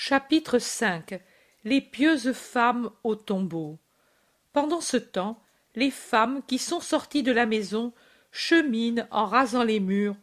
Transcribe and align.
chapitre 0.00 0.56
v 0.56 1.20
les 1.64 1.82
pieuses 1.82 2.32
femmes 2.32 2.90
au 3.04 3.16
tombeau. 3.16 3.78
Pendant 4.54 4.80
ce 4.80 4.96
temps 4.96 5.42
les 5.74 5.90
femmes 5.90 6.40
qui 6.46 6.56
sont 6.56 6.80
sorties 6.80 7.22
de 7.22 7.32
la 7.32 7.44
maison 7.44 7.92
cheminent 8.32 9.06
en 9.10 9.26
rasant 9.26 9.62
les 9.62 9.78
murs 9.78 10.16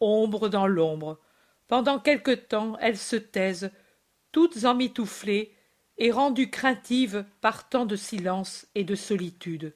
ombre 0.00 0.50
dans 0.50 0.66
l'ombre. 0.66 1.18
Pendant 1.66 1.98
quelque 1.98 2.32
temps 2.32 2.76
elles 2.78 2.98
se 2.98 3.16
taisent 3.16 3.70
toutes 4.32 4.66
emmitouflées 4.66 5.56
et 5.96 6.10
rendues 6.10 6.50
craintives 6.50 7.24
par 7.40 7.70
tant 7.70 7.86
de 7.86 7.96
silence 7.96 8.66
et 8.74 8.84
de 8.84 8.94
solitude. 8.94 9.72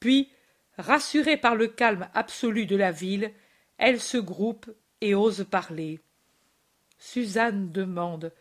Puis 0.00 0.30
rassurées 0.76 1.38
par 1.38 1.54
le 1.54 1.68
calme 1.68 2.10
absolu 2.12 2.66
de 2.66 2.76
la 2.76 2.92
ville 2.92 3.32
elles 3.78 4.02
se 4.02 4.18
groupent 4.18 4.70
et 5.00 5.14
osent 5.14 5.46
parler. 5.50 5.98
Suzanne 6.98 7.72
demande 7.72 8.32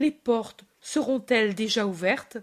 les 0.00 0.10
portes 0.10 0.64
seront-elles 0.80 1.54
déjà 1.54 1.86
ouvertes? 1.86 2.38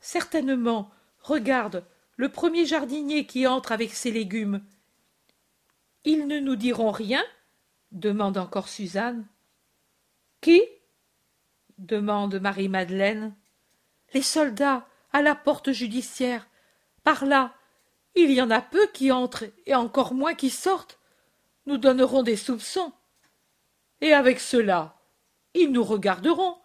Certainement. 0.00 0.90
Regarde 1.20 1.84
le 2.16 2.28
premier 2.30 2.66
jardinier 2.66 3.26
qui 3.26 3.46
entre 3.46 3.70
avec 3.70 3.92
ses 3.94 4.10
légumes. 4.10 4.64
Ils 6.04 6.26
ne 6.26 6.40
nous 6.40 6.56
diront 6.56 6.90
rien? 6.90 7.22
demande 7.92 8.38
encore 8.38 8.68
suzanne. 8.68 9.26
Qui? 10.40 10.62
demande 11.78 12.40
marie-madeleine. 12.40 13.34
Les 14.14 14.22
soldats 14.22 14.86
à 15.12 15.22
la 15.22 15.36
porte 15.36 15.70
judiciaire. 15.70 16.48
Par 17.04 17.24
là 17.24 17.54
il 18.14 18.30
y 18.30 18.42
en 18.42 18.50
a 18.50 18.60
peu 18.60 18.86
qui 18.88 19.10
entrent 19.10 19.44
et 19.66 19.74
encore 19.74 20.12
moins 20.12 20.34
qui 20.34 20.50
sortent. 20.50 20.98
Nous 21.66 21.78
donnerons 21.78 22.22
des 22.22 22.36
soupçons. 22.36 22.92
Et 24.00 24.12
avec 24.12 24.40
cela 24.40 25.01
ils 25.54 25.70
nous 25.70 25.84
regarderont. 25.84 26.56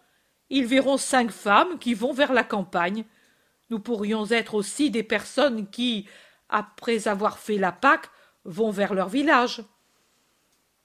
Ils 0.49 0.65
verront 0.65 0.97
cinq 0.97 1.31
femmes 1.31 1.77
qui 1.79 1.93
vont 1.93 2.13
vers 2.13 2.33
la 2.33 2.43
campagne. 2.43 3.05
Nous 3.69 3.79
pourrions 3.79 4.25
être 4.27 4.53
aussi 4.55 4.89
des 4.89 5.03
personnes 5.03 5.69
qui 5.69 6.07
après 6.49 7.07
avoir 7.07 7.37
fait 7.37 7.57
la 7.57 7.73
pâque 7.73 8.09
vont 8.45 8.71
vers 8.71 8.93
leur 8.93 9.09
village. 9.09 9.63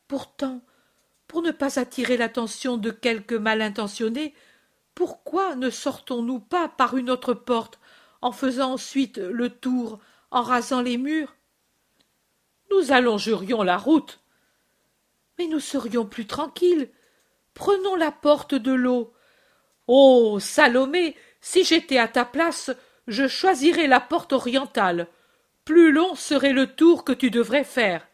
Pourtant 0.08 0.62
pour 1.28 1.42
ne 1.42 1.52
pas 1.52 1.78
attirer 1.78 2.18
l'attention 2.18 2.76
de 2.76 2.90
quelque 2.90 3.34
mal 3.34 3.62
intentionné 3.62 4.34
pourquoi 4.94 5.54
ne 5.56 5.70
sortons-nous 5.70 6.40
pas 6.40 6.68
par 6.68 6.96
une 6.96 7.10
autre 7.10 7.34
porte 7.34 7.78
en 8.20 8.32
faisant 8.32 8.72
ensuite 8.72 9.18
le 9.18 9.48
tour 9.48 9.98
en 10.30 10.42
rasant 10.42 10.82
les 10.82 10.98
murs? 10.98 11.34
Nous 12.70 12.92
allongerions 12.92 13.62
la 13.62 13.78
route. 13.78 14.20
Mais 15.38 15.46
nous 15.46 15.60
serions 15.60 16.04
plus 16.04 16.26
tranquilles 16.26 16.90
prenons 17.54 17.96
la 17.96 18.12
porte 18.12 18.54
de 18.54 18.72
l'eau. 18.72 19.12
Oh 19.86 20.38
salomé 20.40 21.16
si 21.40 21.64
j'étais 21.64 21.98
à 21.98 22.08
ta 22.08 22.24
place 22.24 22.70
je 23.08 23.26
choisirais 23.26 23.88
la 23.88 24.00
porte 24.00 24.32
orientale. 24.32 25.08
Plus 25.64 25.92
long 25.92 26.14
serait 26.14 26.52
le 26.52 26.74
tour 26.74 27.04
que 27.04 27.12
tu 27.12 27.30
devrais 27.30 27.64
faire. 27.64 28.06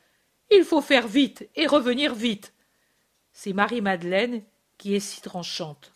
Il 0.51 0.65
faut 0.65 0.81
faire 0.81 1.07
vite 1.07 1.49
et 1.57 1.67
revenir 1.67 2.15
vite. 2.15 2.55
C'est 3.33 3.53
marie 3.53 3.83
madeleine 3.83 4.43
qui 4.79 4.95
est 4.95 5.01
si 5.01 5.21
tranchante. 5.21 5.95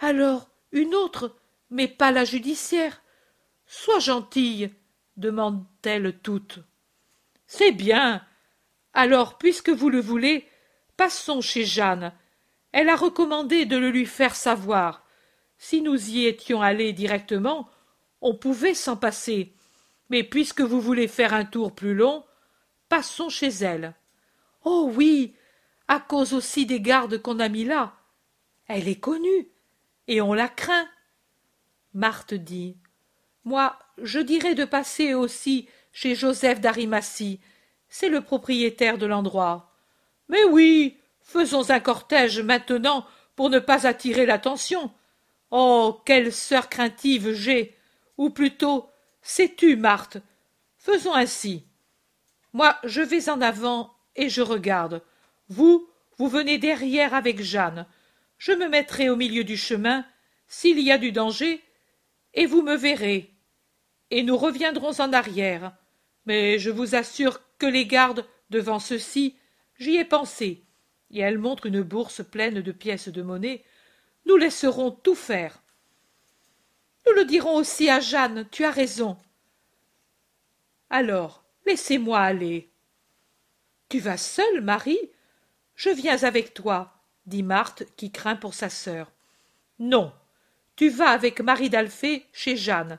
Alors 0.00 0.48
une 0.72 0.94
autre 0.94 1.36
mais 1.70 1.88
pas 1.88 2.10
la 2.10 2.24
judiciaire. 2.24 3.02
Sois 3.66 3.98
gentille 3.98 4.70
demandent-elles 5.16 6.18
toutes 6.22 6.60
c'est 7.46 7.72
bien. 7.72 8.24
Alors 8.92 9.38
puisque 9.38 9.70
vous 9.70 9.88
le 9.88 10.00
voulez 10.00 10.48
passons 10.96 11.40
chez 11.40 11.64
jeanne. 11.64 12.12
Elle 12.72 12.88
a 12.88 12.96
recommandé 12.96 13.66
de 13.66 13.76
le 13.76 13.90
lui 13.90 14.06
faire 14.06 14.36
savoir. 14.36 15.04
Si 15.58 15.80
nous 15.80 16.10
y 16.10 16.26
étions 16.26 16.62
allés 16.62 16.92
directement 16.92 17.68
on 18.20 18.34
pouvait 18.34 18.74
s'en 18.74 18.96
passer. 18.96 19.52
Mais 20.10 20.22
puisque 20.22 20.60
vous 20.60 20.80
voulez 20.80 21.08
faire 21.08 21.34
un 21.34 21.44
tour 21.44 21.74
plus 21.74 21.94
long 21.94 22.24
passons 22.88 23.28
chez 23.28 23.48
elle. 23.48 23.94
Oh 24.64 24.90
oui 24.94 25.34
à 25.88 26.00
cause 26.00 26.34
aussi 26.34 26.66
des 26.66 26.80
gardes 26.80 27.18
qu'on 27.18 27.38
a 27.38 27.48
mis 27.48 27.64
là. 27.64 27.94
Elle 28.66 28.88
est 28.88 29.00
connue 29.00 29.48
et 30.08 30.20
on 30.20 30.34
la 30.34 30.48
craint. 30.48 30.88
Marthe 31.94 32.34
dit 32.34 32.76
moi 33.44 33.78
je 34.02 34.18
dirais 34.18 34.54
de 34.54 34.64
passer 34.64 35.14
aussi 35.14 35.68
chez 35.92 36.14
joseph 36.14 36.60
d'arimathie. 36.60 37.40
C'est 37.88 38.08
le 38.08 38.20
propriétaire 38.20 38.98
de 38.98 39.06
l'endroit 39.06 39.75
mais 40.28 40.44
oui 40.44 40.98
faisons 41.20 41.70
un 41.70 41.80
cortège 41.80 42.40
maintenant 42.40 43.06
pour 43.34 43.50
ne 43.50 43.58
pas 43.58 43.86
attirer 43.86 44.26
l'attention. 44.26 44.92
Oh 45.50 46.00
quelle 46.04 46.32
sœur 46.32 46.68
craintive 46.68 47.32
j'ai. 47.32 47.76
Ou 48.16 48.30
plutôt 48.30 48.88
sais-tu 49.22 49.76
marthe 49.76 50.18
faisons 50.78 51.14
ainsi. 51.14 51.64
Moi 52.52 52.76
je 52.84 53.02
vais 53.02 53.28
en 53.28 53.40
avant 53.40 53.94
et 54.14 54.28
je 54.28 54.42
regarde. 54.42 55.02
Vous 55.48 55.88
vous 56.18 56.28
venez 56.28 56.58
derrière 56.58 57.14
avec 57.14 57.42
jeanne. 57.42 57.86
Je 58.38 58.52
me 58.52 58.68
mettrai 58.68 59.10
au 59.10 59.16
milieu 59.16 59.44
du 59.44 59.56
chemin 59.56 60.04
s'il 60.48 60.80
y 60.80 60.90
a 60.90 60.98
du 60.98 61.12
danger 61.12 61.62
et 62.34 62.46
vous 62.46 62.62
me 62.62 62.76
verrez. 62.76 63.32
Et 64.10 64.22
nous 64.22 64.36
reviendrons 64.36 65.00
en 65.00 65.12
arrière. 65.12 65.72
Mais 66.26 66.58
je 66.58 66.70
vous 66.70 66.94
assure 66.94 67.40
que 67.58 67.66
les 67.66 67.86
gardes 67.86 68.24
devant 68.50 68.78
ceux-ci 68.78 69.36
j'y 69.78 69.96
ai 69.96 70.04
pensé. 70.04 70.62
Et 71.10 71.20
elle 71.20 71.38
montre 71.38 71.66
une 71.66 71.82
bourse 71.82 72.24
pleine 72.24 72.60
de 72.60 72.72
pièces 72.72 73.08
de 73.08 73.22
monnaie. 73.22 73.64
Nous 74.26 74.36
laisserons 74.36 74.90
tout 74.90 75.14
faire. 75.14 75.62
Nous 77.06 77.12
le 77.12 77.24
dirons 77.24 77.56
aussi 77.56 77.88
à 77.88 78.00
jeanne 78.00 78.48
tu 78.50 78.64
as 78.64 78.70
raison. 78.70 79.16
Alors 80.90 81.44
laissez-moi 81.64 82.18
aller. 82.18 82.68
Tu 83.88 84.00
vas 84.00 84.16
seule 84.16 84.60
marie? 84.60 85.10
Je 85.76 85.90
viens 85.90 86.22
avec 86.24 86.54
toi 86.54 86.92
dit 87.26 87.42
marthe 87.42 87.84
qui 87.96 88.10
craint 88.10 88.36
pour 88.36 88.54
sa 88.54 88.68
sœur. 88.68 89.12
Non 89.78 90.12
tu 90.76 90.90
vas 90.90 91.08
avec 91.08 91.40
marie 91.40 91.70
d'alphée 91.70 92.26
chez 92.32 92.56
jeanne. 92.56 92.98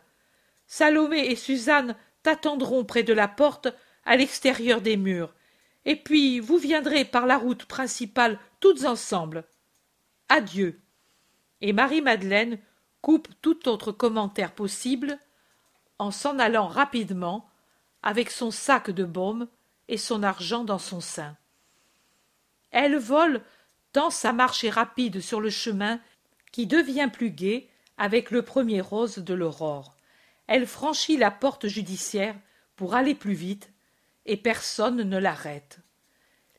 Salomé 0.66 1.28
et 1.28 1.36
suzanne 1.36 1.96
t'attendront 2.24 2.84
près 2.84 3.04
de 3.04 3.14
la 3.14 3.28
porte 3.28 3.68
à 4.04 4.18
l'extérieur 4.18 4.82
des 4.82 4.98
murs 4.98 5.34
et 5.88 5.96
puis 5.96 6.42
vous 6.42 6.58
viendrez 6.58 7.06
par 7.06 7.26
la 7.26 7.38
route 7.38 7.66
principale 7.66 8.38
toutes 8.60 8.84
ensemble. 8.84 9.46
Adieu. 10.28 10.82
Et 11.62 11.72
marie 11.72 12.02
madeleine 12.02 12.60
coupe 13.02 13.30
tout 13.42 13.70
autre 13.70 13.94
commentaire 13.94 14.52
possible 14.52 15.18
en 15.98 16.12
s'en 16.12 16.40
allant 16.40 16.68
rapidement 16.68 17.50
avec 18.04 18.30
son 18.32 18.52
sac 18.52 18.92
de 18.92 19.06
baume 19.06 19.48
et 19.88 19.98
son 19.98 20.24
argent 20.24 20.66
dans 20.66 20.78
son 20.78 21.00
sein. 21.00 21.38
Elle 22.72 22.98
vole 22.98 23.42
tant 23.94 24.10
sa 24.10 24.34
marche 24.34 24.66
est 24.66 24.70
rapide 24.70 25.22
sur 25.22 25.40
le 25.40 25.50
chemin 25.50 26.02
qui 26.52 26.68
devient 26.68 27.10
plus 27.12 27.32
gai 27.32 27.70
avec 27.98 28.30
le 28.30 28.42
premier 28.42 28.82
rose 28.82 29.20
de 29.20 29.34
l'aurore. 29.34 29.96
Elle 30.48 30.68
franchit 30.68 31.16
la 31.16 31.32
porte 31.32 31.68
judiciaire 31.68 32.36
pour 32.76 32.94
aller 32.94 33.16
plus 33.16 33.34
vite 33.34 33.72
et 34.28 34.38
personne 34.38 35.02
ne 35.02 35.18
l'arrête 35.18 35.80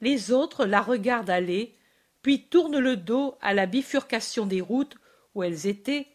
les 0.00 0.32
autres 0.32 0.64
la 0.66 0.80
regardent 0.80 1.30
aller 1.30 1.76
puis 2.22 2.48
tournent 2.48 2.78
le 2.78 2.96
dos 2.96 3.36
à 3.40 3.54
la 3.54 3.66
bifurcation 3.66 4.44
des 4.44 4.60
routes 4.60 4.96
où 5.34 5.42
elles 5.42 5.66
étaient 5.66 6.08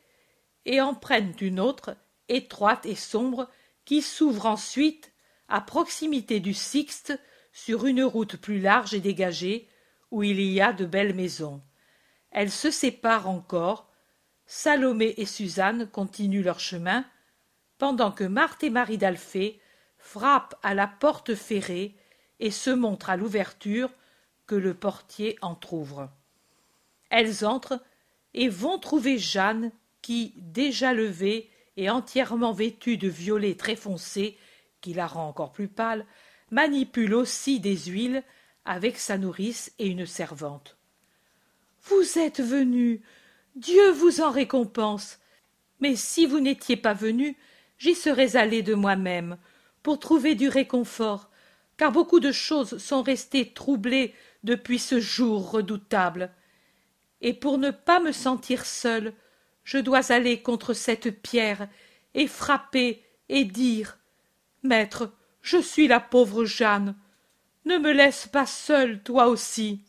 et 0.66 0.82
en 0.82 0.94
prennent 0.94 1.36
une 1.40 1.60
autre 1.60 1.96
étroite 2.30 2.86
et 2.86 2.96
sombre 2.96 3.50
qui 3.86 4.02
s'ouvre 4.02 4.46
ensuite 4.46 5.12
à 5.48 5.62
proximité 5.62 6.40
du 6.40 6.54
Sixte 6.54 7.20
sur 7.52 7.86
une 7.86 8.04
route 8.04 8.38
plus 8.38 8.60
large 8.60 8.94
et 8.94 9.00
dégagée 9.00 9.68
où 10.12 10.24
il 10.24 10.42
y 10.42 10.62
a 10.62 10.74
de 10.74 10.86
belles 10.86 11.14
maisons. 11.14 11.62
Elles 12.32 12.52
se 12.52 12.72
séparent 12.72 13.30
encore. 13.30 13.92
Salomé 14.46 15.14
et 15.18 15.26
Suzanne 15.26 15.88
continuent 15.90 16.44
leur 16.44 16.60
chemin, 16.60 17.06
pendant 17.78 18.12
que 18.12 18.24
Marthe 18.24 18.64
et 18.64 18.70
Marie 18.70 18.98
d'Alphée 18.98 19.60
frappent 20.04 20.56
à 20.62 20.74
la 20.74 20.86
porte 20.86 21.34
ferrée 21.34 21.96
et 22.42 22.52
se 22.52 22.70
montrent 22.70 23.10
à 23.10 23.16
l'ouverture 23.16 23.90
que 24.46 24.56
le 24.56 24.74
portier 24.74 25.38
entr'ouvre. 25.42 26.12
Elles 27.10 27.46
entrent 27.46 27.82
et 28.34 28.50
vont 28.50 28.78
trouver 28.78 29.18
Jeanne 29.18 29.72
qui, 30.02 30.34
déjà 30.36 30.94
levée 30.94 31.50
et 31.78 31.90
entièrement 31.90 32.52
vêtue 32.52 32.98
de 32.98 33.08
violet 33.08 33.56
très 33.56 33.78
foncé, 33.78 34.38
qui 34.82 34.94
la 34.94 35.08
rend 35.08 35.30
encore 35.30 35.54
plus 35.54 35.70
pâle, 35.70 36.06
manipule 36.52 37.14
aussi 37.14 37.62
des 37.62 37.78
huiles 37.78 38.24
avec 38.66 38.98
sa 38.98 39.18
nourrice 39.18 39.72
et 39.80 39.88
une 39.88 40.06
servante. 40.06 40.78
Vous 41.84 42.20
êtes 42.20 42.42
venue. 42.42 43.02
Dieu 43.56 43.92
vous 43.92 44.20
en 44.20 44.32
récompense. 44.32 45.20
Mais 45.80 45.96
si 45.96 46.26
vous 46.26 46.42
n'étiez 46.42 46.76
pas 46.76 46.94
venue, 46.94 47.38
j'y 47.78 47.96
serais 47.96 48.36
allée 48.36 48.64
de 48.64 48.74
moi-même, 48.74 49.38
pour 49.84 50.00
trouver 50.00 50.36
du 50.36 50.48
réconfort, 50.48 51.30
car 51.78 51.92
beaucoup 51.92 52.20
de 52.20 52.32
choses 52.32 52.78
sont 52.78 53.04
restées 53.04 53.54
troublées 53.54 54.14
depuis 54.44 54.80
ce 54.80 55.00
jour 55.00 55.52
redoutable. 55.52 56.32
et 57.22 57.34
pour 57.34 57.58
ne 57.58 57.72
pas 57.72 58.00
me 58.02 58.12
sentir 58.12 58.66
seule, 58.66 59.14
je 59.64 59.78
dois 59.78 60.12
aller 60.12 60.42
contre 60.42 60.74
cette 60.74 61.22
pierre, 61.22 61.70
et 62.14 62.28
frapper, 62.28 63.02
et 63.30 63.46
dire. 63.46 63.98
Maître, 64.62 65.12
je 65.42 65.58
suis 65.58 65.88
la 65.88 66.02
pauvre 66.02 66.44
Jeanne. 66.46 66.96
Ne 67.66 67.78
me 67.78 67.94
laisse 67.94 68.28
pas 68.28 68.46
seule, 68.46 69.02
toi 69.02 69.28
aussi. 69.28 69.82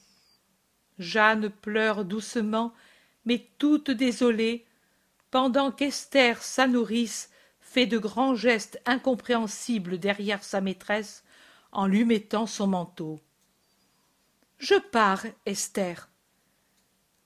Jeanne 0.99 1.51
pleure 1.51 2.05
doucement, 2.05 2.73
mais 3.25 3.45
toute 3.59 3.91
désolée, 3.91 4.65
pendant 5.33 5.73
qu'Esther, 5.73 6.41
sa 6.41 6.69
nourrice, 6.69 7.31
fait 7.75 7.87
de 7.87 7.99
grands 7.99 8.37
gestes 8.37 8.81
incompréhensibles 8.87 9.99
derrière 9.99 10.45
sa 10.45 10.61
maîtresse 10.61 11.25
en 11.73 11.89
lui 11.89 12.05
mettant 12.05 12.47
son 12.47 12.69
manteau. 12.69 13.19
Je 14.59 14.77
pars, 14.77 15.25
Esther. 15.45 16.09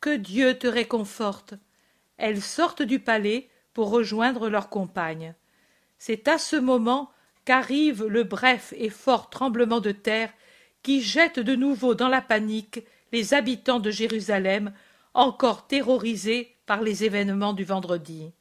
Que 0.01 0.17
Dieu 0.17 0.59
te 0.59 0.67
réconforte. 0.67 1.53
Elles 2.17 2.41
sortent 2.41 2.81
du 2.81 2.99
palais 2.99 3.51
pour 3.75 3.91
rejoindre 3.91 4.49
leurs 4.49 4.71
compagnes. 4.71 5.35
C'est 5.99 6.29
à 6.29 6.39
ce 6.39 6.57
moment 6.57 7.11
qu'arrive 7.45 8.07
le 8.07 8.25
bref 8.25 8.73
et 8.79 8.89
fort 8.89 9.29
tremblement 9.29 9.81
de 9.81 9.93
terre 9.93 10.33
qui 10.83 11.03
jette 11.03 11.39
de 11.41 11.57
nouveau 11.57 11.95
dans 11.95 12.09
la 12.09 12.23
panique 12.23 12.87
les 13.13 13.35
habitants 13.35 13.81
de 13.81 13.91
Jérusalem, 13.91 14.73
encore 15.13 15.67
terrorisés 15.67 16.57
par 16.65 16.81
les 16.81 17.05
événements 17.05 17.53
du 17.53 17.65
vendredi. 17.65 18.33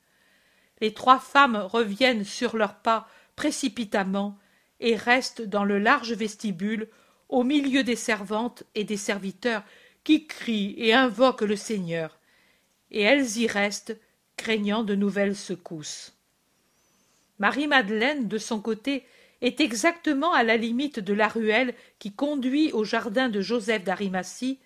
Les 0.82 0.94
trois 0.94 1.20
femmes 1.20 1.56
reviennent 1.56 2.24
sur 2.24 2.56
leurs 2.56 2.76
pas 2.76 3.08
précipitamment 3.36 4.38
et 4.80 4.96
restent 4.96 5.42
dans 5.42 5.64
le 5.64 5.80
large 5.80 6.14
vestibule 6.14 6.88
au 7.30 7.44
milieu 7.44 7.84
des 7.84 7.96
servantes 7.96 8.64
et 8.76 8.84
des 8.84 8.98
serviteurs 8.98 9.64
qui 10.04 10.28
crient 10.28 10.76
et 10.78 10.94
invoquent 10.94 11.42
le 11.42 11.56
Seigneur, 11.56 12.20
et 12.92 13.02
elles 13.02 13.38
y 13.38 13.48
restent, 13.48 13.98
craignant 14.38 14.84
de 14.84 14.96
nouvelles 14.96 15.36
secousses. 15.36 16.14
Marie-Madeleine, 17.40 18.28
de 18.28 18.38
son 18.38 18.62
côté, 18.62 19.04
est 19.42 19.60
exactement 19.60 20.34
à 20.34 20.44
la 20.44 20.58
limite 20.58 21.00
de 21.00 21.14
la 21.14 21.28
ruelle 21.28 21.74
qui 22.00 22.14
conduit 22.14 22.72
au 22.72 22.84
jardin 22.84 23.30
de 23.30 23.42
Joseph 23.42 23.84
d'Arimathie, 23.84 24.60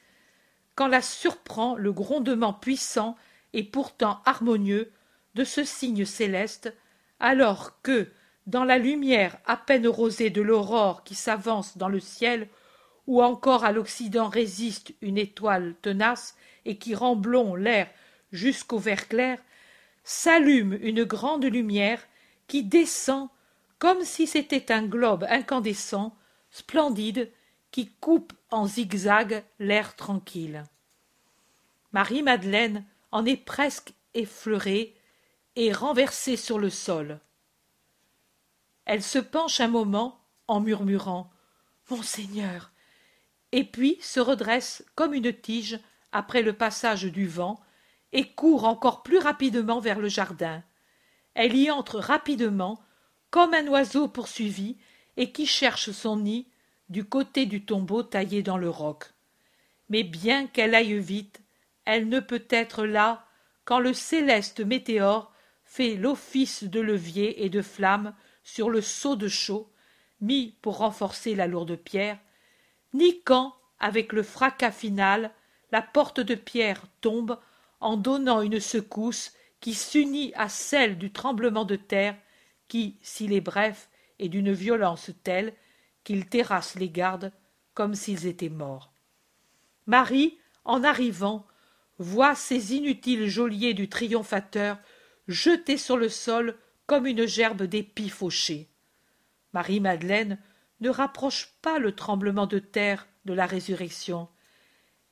quand 0.76 0.88
la 0.88 1.02
surprend 1.02 1.76
le 1.76 1.92
grondement 1.92 2.54
puissant 2.54 3.18
et 3.54 3.64
pourtant 3.64 4.22
harmonieux 4.26 4.92
de 5.36 5.44
ce 5.44 5.64
signe 5.64 6.06
céleste, 6.06 6.74
alors 7.20 7.82
que, 7.82 8.10
dans 8.48 8.64
la 8.64 8.78
lumière 8.78 9.38
à 9.46 9.56
peine 9.56 9.88
rosée 9.88 10.30
de 10.30 10.42
l'aurore 10.42 11.04
qui 11.04 11.16
s'avance 11.16 11.78
dans 11.78 11.90
le 11.90 12.00
ciel, 12.00 12.48
ou 13.08 13.22
encore 13.22 13.66
à 13.66 13.72
l'Occident 13.72 14.30
résiste 14.30 14.94
une 15.02 15.18
étoile 15.18 15.76
tenace 15.82 16.36
et 16.66 16.78
qui 16.78 16.96
rend 16.96 17.20
l'air 17.56 17.90
jusqu'au 18.32 18.78
vert 18.78 19.08
clair, 19.08 19.40
s'allume 20.04 20.78
une 20.82 21.04
grande 21.04 21.46
lumière 21.46 22.02
qui 22.48 22.64
descend 22.64 23.30
comme 23.80 24.04
si 24.04 24.28
c'était 24.28 24.72
un 24.72 24.84
globe 24.84 25.26
incandescent, 25.30 26.16
splendide, 26.52 27.32
qui 27.72 27.90
coupe 28.00 28.34
en 28.52 28.68
zigzag 28.68 29.44
l'air 29.60 29.96
tranquille. 29.96 30.64
Marie-Madeleine 31.94 32.86
en 33.12 33.26
est 33.26 33.38
presque 33.38 33.94
effleurée 34.14 34.94
et 35.56 35.74
renversée 35.74 36.38
sur 36.38 36.60
le 36.60 36.70
sol. 36.70 37.20
Elle 38.86 39.04
se 39.04 39.20
penche 39.20 39.60
un 39.60 39.68
moment 39.68 40.20
en 40.48 40.60
murmurant 40.60 41.30
Monseigneur 41.90 42.72
et 43.52 43.64
puis 43.64 43.98
se 44.02 44.20
redresse 44.20 44.86
comme 44.96 45.14
une 45.14 45.34
tige 45.34 45.80
après 46.12 46.42
le 46.42 46.54
passage 46.54 47.04
du 47.04 47.28
vent 47.28 47.60
et 48.14 48.32
court 48.32 48.66
encore 48.66 49.04
plus 49.04 49.20
rapidement 49.20 49.80
vers 49.80 50.00
le 50.00 50.10
jardin. 50.10 50.64
Elle 51.34 51.56
y 51.56 51.72
entre 51.72 52.00
rapidement, 52.00 52.82
comme 53.30 53.54
un 53.54 53.68
oiseau 53.68 54.08
poursuivi 54.08 54.78
et 55.18 55.32
qui 55.32 55.46
cherche 55.46 55.92
son 55.92 56.18
nid 56.18 56.48
du 56.90 57.06
côté 57.06 57.46
du 57.46 57.64
tombeau 57.66 58.04
taillé 58.04 58.44
dans 58.44 58.58
le 58.58 58.70
roc. 58.70 59.06
Mais 59.90 60.04
bien 60.04 60.48
qu'elle 60.48 60.76
aille 60.76 61.00
vite, 61.00 61.42
elle 61.86 62.10
ne 62.10 62.20
peut 62.20 62.46
être 62.50 62.86
là 62.86 63.26
quand 63.64 63.80
le 63.80 63.94
céleste 63.94 64.60
météore 64.62 65.32
fait 65.72 65.96
l'office 65.96 66.66
de 66.66 66.82
levier 66.82 67.46
et 67.46 67.50
de 67.50 67.62
flamme 67.62 68.14
sur 68.44 68.70
le 68.70 68.82
seau 68.82 69.16
de 69.16 69.30
chaux, 69.30 69.72
mis 70.20 70.54
pour 70.62 70.80
renforcer 70.80 71.34
la 71.34 71.48
lourde 71.48 71.78
pierre, 71.78 72.20
ni 72.94 73.22
quand, 73.22 73.56
avec 73.80 74.12
le 74.12 74.22
fracas 74.22 74.74
final, 74.74 75.32
la 75.72 75.82
porte 75.82 76.20
de 76.20 76.36
pierre 76.36 76.84
tombe 77.00 77.40
en 77.80 77.96
donnant 77.96 78.42
une 78.42 78.60
secousse 78.60 79.32
qui 79.62 79.74
s'unit 79.74 80.34
à 80.36 80.50
celle 80.50 80.98
du 80.98 81.14
tremblement 81.14 81.64
de 81.64 81.78
terre 81.78 82.18
qui, 82.68 82.98
s'il 83.02 83.32
est 83.32 83.40
bref, 83.40 83.88
est 84.20 84.28
d'une 84.28 84.52
violence 84.52 85.12
telle 85.24 85.54
qu'il 86.04 86.28
terrasse 86.28 86.76
les 86.76 86.90
gardes 86.90 87.32
comme 87.74 87.96
s'ils 87.96 88.28
étaient 88.28 88.50
morts. 88.50 88.92
Marie, 89.88 90.38
en 90.66 90.84
arrivant, 90.84 91.48
voit 91.98 92.36
ces 92.36 92.76
inutiles 92.76 93.30
geôliers 93.30 93.74
du 93.74 93.88
triomphateur 93.88 94.78
jetés 95.28 95.78
sur 95.78 95.98
le 95.98 96.10
sol 96.10 96.58
comme 96.86 97.06
une 97.06 97.26
gerbe 97.26 97.64
d'épis 97.64 98.10
fauchés. 98.10 98.70
Marie-Madeleine 99.54 100.40
ne 100.82 100.90
rapproche 100.90 101.54
pas 101.62 101.80
le 101.80 101.94
tremblement 101.96 102.48
de 102.48 102.60
terre 102.60 103.08
de 103.26 103.34
la 103.34 103.46
résurrection. 103.46 104.28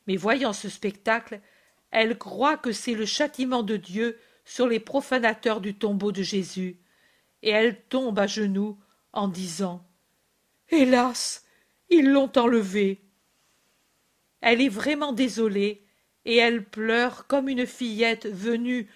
Mais 0.07 0.15
voyant 0.15 0.53
ce 0.53 0.69
spectacle, 0.69 1.39
elle 1.91 2.17
croit 2.17 2.57
que 2.57 2.71
c'est 2.71 2.95
le 2.95 3.05
châtiment 3.05 3.63
de 3.63 3.77
Dieu 3.77 4.17
sur 4.45 4.67
les 4.67 4.79
profanateurs 4.79 5.61
du 5.61 5.75
tombeau 5.75 6.11
de 6.11 6.23
Jésus, 6.23 6.77
et 7.43 7.49
elle 7.49 7.79
tombe 7.83 8.17
à 8.17 8.27
genoux 8.27 8.77
en 9.13 9.27
disant 9.27 9.85
Hélas, 10.69 11.45
ils 11.89 12.09
l'ont 12.09 12.31
enlevé. 12.35 13.01
Elle 14.41 14.61
est 14.61 14.69
vraiment 14.69 15.13
désolée, 15.13 15.85
et 16.25 16.37
elle 16.37 16.63
pleure 16.65 17.27
comme 17.27 17.49
une 17.49 17.65
fillette 17.65 18.27
venue, 18.27 18.89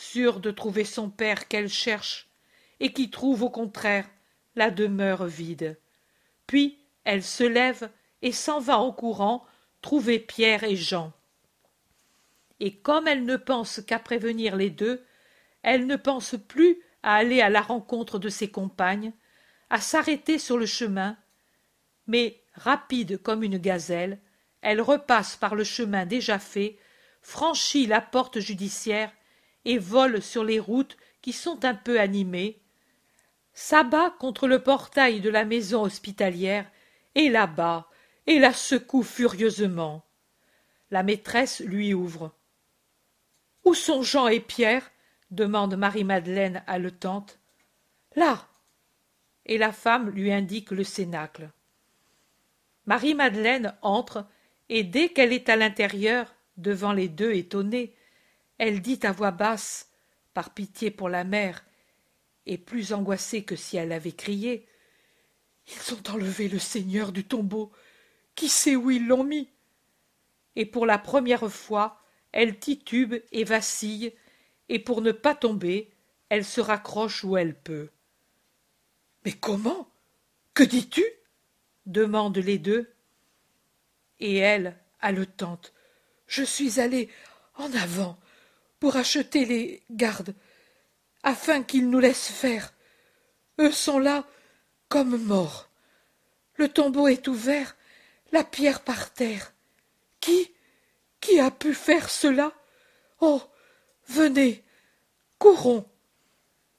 sûre 0.00 0.40
de 0.40 0.50
trouver 0.50 0.84
son 0.84 1.10
père 1.10 1.46
qu'elle 1.48 1.68
cherche, 1.68 2.28
et 2.80 2.92
qui 2.92 3.10
trouve 3.10 3.42
au 3.42 3.50
contraire 3.50 4.08
la 4.56 4.70
demeure 4.70 5.26
vide. 5.26 5.78
Puis 6.46 6.78
elle 7.04 7.22
se 7.22 7.44
lève 7.44 7.90
et 8.22 8.32
s'en 8.32 8.60
va 8.60 8.78
en 8.78 8.92
courant 8.92 9.44
trouver 9.82 10.18
Pierre 10.18 10.64
et 10.64 10.76
Jean. 10.76 11.12
Et 12.58 12.76
comme 12.76 13.06
elle 13.06 13.24
ne 13.24 13.36
pense 13.36 13.80
qu'à 13.80 13.98
prévenir 13.98 14.56
les 14.56 14.70
deux, 14.70 15.04
elle 15.62 15.86
ne 15.86 15.96
pense 15.96 16.34
plus 16.48 16.80
à 17.02 17.14
aller 17.14 17.40
à 17.40 17.48
la 17.48 17.60
rencontre 17.60 18.18
de 18.18 18.28
ses 18.28 18.50
compagnes, 18.50 19.12
à 19.70 19.80
s'arrêter 19.80 20.38
sur 20.38 20.58
le 20.58 20.66
chemin, 20.66 21.16
mais, 22.06 22.42
rapide 22.54 23.22
comme 23.22 23.42
une 23.42 23.58
gazelle, 23.58 24.18
elle 24.62 24.80
repasse 24.80 25.36
par 25.36 25.54
le 25.54 25.64
chemin 25.64 26.04
déjà 26.04 26.38
fait, 26.38 26.78
franchit 27.22 27.86
la 27.86 28.00
porte 28.00 28.40
judiciaire 28.40 29.12
et 29.64 29.78
vole 29.78 30.22
sur 30.22 30.44
les 30.44 30.58
routes 30.58 30.96
qui 31.22 31.32
sont 31.32 31.64
un 31.64 31.74
peu 31.74 32.00
animées, 32.00 32.60
s'abat 33.52 34.10
contre 34.18 34.48
le 34.48 34.62
portail 34.62 35.20
de 35.20 35.30
la 35.30 35.44
maison 35.44 35.82
hospitalière 35.82 36.70
et 37.14 37.28
là-bas, 37.28 37.88
et 38.26 38.38
la 38.38 38.52
secoue 38.52 39.02
furieusement. 39.02 40.04
La 40.90 41.02
maîtresse 41.02 41.60
lui 41.60 41.94
ouvre. 41.94 42.32
Où 43.64 43.74
sont 43.74 44.02
Jean 44.02 44.28
et 44.28 44.40
Pierre? 44.40 44.90
demande 45.30 45.76
Marie-Madeleine 45.76 46.62
haletante. 46.66 47.38
Là 48.16 48.48
Et 49.46 49.58
la 49.58 49.72
femme 49.72 50.10
lui 50.10 50.32
indique 50.32 50.70
le 50.70 50.84
cénacle. 50.84 51.50
Marie-Madeleine 52.86 53.74
entre, 53.82 54.26
et 54.68 54.82
dès 54.82 55.10
qu'elle 55.10 55.32
est 55.32 55.48
à 55.48 55.56
l'intérieur, 55.56 56.34
devant 56.56 56.92
les 56.92 57.08
deux 57.08 57.32
étonnés, 57.32 57.94
elle 58.60 58.82
dit 58.82 59.00
à 59.04 59.12
voix 59.12 59.30
basse, 59.30 59.88
par 60.34 60.52
pitié 60.52 60.90
pour 60.90 61.08
la 61.08 61.24
mère, 61.24 61.64
et 62.44 62.58
plus 62.58 62.92
angoissée 62.92 63.42
que 63.42 63.56
si 63.56 63.78
elle 63.78 63.90
avait 63.90 64.12
crié. 64.12 64.68
Ils 65.66 65.94
ont 65.94 66.02
enlevé 66.12 66.46
le 66.46 66.58
Seigneur 66.58 67.10
du 67.10 67.24
tombeau. 67.24 67.72
Qui 68.34 68.50
sait 68.50 68.76
où 68.76 68.90
ils 68.90 69.06
l'ont 69.06 69.24
mis? 69.24 69.48
Et 70.56 70.66
pour 70.66 70.84
la 70.84 70.98
première 70.98 71.50
fois, 71.50 72.02
elle 72.32 72.58
titube 72.58 73.14
et 73.32 73.44
vacille, 73.44 74.12
et 74.68 74.78
pour 74.78 75.00
ne 75.00 75.12
pas 75.12 75.34
tomber, 75.34 75.90
elle 76.28 76.44
se 76.44 76.60
raccroche 76.60 77.24
où 77.24 77.38
elle 77.38 77.58
peut. 77.58 77.88
Mais 79.24 79.32
comment? 79.32 79.88
Que 80.52 80.64
dis-tu? 80.64 81.04
demandent 81.86 82.36
les 82.36 82.58
deux. 82.58 82.92
Et 84.18 84.36
elle, 84.36 84.76
haletante, 85.00 85.72
je 86.26 86.42
suis 86.42 86.78
allée 86.78 87.08
en 87.54 87.72
avant 87.72 88.19
pour 88.80 88.96
acheter 88.96 89.44
les 89.44 89.82
gardes, 89.90 90.34
afin 91.22 91.62
qu'ils 91.62 91.88
nous 91.88 92.00
laissent 92.00 92.30
faire. 92.30 92.72
Eux 93.58 93.72
sont 93.72 93.98
là 93.98 94.26
comme 94.88 95.16
morts. 95.22 95.68
Le 96.56 96.68
tombeau 96.68 97.06
est 97.08 97.28
ouvert, 97.28 97.76
la 98.32 98.42
pierre 98.42 98.80
par 98.80 99.12
terre. 99.12 99.52
Qui 100.20 100.50
Qui 101.20 101.38
a 101.38 101.50
pu 101.50 101.74
faire 101.74 102.10
cela? 102.10 102.52
Oh. 103.20 103.42
Venez. 104.08 104.64
Courons. 105.38 105.86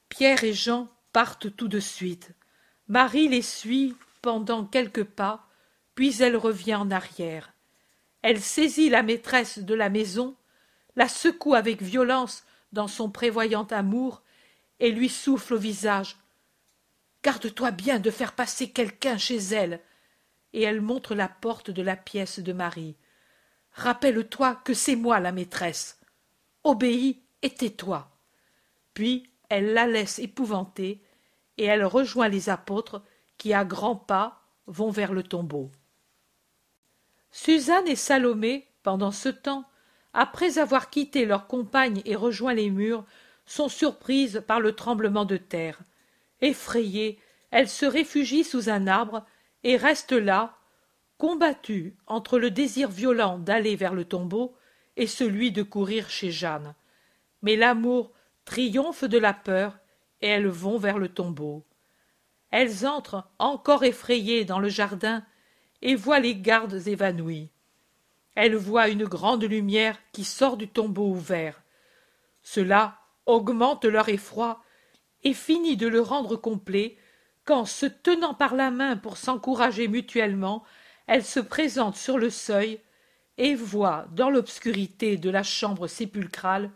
Pierre 0.08 0.44
et 0.44 0.52
Jean 0.52 0.88
partent 1.12 1.56
tout 1.56 1.68
de 1.68 1.80
suite. 1.80 2.32
Marie 2.88 3.28
les 3.28 3.42
suit 3.42 3.96
pendant 4.20 4.66
quelques 4.66 5.04
pas, 5.04 5.48
puis 5.94 6.20
elle 6.20 6.36
revient 6.36 6.74
en 6.74 6.90
arrière. 6.90 7.54
Elle 8.20 8.40
saisit 8.40 8.90
la 8.90 9.02
maîtresse 9.02 9.58
de 9.60 9.74
la 9.74 9.88
maison, 9.88 10.36
la 10.96 11.08
secoue 11.08 11.54
avec 11.54 11.82
violence 11.82 12.44
dans 12.72 12.88
son 12.88 13.10
prévoyant 13.10 13.64
amour, 13.64 14.22
et 14.80 14.90
lui 14.90 15.08
souffle 15.08 15.54
au 15.54 15.58
visage. 15.58 16.16
Garde-toi 17.22 17.70
bien 17.70 18.00
de 18.00 18.10
faire 18.10 18.32
passer 18.32 18.70
quelqu'un 18.70 19.16
chez 19.16 19.36
elle. 19.36 19.80
Et 20.52 20.62
elle 20.62 20.80
montre 20.80 21.14
la 21.14 21.28
porte 21.28 21.70
de 21.70 21.82
la 21.82 21.96
pièce 21.96 22.40
de 22.40 22.52
Marie. 22.52 22.96
Rappelle-toi 23.72 24.56
que 24.64 24.74
c'est 24.74 24.96
moi 24.96 25.20
la 25.20 25.32
maîtresse. 25.32 26.00
Obéis 26.64 27.22
et 27.42 27.50
tais-toi. 27.50 28.10
Puis 28.92 29.30
elle 29.48 29.72
la 29.72 29.86
laisse 29.86 30.18
épouvantée, 30.18 31.00
et 31.58 31.64
elle 31.64 31.84
rejoint 31.84 32.28
les 32.28 32.48
apôtres 32.48 33.02
qui, 33.38 33.52
à 33.54 33.64
grands 33.64 33.96
pas, 33.96 34.42
vont 34.66 34.90
vers 34.90 35.12
le 35.12 35.22
tombeau. 35.22 35.70
Suzanne 37.30 37.86
et 37.86 37.96
Salomé, 37.96 38.68
pendant 38.82 39.12
ce 39.12 39.28
temps, 39.28 39.64
après 40.12 40.58
avoir 40.58 40.90
quitté 40.90 41.24
leurs 41.24 41.46
compagnes 41.46 42.02
et 42.04 42.16
rejoint 42.16 42.54
les 42.54 42.70
murs, 42.70 43.04
sont 43.46 43.68
surprises 43.68 44.42
par 44.46 44.60
le 44.60 44.72
tremblement 44.72 45.24
de 45.24 45.36
terre. 45.36 45.80
Effrayées, 46.40 47.18
elles 47.50 47.68
se 47.68 47.86
réfugient 47.86 48.44
sous 48.44 48.68
un 48.68 48.86
arbre 48.86 49.24
et 49.64 49.76
restent 49.76 50.12
là, 50.12 50.56
combattues 51.18 51.94
entre 52.06 52.38
le 52.38 52.50
désir 52.50 52.90
violent 52.90 53.38
d'aller 53.38 53.76
vers 53.76 53.94
le 53.94 54.04
tombeau 54.04 54.56
et 54.96 55.06
celui 55.06 55.52
de 55.52 55.62
courir 55.62 56.10
chez 56.10 56.30
Jeanne. 56.30 56.74
Mais 57.42 57.56
l'amour 57.56 58.12
triomphe 58.44 59.04
de 59.04 59.18
la 59.18 59.32
peur 59.32 59.78
et 60.20 60.28
elles 60.28 60.48
vont 60.48 60.78
vers 60.78 60.98
le 60.98 61.08
tombeau. 61.08 61.64
Elles 62.50 62.86
entrent 62.86 63.24
encore 63.38 63.84
effrayées 63.84 64.44
dans 64.44 64.58
le 64.58 64.68
jardin 64.68 65.24
et 65.80 65.94
voient 65.94 66.20
les 66.20 66.36
gardes 66.36 66.86
évanouis. 66.86 67.50
Elles 68.34 68.56
voient 68.56 68.88
une 68.88 69.04
grande 69.04 69.44
lumière 69.44 69.98
qui 70.12 70.24
sort 70.24 70.56
du 70.56 70.68
tombeau 70.68 71.08
ouvert. 71.08 71.62
Cela 72.42 72.98
augmente 73.26 73.84
leur 73.84 74.08
effroi 74.08 74.62
et 75.22 75.34
finit 75.34 75.76
de 75.76 75.86
le 75.86 76.00
rendre 76.00 76.36
complet 76.36 76.96
quand, 77.44 77.64
se 77.64 77.86
tenant 77.86 78.34
par 78.34 78.54
la 78.54 78.70
main 78.70 78.96
pour 78.96 79.16
s'encourager 79.16 79.88
mutuellement, 79.88 80.64
elles 81.06 81.24
se 81.24 81.40
présentent 81.40 81.96
sur 81.96 82.18
le 82.18 82.30
seuil 82.30 82.80
et 83.38 83.54
voient, 83.54 84.06
dans 84.12 84.30
l'obscurité 84.30 85.16
de 85.16 85.30
la 85.30 85.42
chambre 85.42 85.86
sépulcrale, 85.86 86.70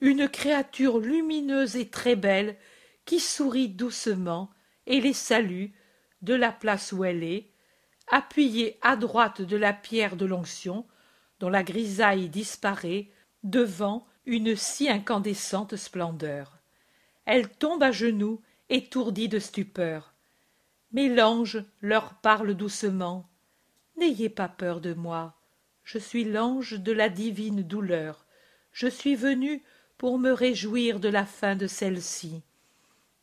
une 0.00 0.28
créature 0.28 0.98
lumineuse 0.98 1.76
et 1.76 1.88
très 1.88 2.16
belle 2.16 2.56
qui 3.04 3.20
sourit 3.20 3.68
doucement 3.68 4.50
et 4.86 5.00
les 5.00 5.12
salue 5.12 5.66
de 6.22 6.34
la 6.34 6.52
place 6.52 6.92
où 6.92 7.04
elle 7.04 7.22
est, 7.22 7.49
appuyée 8.10 8.78
à 8.82 8.96
droite 8.96 9.42
de 9.42 9.56
la 9.56 9.72
pierre 9.72 10.16
de 10.16 10.26
l'onction, 10.26 10.84
dont 11.38 11.48
la 11.48 11.62
grisaille 11.62 12.28
disparaît 12.28 13.08
devant 13.42 14.06
une 14.26 14.54
si 14.56 14.88
incandescente 14.88 15.76
splendeur. 15.76 16.58
Elle 17.24 17.48
tombe 17.48 17.82
à 17.82 17.92
genoux, 17.92 18.40
étourdie 18.68 19.28
de 19.28 19.38
stupeur. 19.38 20.12
Mais 20.92 21.08
l'ange 21.08 21.64
leur 21.80 22.14
parle 22.14 22.54
doucement. 22.54 23.28
N'ayez 23.96 24.28
pas 24.28 24.48
peur 24.48 24.80
de 24.80 24.94
moi. 24.94 25.34
Je 25.84 25.98
suis 25.98 26.24
l'ange 26.24 26.78
de 26.78 26.92
la 26.92 27.08
divine 27.08 27.62
douleur. 27.62 28.26
Je 28.72 28.86
suis 28.86 29.14
venu 29.14 29.62
pour 29.98 30.18
me 30.18 30.32
réjouir 30.32 31.00
de 31.00 31.08
la 31.08 31.26
fin 31.26 31.56
de 31.56 31.66
celle-ci. 31.66 32.42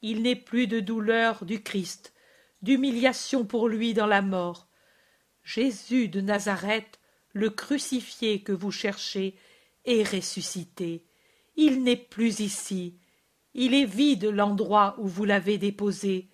Il 0.01 0.21
n'est 0.21 0.35
plus 0.35 0.67
de 0.67 0.79
douleur 0.79 1.43
du 1.45 1.63
Christ, 1.63 2.13
d'humiliation 2.61 3.45
pour 3.45 3.67
lui 3.67 3.93
dans 3.93 4.05
la 4.05 4.21
mort. 4.21 4.67
Jésus 5.47 6.09
de 6.09 6.19
Nazareth, 6.19 6.99
le 7.31 7.49
crucifié 7.49 8.41
que 8.41 8.51
vous 8.51 8.69
cherchez, 8.69 9.33
est 9.85 10.03
ressuscité. 10.03 11.05
Il 11.55 11.83
n'est 11.83 11.95
plus 11.95 12.41
ici. 12.41 12.97
Il 13.53 13.73
est 13.73 13.85
vide 13.85 14.25
l'endroit 14.25 14.95
où 14.99 15.07
vous 15.07 15.23
l'avez 15.23 15.57
déposé. 15.57 16.27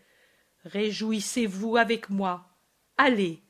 Réjouissez-vous 0.66 1.78
avec 1.78 2.10
moi. 2.10 2.50
Allez, 2.98 3.44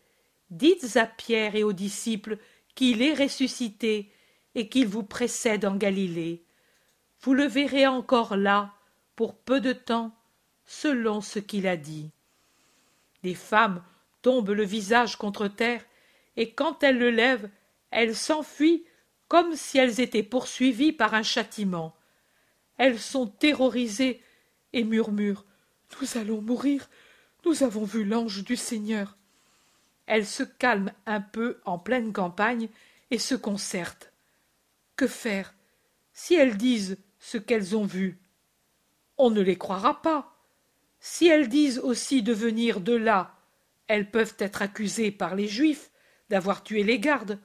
dites 0.49 0.97
à 0.97 1.05
Pierre 1.05 1.55
et 1.55 1.63
aux 1.63 1.71
disciples 1.71 2.39
qu'il 2.75 3.01
est 3.01 3.13
ressuscité 3.13 4.11
et 4.55 4.67
qu'il 4.67 4.87
vous 4.87 5.03
précède 5.03 5.63
en 5.63 5.77
Galilée. 5.77 6.43
Vous 7.21 7.33
le 7.33 7.45
verrez 7.45 7.87
encore 7.87 8.35
là, 8.35 8.73
pour 9.15 9.33
peu 9.33 9.61
de 9.61 9.71
temps, 9.71 10.13
selon 10.65 11.21
ce 11.21 11.39
qu'il 11.39 11.67
a 11.67 11.77
dit. 11.77 12.11
Les 13.23 13.33
femmes 13.33 13.81
tombent 14.23 14.49
le 14.49 14.63
visage 14.63 15.17
contre 15.17 15.47
terre, 15.47 15.85
et 16.35 16.53
quand 16.53 16.81
elles 16.81 16.97
le 16.97 17.11
lèvent, 17.11 17.49
elles 17.91 18.15
s'enfuient 18.15 18.83
comme 19.27 19.55
si 19.55 19.77
elles 19.77 19.99
étaient 19.99 20.23
poursuivies 20.23 20.91
par 20.91 21.13
un 21.13 21.21
châtiment. 21.21 21.95
Elles 22.77 22.99
sont 22.99 23.27
terrorisées 23.27 24.21
et 24.73 24.83
murmurent 24.83 25.45
Nous 26.01 26.17
allons 26.17 26.41
mourir. 26.41 26.89
Nous 27.45 27.61
avons 27.61 27.83
vu 27.83 28.03
l'ange 28.03 28.43
du 28.43 28.55
Seigneur. 28.55 29.17
Elles 30.07 30.25
se 30.25 30.43
calment 30.43 30.93
un 31.05 31.21
peu 31.21 31.59
en 31.65 31.77
pleine 31.77 32.11
campagne 32.11 32.69
et 33.11 33.19
se 33.19 33.35
concertent. 33.35 34.11
Que 34.95 35.07
faire 35.07 35.53
si 36.13 36.35
elles 36.35 36.57
disent 36.57 36.97
ce 37.19 37.37
qu'elles 37.37 37.75
ont 37.75 37.85
vu? 37.85 38.19
On 39.17 39.29
ne 39.29 39.41
les 39.41 39.57
croira 39.57 40.01
pas. 40.01 40.35
Si 40.99 41.27
elles 41.27 41.49
disent 41.49 41.79
aussi 41.79 42.23
de 42.23 42.33
venir 42.33 42.79
de 42.79 42.93
là, 42.93 43.32
elles 43.87 44.09
peuvent 44.09 44.35
être 44.39 44.61
accusées 44.61 45.11
par 45.11 45.35
les 45.35 45.47
Juifs 45.47 45.91
d'avoir 46.29 46.63
tué 46.63 46.83
les 46.83 46.99
gardes. 46.99 47.39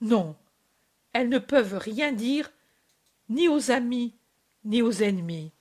Non, 0.00 0.36
elles 1.12 1.28
ne 1.28 1.38
peuvent 1.38 1.78
rien 1.78 2.12
dire 2.12 2.50
ni 3.28 3.48
aux 3.48 3.70
amis 3.70 4.14
ni 4.66 4.82
aux 4.82 4.92
ennemis. 4.92 5.52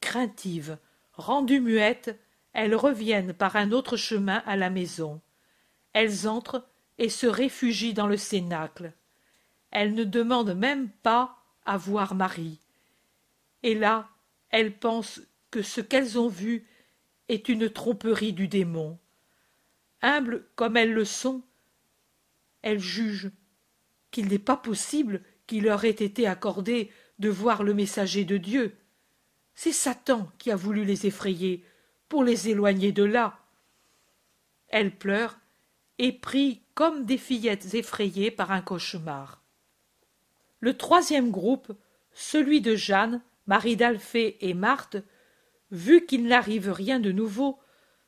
Craintives, 0.00 0.78
rendues 1.12 1.60
muettes, 1.60 2.18
elles 2.54 2.74
reviennent 2.74 3.34
par 3.34 3.56
un 3.56 3.70
autre 3.70 3.96
chemin 3.96 4.42
à 4.46 4.56
la 4.56 4.70
maison. 4.70 5.20
Elles 5.92 6.26
entrent 6.26 6.66
et 6.98 7.08
se 7.08 7.26
réfugient 7.26 7.94
dans 7.94 8.06
le 8.06 8.16
cénacle. 8.16 8.92
Elles 9.70 9.94
ne 9.94 10.04
demandent 10.04 10.56
même 10.56 10.88
pas 10.88 11.36
à 11.64 11.76
voir 11.76 12.14
Marie. 12.14 12.58
Et 13.62 13.74
là, 13.74 14.08
elles 14.50 14.76
pensent 14.76 15.20
que 15.50 15.62
ce 15.62 15.80
qu'elles 15.80 16.18
ont 16.18 16.28
vu 16.28 16.66
est 17.32 17.48
une 17.48 17.70
tromperie 17.70 18.32
du 18.32 18.46
démon. 18.46 18.98
Humbles 20.02 20.44
comme 20.54 20.76
elles 20.76 20.92
le 20.92 21.04
sont, 21.04 21.42
elles 22.60 22.80
jugent 22.80 23.30
qu'il 24.10 24.28
n'est 24.28 24.38
pas 24.38 24.56
possible 24.56 25.22
qu'il 25.46 25.64
leur 25.64 25.84
ait 25.84 25.90
été 25.90 26.26
accordé 26.26 26.90
de 27.18 27.28
voir 27.28 27.62
le 27.62 27.72
messager 27.74 28.24
de 28.24 28.36
Dieu. 28.36 28.76
C'est 29.54 29.72
Satan 29.72 30.30
qui 30.38 30.50
a 30.50 30.56
voulu 30.56 30.84
les 30.84 31.06
effrayer 31.06 31.64
pour 32.08 32.24
les 32.24 32.48
éloigner 32.48 32.92
de 32.92 33.04
là. 33.04 33.38
Elles 34.68 34.96
pleurent 34.96 35.38
et 35.98 36.12
prient 36.12 36.60
comme 36.74 37.04
des 37.04 37.18
fillettes 37.18 37.74
effrayées 37.74 38.30
par 38.30 38.50
un 38.50 38.60
cauchemar. 38.60 39.42
Le 40.60 40.76
troisième 40.76 41.30
groupe, 41.30 41.72
celui 42.12 42.60
de 42.60 42.76
Jeanne, 42.76 43.22
Marie 43.46 43.76
d'Alphée 43.76 44.36
et 44.40 44.54
Marthe, 44.54 44.98
vu 45.72 46.06
qu'il 46.06 46.26
n'arrive 46.26 46.70
rien 46.70 47.00
de 47.00 47.10
nouveau, 47.10 47.58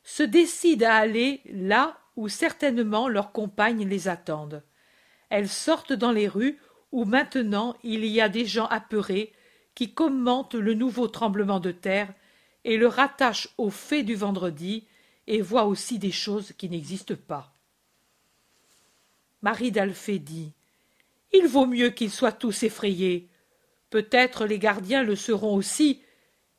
se 0.05 0.23
décident 0.23 0.87
à 0.87 0.93
aller 0.93 1.41
là 1.47 1.99
où 2.15 2.29
certainement 2.29 3.09
leurs 3.09 3.33
compagnes 3.33 3.89
les 3.89 4.07
attendent. 4.07 4.63
Elles 5.31 5.49
sortent 5.49 5.95
dans 5.95 6.13
les 6.13 6.29
rues 6.29 6.61
où 6.93 7.05
maintenant 7.05 7.75
il 7.83 8.05
y 8.05 8.21
a 8.21 8.29
des 8.29 8.47
gens 8.47 8.67
apeurés 8.67 9.33
qui 9.75 9.93
commentent 9.93 10.55
le 10.55 10.75
nouveau 10.75 11.09
tremblement 11.09 11.59
de 11.59 11.73
terre 11.73 12.13
et 12.65 12.77
le 12.77 12.87
rattachent 12.87 13.49
aux 13.59 13.71
faits 13.71 14.05
du 14.05 14.15
vendredi 14.15 14.87
et 15.27 15.41
voient 15.41 15.65
aussi 15.65 15.99
des 15.99 16.13
choses 16.13 16.53
qui 16.53 16.69
n'existent 16.69 17.17
pas. 17.17 17.53
Marie 19.43 19.73
d'Alphée 19.73 20.19
dit 20.19 20.53
Il 21.33 21.49
vaut 21.49 21.67
mieux 21.67 21.91
qu'ils 21.91 22.11
soient 22.11 22.31
tous 22.31 22.63
effrayés. 22.63 23.29
Peut-être 23.91 24.45
les 24.45 24.59
gardiens 24.59 25.03
le 25.03 25.17
seront 25.17 25.55
aussi 25.55 26.04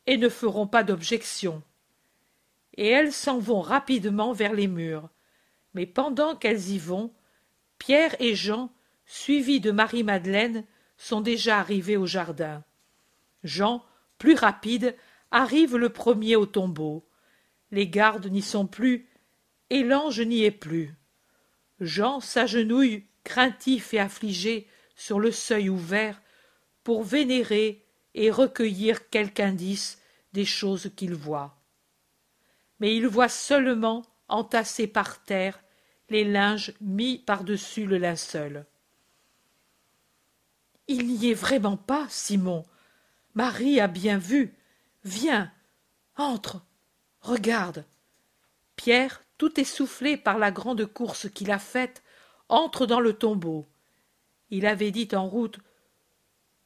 et 0.08 0.18
ne 0.18 0.30
feront 0.30 0.68
pas 0.68 0.84
d'objection. 0.84 1.64
Et 2.76 2.88
elles 2.88 3.14
s'en 3.14 3.40
vont 3.40 3.62
rapidement 3.62 4.34
vers 4.34 4.54
les 4.54 4.68
murs. 4.68 5.10
Mais 5.74 5.86
pendant 5.86 6.36
qu'elles 6.36 6.70
y 6.70 6.78
vont, 6.78 7.14
Pierre 7.80 8.16
et 8.20 8.36
Jean, 8.36 8.72
suivis 9.06 9.60
de 9.60 9.72
Marie-Madeleine, 9.72 10.66
sont 10.98 11.22
déjà 11.22 11.60
arrivés 11.60 11.98
au 11.98 12.06
jardin. 12.06 12.64
Jean, 13.44 13.84
plus 14.18 14.36
rapide, 14.36 14.96
arrive 15.32 15.76
le 15.76 15.90
premier 15.90 16.36
au 16.36 16.46
tombeau. 16.46 17.08
Les 17.72 17.88
gardes 17.88 18.28
n'y 18.28 18.42
sont 18.42 18.68
plus, 18.68 19.10
et 19.70 19.84
l'ange 19.84 20.22
n'y 20.22 20.44
est 20.44 20.52
plus. 20.52 20.96
Jean 21.80 22.20
s'agenouille 22.20 23.06
craintif 23.24 23.94
et 23.94 24.00
affligé 24.00 24.68
sur 24.96 25.20
le 25.20 25.32
seuil 25.32 25.68
ouvert 25.70 26.22
pour 26.84 27.04
vénérer 27.04 27.85
et 28.16 28.32
recueillir 28.32 29.10
quelque 29.10 29.42
indice 29.42 30.02
des 30.34 30.46
choses 30.46 30.90
qu'il 30.96 31.14
voit. 31.14 31.56
Mais 32.80 32.96
il 32.96 33.08
voit 33.08 33.30
seulement 33.30 34.04
entassés 34.28 34.88
par 34.88 35.24
terre 35.24 35.60
les 36.10 36.24
linges 36.24 36.74
mis 36.82 37.20
par-dessus 37.20 37.86
le 37.86 37.98
linceul. 37.98 38.66
Il 40.88 41.08
n'y 41.08 41.32
est 41.32 41.36
vraiment 41.36 41.78
pas 41.78 42.08
simon. 42.10 42.66
Marie 43.34 43.80
a 43.80 43.88
bien 43.88 44.18
vu. 44.18 44.56
Viens 45.04 45.52
entre 46.16 46.62
regarde. 47.22 47.86
Pierre 48.76 49.22
tout 49.38 49.60
essoufflé 49.60 50.16
par 50.16 50.38
la 50.38 50.52
grande 50.52 50.86
course 50.86 51.30
qu'il 51.30 51.52
a 51.52 51.60
faite 51.60 52.04
entre 52.50 52.86
dans 52.86 53.00
le 53.00 53.14
tombeau. 53.14 53.66
Il 54.52 54.66
avait 54.66 54.92
dit 54.92 55.10
en 55.14 55.28
route 55.28 55.58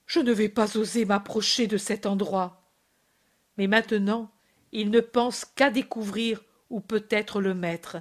je 0.09 0.19
ne 0.19 0.33
vais 0.33 0.49
pas 0.49 0.75
oser 0.75 1.05
m'approcher 1.05 1.67
de 1.67 1.77
cet 1.77 2.07
endroit. 2.07 2.63
Mais 3.57 3.67
maintenant 3.67 4.31
il 4.71 4.89
ne 4.89 4.99
pense 4.99 5.45
qu'à 5.45 5.69
découvrir 5.69 6.43
où 6.71 6.81
peut 6.81 7.05
être 7.11 7.41
le 7.41 7.53
maître. 7.53 7.97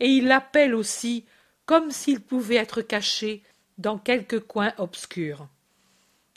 Et 0.00 0.08
il 0.08 0.26
l'appelle 0.26 0.74
aussi 0.74 1.24
comme 1.64 1.92
s'il 1.92 2.20
pouvait 2.20 2.56
être 2.56 2.82
caché 2.82 3.44
dans 3.78 3.98
quelque 3.98 4.36
coin 4.36 4.72
obscur. 4.78 5.48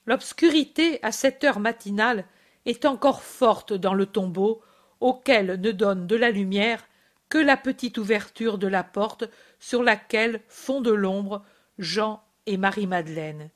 L'obscurité 0.05 1.00
à 1.03 1.12
cette 1.12 1.43
heure 1.43 1.59
matinale 1.59 2.25
est 2.65 2.86
encore 2.86 3.24
forte 3.24 3.74
dans 3.74 3.95
le 3.95 4.05
tombeau 4.05 4.62
auquel 5.00 5.59
ne 5.59 5.71
donne 5.71 6.05
de 6.05 6.15
la 6.15 6.29
lumière 6.29 6.88
que 7.29 7.39
la 7.39 7.57
petite 7.57 7.97
ouverture 7.97 8.59
de 8.59 8.67
la 8.67 8.83
porte 8.83 9.25
sur 9.59 9.81
laquelle 9.81 10.41
fond 10.47 10.79
de 10.79 10.91
l'ombre 10.91 11.43
jean 11.79 12.24
et 12.45 12.57
marie-madeleine 12.57 13.50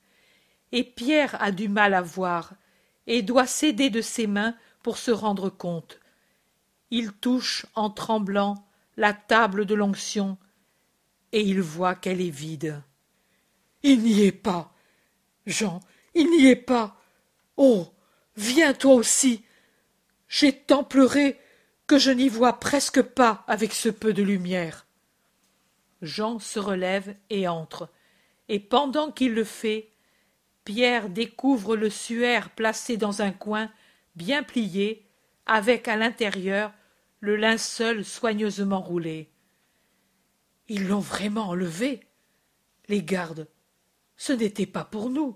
et 0.72 0.84
pierre 0.84 1.42
a 1.42 1.52
du 1.52 1.70
mal 1.70 1.94
à 1.94 2.02
voir 2.02 2.54
et 3.08 3.22
doit 3.22 3.48
s'aider 3.48 3.90
de 3.90 4.02
ses 4.02 4.28
mains 4.28 4.56
pour 4.84 4.98
se 4.98 5.12
rendre 5.12 5.50
compte. 5.50 6.00
Il 6.90 7.12
touche 7.14 7.66
en 7.76 7.90
tremblant 7.90 8.66
la 8.98 9.14
table 9.14 9.66
de 9.66 9.76
l'onction 9.76 10.38
et 11.32 11.42
il 11.42 11.62
voit 11.62 11.96
qu'elle 11.96 12.22
est 12.22 12.30
vide. 12.30 12.82
Il 13.84 14.02
n'y 14.02 14.22
est 14.24 14.32
pas 14.32 14.74
jean 15.46 15.80
il 16.14 16.30
n'y 16.30 16.48
est 16.48 16.56
pas. 16.56 16.98
Oh 17.58 17.88
viens 18.36 18.74
toi 18.74 18.94
aussi. 18.96 19.44
J'ai 20.28 20.54
tant 20.54 20.84
pleuré 20.84 21.40
que 21.88 21.98
je 21.98 22.12
n'y 22.12 22.30
vois 22.30 22.60
presque 22.60 23.02
pas 23.02 23.44
avec 23.48 23.74
ce 23.74 23.90
peu 23.90 24.14
de 24.14 24.24
lumière. 24.24 24.86
Jean 26.02 26.40
se 26.40 26.60
relève 26.60 27.16
et 27.30 27.48
entre. 27.48 27.90
Et 28.50 28.60
pendant 28.60 29.12
qu'il 29.12 29.34
le 29.34 29.44
fait 29.44 29.91
pierre 30.64 31.10
découvre 31.10 31.76
le 31.76 31.90
suaire 31.90 32.50
placé 32.52 32.98
dans 32.98 33.22
un 33.22 33.32
coin 33.32 33.70
bien 34.16 34.44
plié 34.44 35.08
avec 35.46 35.88
à 35.88 35.96
l'intérieur 35.96 36.74
le 37.20 37.36
linceul 37.36 38.04
soigneusement 38.06 38.82
roulé. 38.82 39.30
Ils 40.68 40.88
l'ont 40.88 41.00
vraiment 41.00 41.50
enlevé. 41.50 42.02
Les 42.88 43.04
gardes 43.04 43.48
ce 44.18 44.34
n'était 44.34 44.68
pas 44.68 44.86
pour 44.86 45.10
nous 45.10 45.36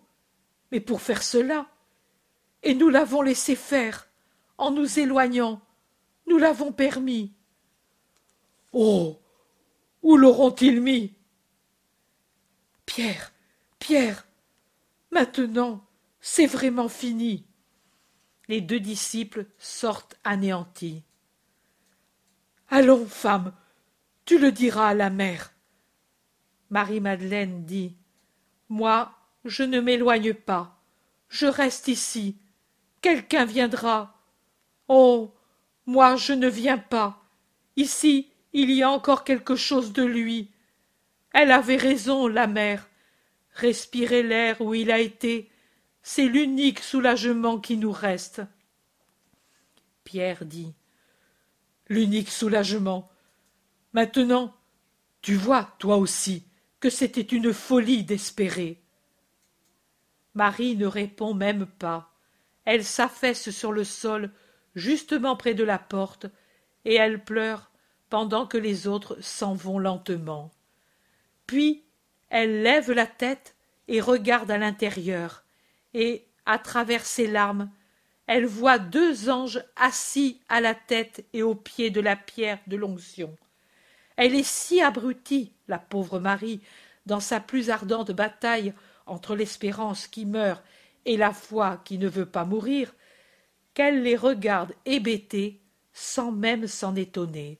mais 0.71 0.79
pour 0.79 1.01
faire 1.01 1.23
cela. 1.23 1.67
Et 2.61 2.75
nous 2.75 2.89
l'avons 2.89 3.21
laissé 3.21 3.55
faire 3.55 4.07
en 4.57 4.71
nous 4.71 4.99
éloignant. 4.99 5.61
Nous 6.27 6.37
l'avons 6.37 6.71
permis. 6.71 7.33
Oh 8.73 9.19
où 10.03 10.17
l'auront-ils 10.17 10.81
mis? 10.81 11.15
Pierre 12.85 13.33
pierre 13.79 14.27
maintenant 15.15 15.81
c'est 16.19 16.45
vraiment 16.45 16.89
fini. 16.89 17.45
Les 18.47 18.61
deux 18.61 18.81
disciples 18.81 19.45
sortent 19.57 20.19
anéantis. 20.23 21.03
Allons 22.69 23.05
femme 23.05 23.53
tu 24.25 24.39
le 24.39 24.51
diras 24.51 24.89
à 24.89 24.93
la 24.93 25.09
mère. 25.09 25.53
Marie-madeleine 26.69 27.63
dit 27.63 27.95
moi 28.67 29.13
je 29.45 29.63
ne 29.63 29.79
m'éloigne 29.79 30.33
pas. 30.33 30.83
Je 31.29 31.45
reste 31.45 31.87
ici. 31.87 32.37
Quelqu'un 33.01 33.45
viendra. 33.45 34.19
Oh 34.89 35.33
moi 35.85 36.17
je 36.17 36.33
ne 36.33 36.49
viens 36.49 36.77
pas. 36.77 37.23
Ici 37.77 38.29
il 38.51 38.69
y 38.69 38.83
a 38.83 38.89
encore 38.89 39.23
quelque 39.23 39.55
chose 39.55 39.93
de 39.93 40.03
lui. 40.03 40.51
Elle 41.31 41.51
avait 41.51 41.77
raison 41.77 42.27
la 42.27 42.47
mère 42.47 42.89
respirer 43.55 44.21
l'air 44.21 44.61
où 44.61 44.75
il 44.75 44.91
a 44.91 44.99
été 44.99 45.49
c'est 46.03 46.27
l'unique 46.27 46.81
soulagement 46.81 47.59
qui 47.59 47.77
nous 47.77 47.91
reste. 47.91 48.43
Pierre 50.03 50.45
dit 50.45 50.75
l'unique 51.87 52.29
soulagement. 52.29 53.09
Maintenant 53.93 54.55
tu 55.21 55.33
vois 55.33 55.73
toi 55.79 55.97
aussi 55.97 56.45
que 56.79 56.91
c'était 56.91 57.21
une 57.21 57.51
folie 57.53 58.03
d'espérer. 58.03 58.83
Marie 60.35 60.75
ne 60.75 60.85
répond 60.85 61.33
même 61.33 61.65
pas. 61.65 62.13
Elle 62.65 62.83
s'affaisse 62.83 63.49
sur 63.49 63.71
le 63.71 63.83
sol 63.83 64.31
justement 64.75 65.35
près 65.35 65.53
de 65.53 65.63
la 65.63 65.79
porte 65.79 66.27
et 66.83 66.95
elle 66.95 67.23
pleure 67.23 67.71
pendant 68.09 68.45
que 68.45 68.57
les 68.57 68.85
autres 68.87 69.17
s'en 69.21 69.55
vont 69.55 69.79
lentement. 69.79 70.51
Puis 71.47 71.84
elle 72.29 72.63
lève 72.63 72.91
la 72.91 73.07
tête 73.07 73.55
et 73.87 74.01
regarde 74.01 74.51
à 74.51 74.57
l'intérieur. 74.57 75.43
Et 75.93 76.25
à 76.45 76.59
travers 76.59 77.05
ses 77.05 77.27
larmes 77.27 77.69
elle 78.27 78.45
voit 78.45 78.79
deux 78.79 79.29
anges 79.29 79.63
assis 79.75 80.41
à 80.49 80.59
la 80.59 80.73
tête 80.73 81.25
et 81.33 81.43
aux 81.43 81.55
pieds 81.55 81.91
de 81.91 82.01
la 82.01 82.15
pierre 82.15 82.59
de 82.67 82.75
l'onction. 82.75 83.35
Elle 84.17 84.33
est 84.33 84.47
si 84.47 84.81
abrutie 84.81 85.51
la 85.67 85.77
pauvre 85.77 86.19
marie 86.19 86.61
dans 87.05 87.19
sa 87.19 87.39
plus 87.39 87.69
ardente 87.69 88.11
bataille 88.11 88.73
entre 89.05 89.35
l'espérance 89.35 90.07
qui 90.07 90.25
meurt 90.25 90.63
et 91.05 91.17
la 91.17 91.33
foi 91.33 91.81
qui 91.85 91.99
ne 91.99 92.07
veut 92.07 92.25
pas 92.25 92.45
mourir 92.45 92.95
qu'elle 93.75 94.01
les 94.01 94.15
regarde 94.15 94.73
hébétée 94.85 95.59
sans 95.93 96.31
même 96.31 96.67
s'en 96.67 96.95
étonner. 96.95 97.59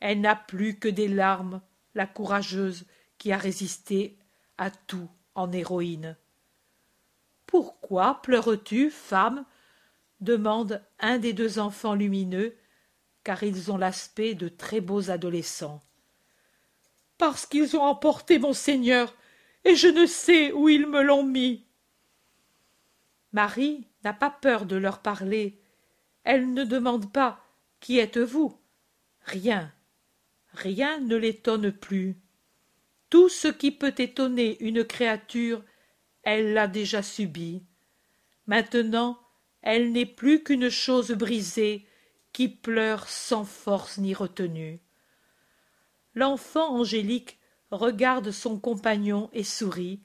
Elle 0.00 0.20
n'a 0.20 0.36
plus 0.36 0.78
que 0.78 0.88
des 0.88 1.08
larmes 1.08 1.60
la 1.94 2.06
courageuse 2.06 2.86
qui 3.22 3.30
a 3.30 3.38
résisté 3.38 4.18
à 4.58 4.72
tout 4.72 5.08
en 5.36 5.52
héroïne. 5.52 6.16
Pourquoi 7.46 8.20
pleures-tu 8.20 8.90
femme? 8.90 9.44
demande 10.18 10.82
un 10.98 11.18
des 11.18 11.32
deux 11.32 11.60
enfants 11.60 11.94
lumineux 11.94 12.56
car 13.22 13.44
ils 13.44 13.70
ont 13.70 13.76
l'aspect 13.76 14.34
de 14.34 14.48
très 14.48 14.80
beaux 14.80 15.08
adolescents. 15.08 15.80
Parce 17.16 17.46
qu'ils 17.46 17.76
ont 17.76 17.82
emporté 17.82 18.40
mon 18.40 18.52
seigneur 18.52 19.14
et 19.62 19.76
je 19.76 19.86
ne 19.86 20.04
sais 20.04 20.50
où 20.50 20.68
ils 20.68 20.88
me 20.88 21.00
l'ont 21.00 21.22
mis. 21.22 21.64
Marie 23.30 23.86
n'a 24.02 24.14
pas 24.14 24.30
peur 24.30 24.66
de 24.66 24.74
leur 24.74 24.98
parler. 24.98 25.62
Elle 26.24 26.52
ne 26.54 26.64
demande 26.64 27.12
pas 27.12 27.40
qui 27.78 28.00
êtes-vous? 28.00 28.58
Rien. 29.20 29.72
Rien 30.54 30.98
ne 30.98 31.14
l'étonne 31.14 31.70
plus 31.70 32.16
tout 33.12 33.28
ce 33.28 33.48
qui 33.48 33.72
peut 33.72 33.92
étonner 33.98 34.56
une 34.60 34.84
créature 34.84 35.62
elle 36.22 36.54
l'a 36.54 36.66
déjà 36.66 37.02
subi. 37.02 37.62
Maintenant 38.46 39.18
elle 39.60 39.92
n'est 39.92 40.06
plus 40.06 40.42
qu'une 40.42 40.70
chose 40.70 41.10
brisée 41.10 41.86
qui 42.32 42.48
pleure 42.48 43.06
sans 43.10 43.44
force 43.44 43.98
ni 43.98 44.14
retenue. 44.14 44.80
L'enfant 46.14 46.74
angélique 46.74 47.38
regarde 47.70 48.30
son 48.30 48.58
compagnon 48.58 49.28
et 49.34 49.44
sourit 49.44 50.00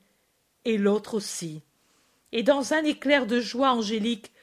et 0.65 0.77
l'autre 0.77 1.13
aussi. 1.13 1.63
Et 2.33 2.43
dans 2.43 2.73
un 2.73 2.83
éclair 2.83 3.25
de 3.25 3.39
joie 3.39 3.71
angélique 3.71 4.33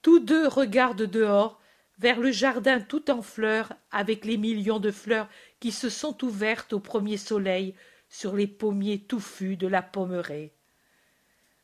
tous 0.00 0.20
deux 0.20 0.46
regardent 0.46 1.10
dehors 1.10 1.60
vers 1.98 2.20
le 2.20 2.30
jardin 2.30 2.80
tout 2.80 3.10
en 3.10 3.20
fleurs 3.20 3.72
avec 3.90 4.24
les 4.24 4.36
millions 4.36 4.78
de 4.78 4.92
fleurs 4.92 5.28
qui 5.58 5.72
se 5.72 5.88
sont 5.88 6.24
ouvertes 6.24 6.72
au 6.72 6.78
premier 6.78 7.16
soleil 7.16 7.74
sur 8.12 8.36
les 8.36 8.46
pommiers 8.46 9.00
touffus 9.00 9.56
de 9.56 9.66
la 9.66 9.80
pommeraie. 9.82 10.52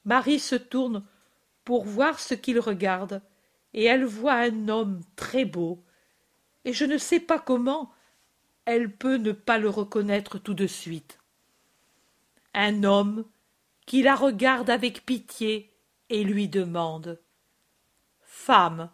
Marie 0.04 0.40
se 0.40 0.56
tourne 0.56 1.04
pour 1.64 1.84
voir 1.84 2.18
ce 2.18 2.32
qu'il 2.32 2.58
regarde 2.58 3.22
et 3.74 3.84
elle 3.84 4.06
voit 4.06 4.34
un 4.34 4.68
homme 4.68 5.02
très 5.14 5.44
beau 5.44 5.84
et 6.64 6.72
je 6.72 6.86
ne 6.86 6.98
sais 6.98 7.20
pas 7.20 7.38
comment 7.38 7.92
elle 8.64 8.90
peut 8.90 9.16
ne 9.16 9.32
pas 9.32 9.58
le 9.58 9.68
reconnaître 9.68 10.38
tout 10.38 10.54
de 10.54 10.66
suite. 10.66 11.20
Un 12.54 12.82
homme 12.82 13.26
qui 13.86 14.02
la 14.02 14.16
regarde 14.16 14.70
avec 14.70 15.04
pitié 15.04 15.72
et 16.08 16.24
lui 16.24 16.48
demande 16.48 17.20
femme 18.22 18.90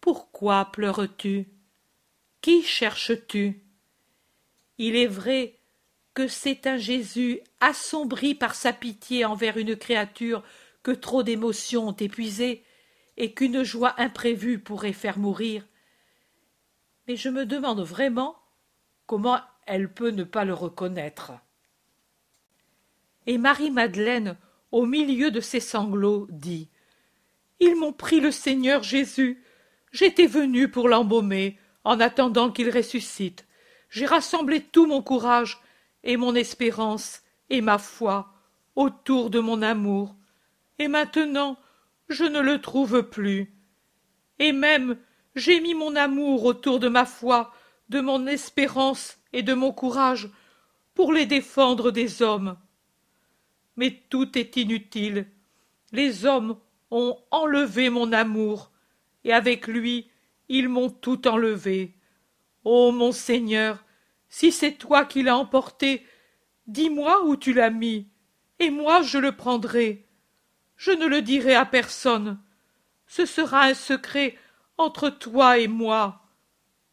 pourquoi 0.00 0.66
pleures-tu? 0.66 1.48
Qui 2.42 2.62
cherches-tu 2.62 3.64
il 4.78 4.96
est 4.96 5.06
vrai 5.06 5.60
que 6.14 6.28
c'est 6.28 6.66
un 6.66 6.76
Jésus 6.76 7.40
assombri 7.60 8.34
par 8.34 8.54
sa 8.54 8.72
pitié 8.72 9.24
envers 9.24 9.56
une 9.56 9.76
créature 9.76 10.42
que 10.82 10.90
trop 10.90 11.22
d'émotions 11.22 11.88
ont 11.88 11.96
épuisée 11.96 12.64
et 13.16 13.32
qu'une 13.32 13.62
joie 13.62 13.94
imprévue 13.98 14.58
pourrait 14.58 14.92
faire 14.92 15.18
mourir. 15.18 15.66
Mais 17.06 17.16
je 17.16 17.28
me 17.28 17.46
demande 17.46 17.80
vraiment 17.80 18.36
comment 19.06 19.40
elle 19.66 19.92
peut 19.92 20.10
ne 20.10 20.24
pas 20.24 20.44
le 20.44 20.54
reconnaître. 20.54 21.32
Et 23.26 23.38
Marie-Madeleine, 23.38 24.36
au 24.70 24.86
milieu 24.86 25.30
de 25.30 25.40
ses 25.40 25.60
sanglots, 25.60 26.26
dit 26.30 26.68
Ils 27.60 27.76
m'ont 27.76 27.92
pris 27.92 28.20
le 28.20 28.30
Seigneur 28.30 28.82
Jésus. 28.82 29.42
J'étais 29.92 30.26
venue 30.26 30.68
pour 30.68 30.88
l'embaumer, 30.88 31.58
en 31.84 32.00
attendant 32.00 32.50
qu'il 32.50 32.70
ressuscite. 32.70 33.46
J'ai 33.90 34.06
rassemblé 34.06 34.60
tout 34.62 34.86
mon 34.86 35.02
courage 35.02 35.60
et 36.04 36.16
mon 36.16 36.34
espérance 36.34 37.22
et 37.50 37.60
ma 37.60 37.78
foi 37.78 38.32
autour 38.76 39.30
de 39.30 39.38
mon 39.38 39.62
amour. 39.62 40.14
Et 40.78 40.88
maintenant, 40.88 41.56
je 42.08 42.24
ne 42.24 42.40
le 42.40 42.60
trouve 42.60 43.02
plus. 43.02 43.54
Et 44.38 44.52
même, 44.52 44.98
j'ai 45.36 45.60
mis 45.60 45.74
mon 45.74 45.94
amour 45.96 46.44
autour 46.44 46.80
de 46.80 46.88
ma 46.88 47.04
foi, 47.04 47.52
de 47.88 48.00
mon 48.00 48.26
espérance 48.26 49.18
et 49.32 49.42
de 49.42 49.54
mon 49.54 49.72
courage 49.72 50.28
pour 50.94 51.12
les 51.12 51.26
défendre 51.26 51.90
des 51.90 52.22
hommes. 52.22 52.56
Mais 53.76 54.02
tout 54.08 54.36
est 54.36 54.56
inutile. 54.56 55.26
Les 55.92 56.26
hommes 56.26 56.58
ont 56.90 57.18
enlevé 57.30 57.88
mon 57.88 58.12
amour, 58.12 58.70
et 59.24 59.32
avec 59.32 59.66
lui 59.66 60.10
ils 60.48 60.68
m'ont 60.68 60.90
tout 60.90 61.26
enlevé. 61.28 61.94
Ô 62.64 62.92
mon 62.92 63.12
Seigneur, 63.12 63.84
si 64.32 64.50
c'est 64.50 64.72
toi 64.72 65.04
qui 65.04 65.22
l'as 65.22 65.36
emporté, 65.36 66.06
dis-moi 66.66 67.22
où 67.26 67.36
tu 67.36 67.52
l'as 67.52 67.68
mis, 67.68 68.08
et 68.60 68.70
moi 68.70 69.02
je 69.02 69.18
le 69.18 69.36
prendrai. 69.36 70.08
Je 70.74 70.90
ne 70.90 71.04
le 71.04 71.20
dirai 71.20 71.54
à 71.54 71.66
personne. 71.66 72.40
Ce 73.06 73.26
sera 73.26 73.64
un 73.64 73.74
secret 73.74 74.38
entre 74.78 75.10
toi 75.10 75.58
et 75.58 75.68
moi. 75.68 76.22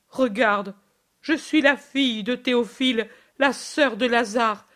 Regarde, 0.10 0.75
je 1.21 1.32
suis 1.34 1.62
la 1.62 1.78
fille 1.78 2.23
de 2.23 2.36
Théophile, 2.36 3.10
la 3.39 3.54
sœur 3.54 3.95
de 3.95 4.06
Lazare, 4.06 4.67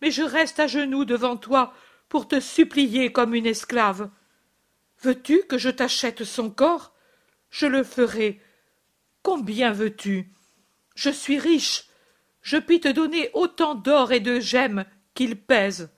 mais 0.00 0.12
je 0.12 0.22
reste 0.22 0.60
à 0.60 0.68
genoux 0.68 1.04
devant 1.04 1.36
toi 1.36 1.74
pour 2.08 2.28
te 2.28 2.38
supplier 2.38 3.10
comme 3.10 3.34
une 3.34 3.46
esclave. 3.46 4.08
Veux-tu 5.02 5.42
que 5.48 5.58
je 5.58 5.70
t'achète 5.70 6.22
son 6.22 6.50
corps? 6.50 6.94
Je 7.50 7.66
le 7.66 7.82
ferai. 7.82 8.40
Combien 9.24 9.72
veux-tu? 9.72 10.30
Je 10.94 11.10
suis 11.10 11.40
riche. 11.40 11.88
Je 12.42 12.56
puis 12.56 12.80
te 12.80 12.88
donner 12.88 13.30
autant 13.32 13.74
d'or 13.74 14.12
et 14.12 14.20
de 14.20 14.40
gemmes 14.40 14.84
qu'il 15.14 15.40
pèse. 15.40 15.90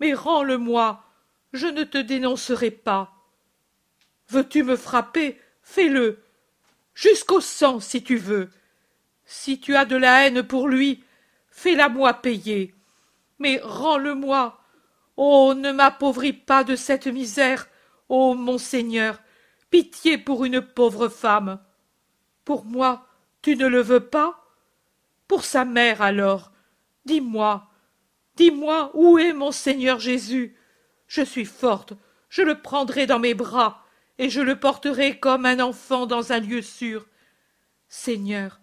Mais 0.00 0.14
rends-le-moi. 0.14 1.02
Je 1.52 1.66
ne 1.66 1.84
te 1.84 1.98
dénoncerai 1.98 2.70
pas. 2.70 3.12
Veux-tu 4.28 4.62
me 4.62 4.76
frapper 4.76 5.40
Fais-le. 5.62 6.22
Jusqu'au 6.94 7.40
sang, 7.40 7.80
si 7.80 8.02
tu 8.02 8.16
veux. 8.16 8.50
Si 9.24 9.58
tu 9.58 9.74
as 9.74 9.84
de 9.84 9.96
la 9.96 10.26
haine 10.26 10.42
pour 10.42 10.68
lui, 10.68 11.02
fais-la-moi 11.48 12.14
payer. 12.14 12.74
Mais 13.38 13.60
rends-le-moi. 13.62 14.60
Oh, 15.16 15.54
ne 15.56 15.72
m'appauvris 15.72 16.32
pas 16.32 16.64
de 16.64 16.76
cette 16.76 17.06
misère. 17.06 17.68
Ô 18.08 18.34
mon 18.34 18.58
Seigneur, 18.58 19.20
pitié 19.70 20.18
pour 20.18 20.44
une 20.44 20.60
pauvre 20.60 21.08
femme. 21.08 21.58
Pour 22.44 22.64
moi, 22.64 23.06
tu 23.40 23.56
ne 23.56 23.66
le 23.66 23.80
veux 23.80 24.06
pas? 24.08 24.43
Pour 25.28 25.44
sa 25.44 25.64
mère, 25.64 26.02
alors. 26.02 26.52
Dis-moi, 27.04 27.68
dis-moi 28.36 28.90
où 28.94 29.18
est 29.18 29.32
mon 29.32 29.52
Seigneur 29.52 30.00
Jésus. 30.00 30.56
Je 31.06 31.22
suis 31.22 31.44
forte, 31.44 31.92
je 32.28 32.42
le 32.42 32.60
prendrai 32.60 33.06
dans 33.06 33.18
mes 33.18 33.34
bras, 33.34 33.84
et 34.18 34.30
je 34.30 34.40
le 34.40 34.58
porterai 34.58 35.18
comme 35.18 35.44
un 35.44 35.60
enfant 35.60 36.06
dans 36.06 36.32
un 36.32 36.40
lieu 36.40 36.62
sûr. 36.62 37.06
Seigneur, 37.88 38.60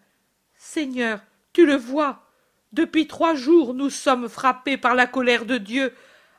Seigneur, 0.58 1.22
tu 1.54 1.66
le 1.66 1.76
vois, 1.76 2.26
depuis 2.72 3.08
trois 3.08 3.36
jours 3.36 3.74
nous 3.74 3.90
sommes 3.90 4.30
frappés 4.30 4.78
par 4.78 4.96
la 4.96 5.08
colère 5.08 5.46
de 5.46 5.58
Dieu 5.58 5.94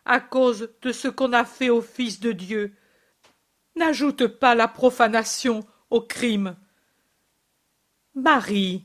à 0.04 0.18
cause 0.20 0.70
de 0.82 0.92
ce 0.92 1.08
qu'on 1.08 1.32
a 1.32 1.44
fait 1.44 1.70
au 1.70 1.80
Fils 1.80 2.20
de 2.20 2.32
Dieu. 2.32 2.74
N'ajoute 3.76 4.26
pas 4.26 4.54
la 4.54 4.68
profanation 4.68 5.64
au 5.90 6.00
crime. 6.00 6.56
Marie. 8.14 8.84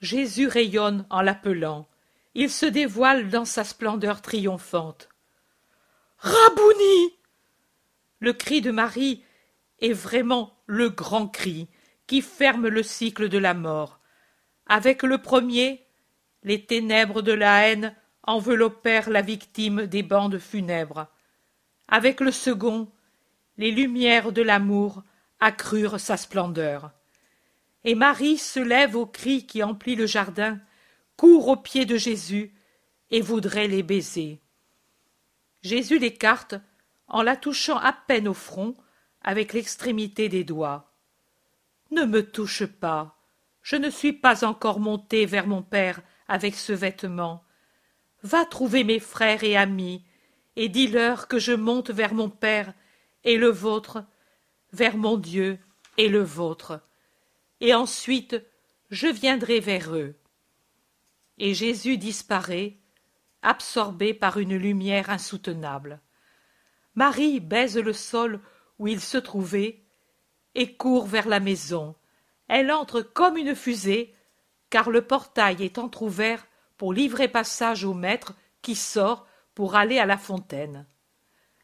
Jésus 0.00 0.46
rayonne 0.46 1.06
en 1.10 1.22
l'appelant. 1.22 1.88
Il 2.34 2.50
se 2.50 2.66
dévoile 2.66 3.28
dans 3.30 3.44
sa 3.44 3.64
splendeur 3.64 4.22
triomphante. 4.22 5.08
Rabouni 6.18 7.14
Le 8.20 8.32
cri 8.32 8.60
de 8.60 8.70
Marie 8.70 9.24
est 9.80 9.92
vraiment 9.92 10.56
le 10.66 10.88
grand 10.88 11.28
cri 11.28 11.68
qui 12.06 12.22
ferme 12.22 12.68
le 12.68 12.82
cycle 12.82 13.28
de 13.28 13.38
la 13.38 13.54
mort. 13.54 14.00
Avec 14.66 15.02
le 15.02 15.18
premier, 15.18 15.84
les 16.42 16.64
ténèbres 16.64 17.22
de 17.22 17.32
la 17.32 17.68
haine 17.68 17.94
enveloppèrent 18.22 19.10
la 19.10 19.22
victime 19.22 19.86
des 19.86 20.02
bandes 20.02 20.38
funèbres. 20.38 21.08
Avec 21.88 22.20
le 22.20 22.30
second, 22.30 22.90
les 23.56 23.70
lumières 23.70 24.32
de 24.32 24.42
l'amour 24.42 25.02
accrurent 25.40 25.98
sa 25.98 26.16
splendeur. 26.16 26.92
Et 27.88 27.94
Marie 27.94 28.36
se 28.36 28.60
lève 28.60 28.96
au 28.96 29.06
cri 29.06 29.46
qui 29.46 29.62
emplit 29.62 29.96
le 29.96 30.04
jardin, 30.04 30.60
court 31.16 31.48
aux 31.48 31.56
pieds 31.56 31.86
de 31.86 31.96
Jésus 31.96 32.52
et 33.10 33.22
voudrait 33.22 33.66
les 33.66 33.82
baiser. 33.82 34.42
Jésus 35.62 35.98
l'écarte 35.98 36.54
en 37.06 37.22
la 37.22 37.34
touchant 37.34 37.78
à 37.78 37.94
peine 37.94 38.28
au 38.28 38.34
front 38.34 38.74
avec 39.22 39.54
l'extrémité 39.54 40.28
des 40.28 40.44
doigts. 40.44 40.92
Ne 41.90 42.04
me 42.04 42.30
touche 42.30 42.66
pas. 42.66 43.16
Je 43.62 43.76
ne 43.76 43.88
suis 43.88 44.12
pas 44.12 44.44
encore 44.44 44.80
monté 44.80 45.24
vers 45.24 45.46
mon 45.46 45.62
père 45.62 46.02
avec 46.28 46.56
ce 46.56 46.74
vêtement. 46.74 47.42
Va 48.22 48.44
trouver 48.44 48.84
mes 48.84 49.00
frères 49.00 49.44
et 49.44 49.56
amis, 49.56 50.04
et 50.56 50.68
dis-leur 50.68 51.26
que 51.26 51.38
je 51.38 51.52
monte 51.52 51.88
vers 51.88 52.12
mon 52.12 52.28
Père 52.28 52.74
et 53.24 53.38
le 53.38 53.48
vôtre, 53.48 54.04
vers 54.74 54.98
mon 54.98 55.16
Dieu 55.16 55.58
et 55.96 56.10
le 56.10 56.22
vôtre. 56.22 56.82
Et 57.60 57.74
ensuite 57.74 58.36
je 58.90 59.06
viendrai 59.06 59.60
vers 59.60 59.94
eux. 59.94 60.14
Et 61.38 61.54
Jésus 61.54 61.98
disparaît, 61.98 62.78
absorbé 63.42 64.14
par 64.14 64.38
une 64.38 64.56
lumière 64.56 65.10
insoutenable. 65.10 66.00
Marie 66.94 67.40
baise 67.40 67.78
le 67.78 67.92
sol 67.92 68.40
où 68.78 68.88
il 68.88 69.00
se 69.00 69.18
trouvait 69.18 69.82
et 70.54 70.74
court 70.74 71.06
vers 71.06 71.28
la 71.28 71.38
maison. 71.38 71.94
Elle 72.48 72.72
entre 72.72 73.02
comme 73.02 73.36
une 73.36 73.54
fusée 73.54 74.14
car 74.70 74.90
le 74.90 75.02
portail 75.02 75.62
est 75.62 75.78
entr'ouvert 75.78 76.46
pour 76.76 76.92
livrer 76.92 77.28
passage 77.28 77.84
au 77.84 77.94
maître 77.94 78.34
qui 78.62 78.74
sort 78.74 79.26
pour 79.54 79.76
aller 79.76 79.98
à 79.98 80.06
la 80.06 80.18
fontaine. 80.18 80.86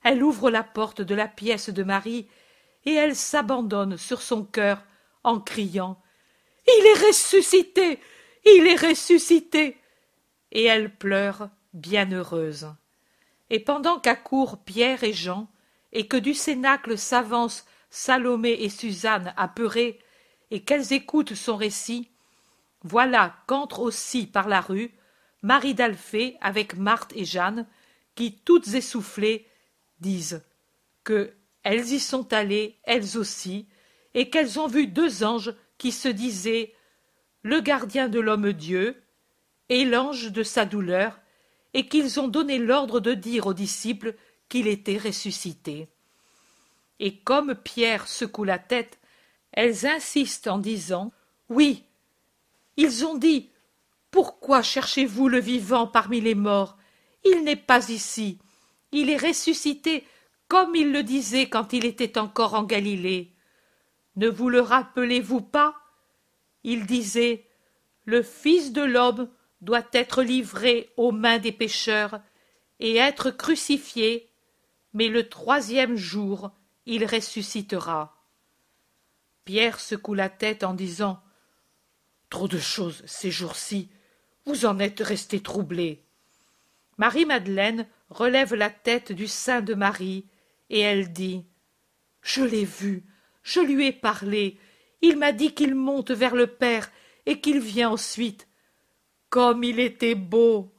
Elle 0.03 0.23
ouvre 0.23 0.51
la 0.51 0.63
porte 0.63 1.01
de 1.01 1.15
la 1.15 1.29
pièce 1.29 1.71
de 1.71 1.83
Marie 1.83 2.29
et 2.85 2.93
elle 2.93 3.17
s'abandonne 3.17 3.97
sur 3.97 4.23
son 4.23 4.45
cœur 4.45 4.83
en 5.25 5.41
criant. 5.41 6.01
Il 6.67 6.87
est 6.87 7.07
ressuscité! 7.07 7.99
Il 8.45 8.67
est 8.67 8.89
ressuscité! 8.89 9.77
Et 10.53 10.65
elle 10.65 10.95
pleure, 10.95 11.49
bien 11.73 12.11
heureuse. 12.13 12.69
Et 13.51 13.59
pendant 13.59 13.99
qu'accourent 13.99 14.63
Pierre 14.65 15.05
et 15.05 15.13
Jean, 15.13 15.51
et 15.93 16.07
que 16.07 16.17
du 16.17 16.35
cénacle 16.35 16.97
s'avancent 16.97 17.67
Salomé 17.91 18.53
et 18.53 18.69
Suzanne 18.69 19.35
apeurées, 19.37 19.99
et 20.51 20.63
qu'elles 20.63 20.93
écoutent 20.93 21.35
son 21.35 21.57
récit, 21.57 22.11
voilà 22.83 23.37
qu'entre 23.47 23.81
aussi 23.81 24.27
par 24.27 24.49
la 24.49 24.61
rue 24.61 24.93
Marie 25.43 25.75
d'Alphée 25.75 26.37
avec 26.41 26.77
Marthe 26.77 27.13
et 27.15 27.25
Jeanne, 27.25 27.67
qui, 28.15 28.37
toutes 28.45 28.69
essoufflées, 28.75 29.47
disent 30.01 30.43
que 31.03 31.33
elles 31.63 31.93
y 31.93 32.01
sont 32.01 32.33
allées, 32.33 32.79
elles 32.85 33.17
aussi, 33.17 33.67
et 34.15 34.31
qu'elles 34.31 34.59
ont 34.59 34.67
vu 34.67 34.87
deux 34.87 35.25
anges 35.25 35.55
qui 35.79 35.93
se 35.93 36.09
disaient 36.09 36.75
le 37.43 37.61
gardien 37.61 38.09
de 38.09 38.21
l'homme 38.21 38.53
Dieu 38.53 39.03
et 39.69 39.85
l'ange 39.85 40.33
de 40.33 40.43
sa 40.43 40.65
douleur, 40.65 41.21
et 41.73 41.89
qu'ils 41.89 42.21
ont 42.21 42.29
donné 42.29 42.59
l'ordre 42.59 43.01
de 43.01 43.15
dire 43.15 43.47
aux 43.47 43.55
disciples 43.55 44.15
qu'il 44.49 44.69
était 44.69 44.99
ressuscité. 44.99 45.89
Et 47.01 47.17
comme 47.19 47.55
Pierre 47.55 48.07
secoue 48.07 48.45
la 48.45 48.59
tête, 48.59 48.99
elles 49.53 49.87
insistent 49.87 50.47
en 50.47 50.59
disant 50.59 51.13
Oui, 51.49 51.83
ils 52.77 53.05
ont 53.05 53.17
dit 53.17 53.51
Pourquoi 54.11 54.63
cherchez-vous 54.63 55.29
le 55.29 55.41
vivant 55.41 55.87
parmi 55.87 56.21
les 56.21 56.37
morts? 56.37 56.77
Il 57.25 57.43
n'est 57.43 57.57
pas 57.57 57.89
ici. 57.89 58.39
Il 58.93 59.11
est 59.11 59.17
ressuscité 59.17 60.05
comme 60.47 60.77
il 60.77 60.93
le 60.93 61.03
disait 61.03 61.49
quand 61.49 61.73
il 61.73 61.85
était 61.85 62.19
encore 62.19 62.55
en 62.55 62.63
Galilée. 62.63 63.34
Ne 64.17 64.29
vous 64.29 64.49
le 64.49 64.61
rappelez-vous 64.61 65.41
pas? 65.41 65.77
Il 66.63 66.87
disait 66.87 67.47
Le 68.05 68.23
Fils 68.23 68.73
de 68.73 68.83
l'homme 68.83 69.29
doit 69.61 69.87
être 69.93 70.23
livré 70.23 70.93
aux 70.97 71.13
mains 71.13 71.39
des 71.39 71.53
pécheurs 71.53 72.21
et 72.81 72.97
être 72.97 73.31
crucifié, 73.31 74.31
mais 74.93 75.09
le 75.09 75.29
troisième 75.29 75.97
jour 75.97 76.53
il 76.87 77.05
ressuscitera. 77.05 78.23
Pierre 79.45 79.81
secoue 79.81 80.15
la 80.15 80.29
tête 80.29 80.65
en 80.65 80.75
disant 80.75 81.23
Trop 82.31 82.49
de 82.49 82.59
choses 82.59 83.03
ces 83.07 83.31
jours-ci, 83.31 83.91
vous 84.47 84.67
en 84.67 84.79
êtes 84.79 85.01
resté 85.01 85.41
troublé. 85.41 86.03
Marie-Madeleine 86.99 87.87
relève 88.11 88.55
la 88.55 88.71
tête 88.71 89.13
du 89.13 89.27
sein 89.27 89.61
de 89.61 89.75
Marie, 89.75 90.27
et 90.71 90.81
elle 90.81 91.13
dit 91.13 91.45
Je 92.23 92.43
l'ai 92.43 92.65
vu, 92.65 93.05
je 93.45 93.61
lui 93.61 93.87
ai 93.87 93.93
parlé, 93.93 94.59
il 95.03 95.17
m'a 95.17 95.31
dit 95.31 95.55
qu'il 95.55 95.77
monte 95.77 96.11
vers 96.11 96.35
le 96.35 96.49
Père 96.49 96.91
et 97.27 97.41
qu'il 97.41 97.61
vient 97.61 97.91
ensuite. 97.91 98.49
Comme 99.31 99.63
il 99.63 99.79
était 99.79 100.17
beau. 100.17 100.73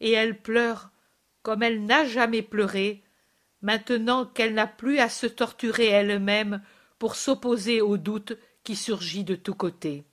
Et 0.00 0.12
elle 0.12 0.40
pleure 0.40 0.90
comme 1.42 1.62
elle 1.62 1.84
n'a 1.84 2.04
jamais 2.04 2.42
pleuré, 2.42 3.02
maintenant 3.62 4.26
qu'elle 4.26 4.54
n'a 4.54 4.66
plus 4.66 4.98
à 4.98 5.08
se 5.08 5.26
torturer 5.26 5.86
elle-même 5.86 6.62
pour 6.98 7.16
s'opposer 7.16 7.80
au 7.80 7.96
doute 7.96 8.36
qui 8.62 8.76
surgit 8.76 9.24
de 9.24 9.34
tous 9.34 9.54
côtés. 9.54 10.04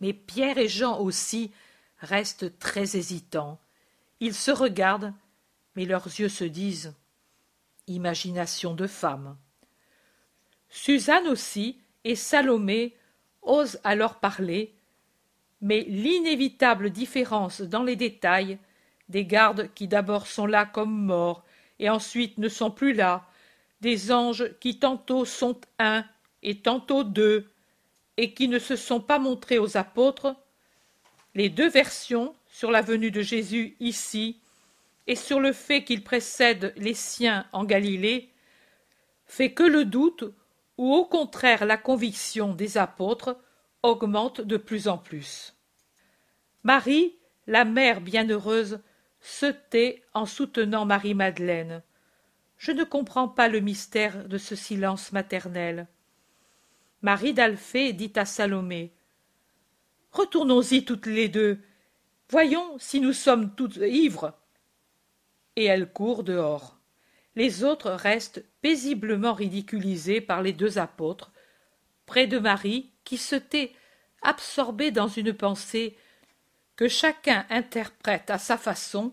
Mais 0.00 0.12
Pierre 0.12 0.58
et 0.58 0.68
Jean 0.68 0.98
aussi 1.00 1.52
restent 1.98 2.58
très 2.58 2.96
hésitants. 2.96 3.60
Ils 4.20 4.34
se 4.34 4.50
regardent, 4.50 5.12
mais 5.76 5.84
leurs 5.84 6.06
yeux 6.06 6.28
se 6.28 6.44
disent 6.44 6.94
Imagination 7.86 8.74
de 8.74 8.86
femme. 8.86 9.36
Suzanne 10.74 11.28
aussi 11.28 11.78
et 12.02 12.16
Salomé 12.16 12.96
osent 13.42 13.78
alors 13.84 14.16
parler, 14.16 14.74
mais 15.60 15.82
l'inévitable 15.82 16.90
différence 16.90 17.60
dans 17.60 17.84
les 17.84 17.94
détails 17.94 18.58
des 19.08 19.24
gardes 19.24 19.72
qui 19.74 19.86
d'abord 19.86 20.26
sont 20.26 20.46
là 20.46 20.66
comme 20.66 21.06
morts 21.06 21.44
et 21.78 21.88
ensuite 21.88 22.38
ne 22.38 22.48
sont 22.48 22.72
plus 22.72 22.92
là, 22.92 23.24
des 23.82 24.10
anges 24.10 24.50
qui 24.58 24.80
tantôt 24.80 25.24
sont 25.24 25.60
un 25.78 26.04
et 26.42 26.56
tantôt 26.56 27.04
deux, 27.04 27.48
et 28.16 28.34
qui 28.34 28.48
ne 28.48 28.58
se 28.58 28.74
sont 28.74 29.00
pas 29.00 29.20
montrés 29.20 29.58
aux 29.58 29.76
apôtres, 29.76 30.34
les 31.36 31.50
deux 31.50 31.68
versions 31.68 32.34
sur 32.48 32.72
la 32.72 32.82
venue 32.82 33.12
de 33.12 33.22
Jésus 33.22 33.76
ici 33.78 34.40
et 35.06 35.14
sur 35.14 35.38
le 35.38 35.52
fait 35.52 35.84
qu'il 35.84 36.02
précède 36.02 36.74
les 36.76 36.94
siens 36.94 37.46
en 37.52 37.62
Galilée, 37.62 38.28
fait 39.26 39.52
que 39.52 39.62
le 39.62 39.84
doute, 39.84 40.34
ou 40.76 40.92
au 40.92 41.04
contraire 41.04 41.64
la 41.64 41.76
conviction 41.76 42.54
des 42.54 42.78
apôtres, 42.78 43.36
augmente 43.82 44.40
de 44.40 44.56
plus 44.56 44.88
en 44.88 44.98
plus. 44.98 45.54
Marie, 46.62 47.14
la 47.46 47.64
mère 47.64 48.00
bienheureuse, 48.00 48.80
se 49.20 49.46
tait 49.46 50.02
en 50.14 50.26
soutenant 50.26 50.86
Marie-Madeleine. 50.86 51.82
Je 52.56 52.72
ne 52.72 52.84
comprends 52.84 53.28
pas 53.28 53.48
le 53.48 53.60
mystère 53.60 54.26
de 54.28 54.38
ce 54.38 54.54
silence 54.54 55.12
maternel. 55.12 55.86
Marie 57.02 57.34
d'Alphée 57.34 57.92
dit 57.92 58.12
à 58.16 58.24
Salomé 58.24 58.94
Retournons-y 60.12 60.84
toutes 60.84 61.06
les 61.06 61.28
deux. 61.28 61.58
Voyons 62.30 62.78
si 62.78 63.00
nous 63.00 63.12
sommes 63.12 63.54
toutes 63.54 63.76
ivres. 63.76 64.32
Et 65.56 65.64
elle 65.64 65.92
court 65.92 66.22
dehors. 66.22 66.78
Les 67.36 67.64
autres 67.64 67.90
restent 67.90 68.44
paisiblement 68.64 69.34
ridiculisés 69.34 70.22
par 70.22 70.40
les 70.40 70.54
deux 70.54 70.78
apôtres, 70.78 71.32
près 72.06 72.26
de 72.26 72.38
Marie, 72.38 72.94
qui 73.04 73.18
se 73.18 73.36
tait, 73.36 73.74
absorbée 74.22 74.90
dans 74.90 75.06
une 75.06 75.34
pensée 75.34 75.98
que 76.74 76.88
chacun 76.88 77.44
interprète 77.50 78.30
à 78.30 78.38
sa 78.38 78.56
façon 78.56 79.12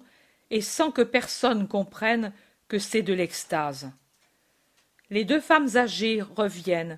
et 0.52 0.62
sans 0.62 0.90
que 0.90 1.02
personne 1.02 1.68
comprenne 1.68 2.32
que 2.70 2.80
c'est 2.80 3.02
de 3.02 3.12
l'extase. 3.12 3.92
Les 5.10 5.26
deux 5.26 5.42
femmes 5.42 5.76
âgées 5.76 6.22
reviennent. 6.22 6.98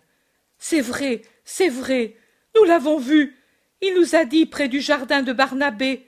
C'est 0.59 0.81
vrai, 0.81 1.23
c'est 1.43 1.69
vrai, 1.69 2.15
nous 2.55 2.65
l'avons 2.65 2.99
vu. 2.99 3.35
Il 3.81 3.95
nous 3.95 4.13
a 4.13 4.25
dit 4.25 4.45
près 4.45 4.67
du 4.67 4.79
jardin 4.79 5.23
de 5.23 5.33
Barnabé. 5.33 6.07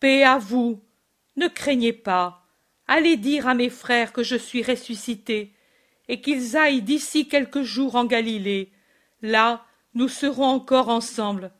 Paix 0.00 0.24
à 0.24 0.36
vous. 0.36 0.82
Ne 1.36 1.46
craignez 1.46 1.92
pas. 1.92 2.44
Allez 2.88 3.16
dire 3.16 3.46
à 3.46 3.54
mes 3.54 3.70
frères 3.70 4.12
que 4.12 4.24
je 4.24 4.34
suis 4.34 4.64
ressuscité, 4.64 5.54
et 6.10 6.20
qu'ils 6.20 6.56
aillent 6.56 6.82
d'ici 6.82 7.28
quelques 7.28 7.62
jours 7.62 7.94
en 7.94 8.04
Galilée. 8.04 8.72
Là, 9.22 9.64
nous 9.94 10.08
serons 10.08 10.46
encore 10.46 10.88
ensemble. 10.88 11.52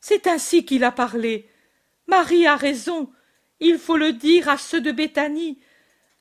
C'est 0.00 0.26
ainsi 0.26 0.64
qu'il 0.64 0.82
a 0.82 0.90
parlé, 0.90 1.46
Marie 2.06 2.46
a 2.46 2.56
raison. 2.56 3.12
Il 3.60 3.78
faut 3.78 3.98
le 3.98 4.14
dire 4.14 4.48
à 4.48 4.56
ceux 4.56 4.80
de 4.80 4.92
Béthanie, 4.92 5.58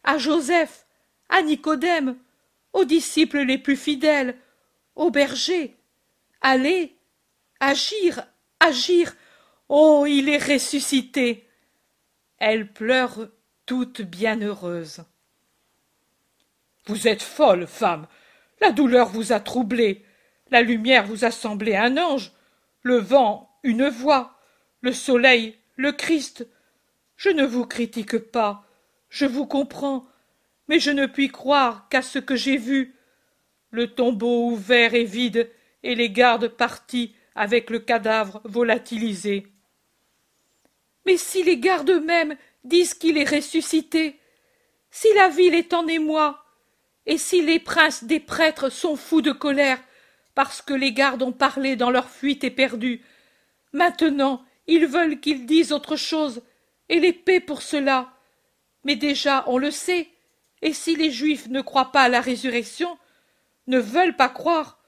à 0.04 0.18
Joseph, 0.18 0.86
à 1.30 1.42
Nicodème, 1.44 2.18
aux 2.74 2.84
disciples 2.84 3.40
les 3.40 3.58
plus 3.58 3.78
fidèles, 3.78 4.38
aux 4.96 5.10
bergers. 5.10 5.78
Allez, 6.42 6.98
agir, 7.62 8.22
agir. 8.60 9.16
Oh, 9.70 10.06
il 10.06 10.28
est 10.28 10.44
ressuscité. 10.44 11.48
Elle 12.38 12.74
pleure 12.74 13.30
toute 13.66 14.02
bienheureuse. 14.02 15.06
Vous 16.86 17.08
êtes 17.08 17.22
folle, 17.22 17.68
femme. 17.68 18.08
La 18.60 18.72
douleur 18.72 19.10
vous 19.10 19.34
a 19.34 19.40
troublée. 19.40 20.06
La 20.50 20.62
lumière 20.62 21.06
vous 21.06 21.26
a 21.26 21.32
semblé 21.32 21.76
un 21.76 21.98
ange. 21.98 22.32
Le 22.84 22.98
vent, 22.98 23.50
une 23.64 23.88
voix. 23.88 24.38
Le 24.82 24.94
soleil, 24.94 25.58
le 25.76 25.92
Christ. 25.92 26.48
Je 27.16 27.30
ne 27.30 27.46
vous 27.46 27.66
critique 27.66 28.18
pas, 28.18 28.66
je 29.10 29.28
vous 29.28 29.46
comprends, 29.46 30.08
mais 30.68 30.80
je 30.80 30.90
ne 30.90 31.06
puis 31.06 31.28
croire 31.28 31.88
qu'à 31.90 32.02
ce 32.02 32.18
que 32.18 32.36
j'ai 32.36 32.58
vu. 32.58 32.96
Le 33.70 33.94
tombeau 33.94 34.50
ouvert 34.50 34.96
et 34.96 35.04
vide, 35.04 35.48
et 35.84 35.94
les 35.94 36.10
gardes 36.10 36.48
partis 36.48 37.16
avec 37.36 37.70
le 37.70 37.78
cadavre 37.80 38.42
volatilisé. 38.44 39.48
Mais 41.06 41.18
si 41.18 41.44
les 41.44 41.58
gardes 41.58 41.92
eux-mêmes 41.92 42.36
disent 42.64 42.96
qu'il 42.96 43.18
est 43.18 43.30
ressuscité, 43.30 44.20
si 44.90 45.08
la 45.14 45.30
ville 45.30 45.54
est 45.54 45.74
en 45.74 45.88
émoi, 45.88 46.41
et 47.12 47.18
si 47.18 47.42
les 47.42 47.60
princes 47.60 48.06
des 48.06 48.22
prêtres 48.22 48.70
sont 48.70 48.96
fous 48.96 49.22
de 49.22 49.34
colère 49.34 49.84
parce 50.34 50.62
que 50.62 50.74
les 50.74 50.94
gardes 50.94 51.22
ont 51.22 51.34
parlé 51.34 51.76
dans 51.76 51.92
leur 51.92 52.10
fuite 52.10 52.46
éperdue, 52.46 53.02
maintenant 53.74 54.46
ils 54.66 54.88
veulent 54.88 55.20
qu'ils 55.20 55.46
disent 55.46 55.74
autre 55.74 55.98
chose, 55.98 56.42
et 56.88 57.12
paient 57.12 57.42
pour 57.42 57.64
cela. 57.64 58.14
Mais 58.86 58.96
déjà 58.96 59.44
on 59.48 59.58
le 59.58 59.72
sait, 59.72 60.08
et 60.62 60.72
si 60.72 60.96
les 60.96 61.12
Juifs 61.12 61.50
ne 61.50 61.60
croient 61.60 61.92
pas 61.92 62.04
à 62.04 62.08
la 62.08 62.22
résurrection, 62.22 62.98
ne 63.68 63.78
veulent 63.78 64.16
pas 64.16 64.30
croire, 64.30 64.80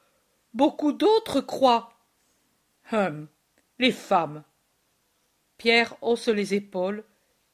beaucoup 0.53 0.93
d'autres 0.93 1.41
croient. 1.41 1.91
Hum. 2.93 3.27
Les 3.79 3.91
femmes. 3.91 4.45
Pierre 5.57 5.97
hausse 6.01 6.29
les 6.29 6.53
épaules, 6.53 7.03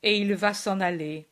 et 0.03 0.19
il 0.19 0.35
va 0.35 0.53
s'en 0.53 0.79
aller. 0.79 1.27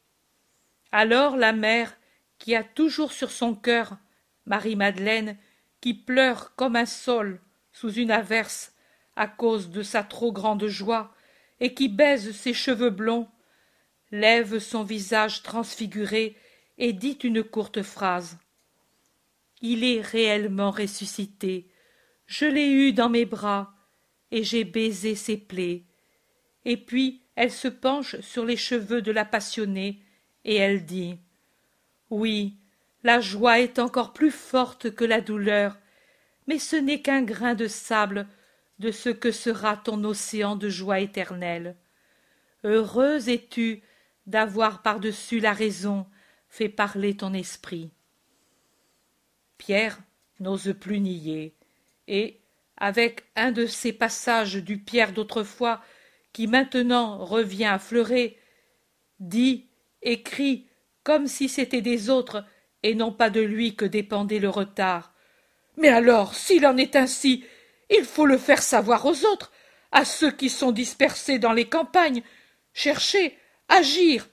Alors 0.92 1.38
la 1.38 1.54
mère, 1.54 1.96
qui 2.40 2.56
a 2.56 2.64
toujours 2.64 3.12
sur 3.12 3.32
son 3.32 3.56
cœur 3.56 3.98
Marie-Madeleine, 4.46 5.38
qui 5.82 5.94
pleure 5.94 6.56
comme 6.56 6.76
un 6.76 6.86
sol 6.86 7.42
sous 7.72 7.94
une 7.94 8.12
averse, 8.12 8.74
à 9.16 9.28
cause 9.28 9.70
de 9.70 9.84
sa 9.84 10.04
trop 10.04 10.32
grande 10.32 10.68
joie, 10.68 11.14
et 11.60 11.74
qui 11.74 11.90
baise 11.90 12.32
ses 12.36 12.54
cheveux 12.54 12.90
blonds, 12.90 13.28
lève 14.12 14.60
son 14.60 14.84
visage 14.84 15.44
transfiguré 15.44 16.36
et 16.78 16.94
dit 16.94 17.18
une 17.24 17.44
courte 17.44 17.82
phrase. 17.82 18.38
Il 19.62 19.84
est 19.84 20.02
réellement 20.02 20.72
ressuscité. 20.72 21.68
Je 22.26 22.46
l'ai 22.46 22.70
eu 22.70 22.94
dans 22.94 23.10
mes 23.10 23.26
bras, 23.26 23.74
et 24.32 24.44
j'ai 24.44 24.64
baisé 24.64 25.16
ses 25.16 25.38
plaies. 25.38 25.84
Et 26.66 26.78
puis 26.78 27.24
elle 27.36 27.52
se 27.52 27.68
penche 27.68 28.20
sur 28.22 28.46
les 28.46 28.58
cheveux 28.58 29.02
de 29.02 29.12
la 29.12 29.26
passionnée, 29.26 30.02
et 30.44 30.56
elle 30.56 30.86
dit. 30.86 31.18
Oui, 32.10 32.58
la 33.04 33.20
joie 33.20 33.60
est 33.60 33.80
encore 33.80 34.14
plus 34.14 34.32
forte 34.32 34.92
que 34.92 35.06
la 35.06 35.22
douleur, 35.22 35.78
mais 36.48 36.60
ce 36.60 36.76
n'est 36.76 37.02
qu'un 37.02 37.22
grain 37.22 37.54
de 37.54 37.68
sable 37.68 38.28
de 38.80 38.92
ce 38.92 39.10
que 39.10 39.32
sera 39.32 39.76
ton 39.76 40.04
océan 40.04 40.56
de 40.56 40.70
joie 40.70 41.00
éternelle. 41.00 41.76
Heureuse 42.64 43.30
es-tu 43.30 43.82
d'avoir 44.26 44.82
par-dessus 44.82 45.40
la 45.40 45.54
raison 45.54 46.06
fait 46.50 46.70
parler 46.70 47.16
ton 47.16 47.34
esprit. 47.34 47.92
Pierre 49.58 50.00
n'ose 50.40 50.74
plus 50.80 51.00
nier, 51.00 51.56
et, 52.08 52.40
avec 52.78 53.26
un 53.36 53.52
de 53.52 53.66
ces 53.66 53.92
passages 53.92 54.56
du 54.56 54.78
Pierre 54.78 55.12
d'autrefois 55.12 55.82
qui 56.32 56.46
maintenant 56.46 57.18
revient 57.26 57.66
à 57.66 57.80
fleurer, 57.80 58.38
dit, 59.20 59.68
écrit, 60.04 60.67
comme 61.08 61.28
si 61.28 61.48
c'était 61.48 61.80
des 61.80 62.10
autres 62.10 62.44
et 62.84 62.94
non 62.94 63.14
pas 63.14 63.30
de 63.30 63.40
lui 63.40 63.78
que 63.78 63.86
dépendait 63.86 64.40
le 64.40 64.50
retard. 64.50 65.14
Mais 65.78 65.88
alors, 65.88 66.36
s'il 66.36 66.68
en 66.68 66.76
est 66.76 66.98
ainsi, 66.98 67.46
il 67.90 68.04
faut 68.04 68.26
le 68.26 68.38
faire 68.38 68.62
savoir 68.62 69.06
aux 69.06 69.24
autres, 69.24 69.54
à 69.94 70.04
ceux 70.04 70.32
qui 70.32 70.50
sont 70.50 70.74
dispersés 70.74 71.40
dans 71.40 71.54
les 71.54 71.70
campagnes. 71.70 72.24
Cherchez, 72.74 73.38
agir. 73.70 74.28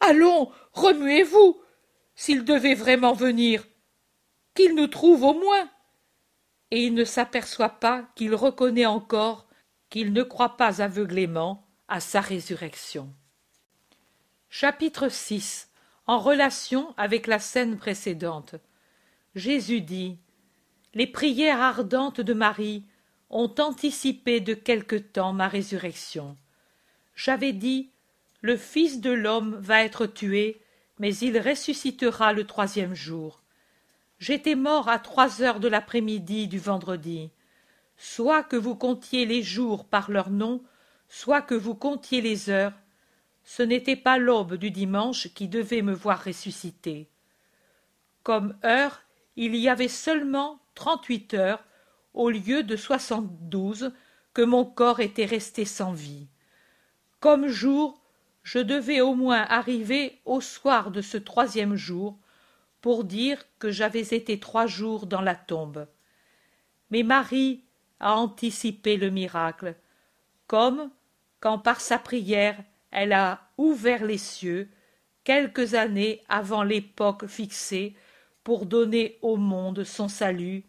Allons, 0.00 0.50
remuez-vous, 0.72 1.62
s'il 2.16 2.44
devait 2.44 2.74
vraiment 2.74 3.12
venir. 3.12 3.64
Qu'il 4.56 4.74
nous 4.74 4.88
trouve 4.88 5.22
au 5.22 5.34
moins. 5.34 5.70
Et 6.72 6.84
il 6.84 6.94
ne 6.94 7.04
s'aperçoit 7.04 7.78
pas 7.78 8.08
qu'il 8.16 8.34
reconnaît 8.34 8.86
encore 8.86 9.46
qu'il 9.88 10.12
ne 10.12 10.24
croit 10.24 10.56
pas 10.56 10.82
aveuglément 10.82 11.64
à 11.86 12.00
sa 12.00 12.20
résurrection. 12.20 13.14
Chapitre 14.48 15.08
6 15.08 15.68
En 16.06 16.18
relation 16.18 16.94
avec 16.96 17.28
la 17.28 17.38
scène 17.38 17.78
précédente. 17.78 18.56
Jésus 19.36 19.80
dit 19.80 20.18
Les 20.94 21.06
prières 21.06 21.60
ardentes 21.60 22.20
de 22.20 22.34
Marie 22.34 22.84
ont 23.30 23.54
anticipé 23.58 24.40
de 24.40 24.52
quelque 24.52 24.96
temps 24.96 25.32
ma 25.32 25.46
résurrection. 25.46 26.36
J'avais 27.14 27.52
dit 27.52 27.90
Le 28.40 28.56
Fils 28.56 29.00
de 29.00 29.10
l'homme 29.10 29.54
va 29.60 29.82
être 29.84 30.06
tué, 30.06 30.60
mais 30.98 31.16
il 31.16 31.38
ressuscitera 31.38 32.32
le 32.32 32.46
troisième 32.48 32.94
jour. 32.94 33.42
J'étais 34.18 34.56
mort 34.56 34.88
à 34.88 34.98
trois 34.98 35.40
heures 35.40 35.60
de 35.60 35.68
l'après-midi 35.68 36.48
du 36.48 36.58
vendredi. 36.58 37.30
Soit 37.96 38.42
que 38.42 38.56
vous 38.56 38.74
comptiez 38.74 39.24
les 39.24 39.42
jours 39.42 39.84
par 39.84 40.10
leur 40.10 40.30
nom, 40.30 40.62
soit 41.08 41.42
que 41.42 41.54
vous 41.54 41.74
comptiez 41.74 42.20
les 42.20 42.50
heures, 42.50 42.72
ce 43.44 43.62
n'était 43.62 43.96
pas 43.96 44.18
l'aube 44.18 44.54
du 44.54 44.70
dimanche 44.70 45.28
qui 45.34 45.48
devait 45.48 45.82
me 45.82 45.92
voir 45.92 46.24
ressusciter. 46.24 47.08
Comme 48.22 48.56
heure, 48.64 49.02
il 49.36 49.56
y 49.56 49.68
avait 49.68 49.88
seulement 49.88 50.60
trente-huit 50.74 51.34
heures 51.34 51.64
au 52.14 52.30
lieu 52.30 52.62
de 52.62 52.76
soixante-douze 52.76 53.92
que 54.34 54.42
mon 54.42 54.64
corps 54.64 55.00
était 55.00 55.24
resté 55.24 55.64
sans 55.64 55.92
vie. 55.92 56.28
Comme 57.20 57.48
jour, 57.48 58.00
je 58.42 58.58
devais 58.58 59.00
au 59.00 59.14
moins 59.14 59.42
arriver 59.42 60.20
au 60.24 60.40
soir 60.40 60.90
de 60.90 61.00
ce 61.00 61.16
troisième 61.16 61.76
jour 61.76 62.18
pour 62.80 63.04
dire 63.04 63.42
que 63.58 63.70
j'avais 63.70 64.00
été 64.00 64.40
trois 64.40 64.66
jours 64.66 65.06
dans 65.06 65.20
la 65.20 65.36
tombe. 65.36 65.86
Mais 66.90 67.02
Marie 67.02 67.64
a 68.00 68.16
anticipé 68.16 68.96
le 68.96 69.10
miracle, 69.10 69.76
comme 70.46 70.90
quand 71.40 71.58
par 71.58 71.80
sa 71.80 71.98
prière 71.98 72.62
elle 72.92 73.12
a 73.12 73.40
ouvert 73.58 74.04
les 74.04 74.18
cieux 74.18 74.68
quelques 75.24 75.74
années 75.74 76.22
avant 76.28 76.62
l'époque 76.62 77.26
fixée 77.26 77.94
pour 78.44 78.66
donner 78.66 79.18
au 79.22 79.36
monde 79.36 79.84
son 79.84 80.08
salut. 80.08 80.64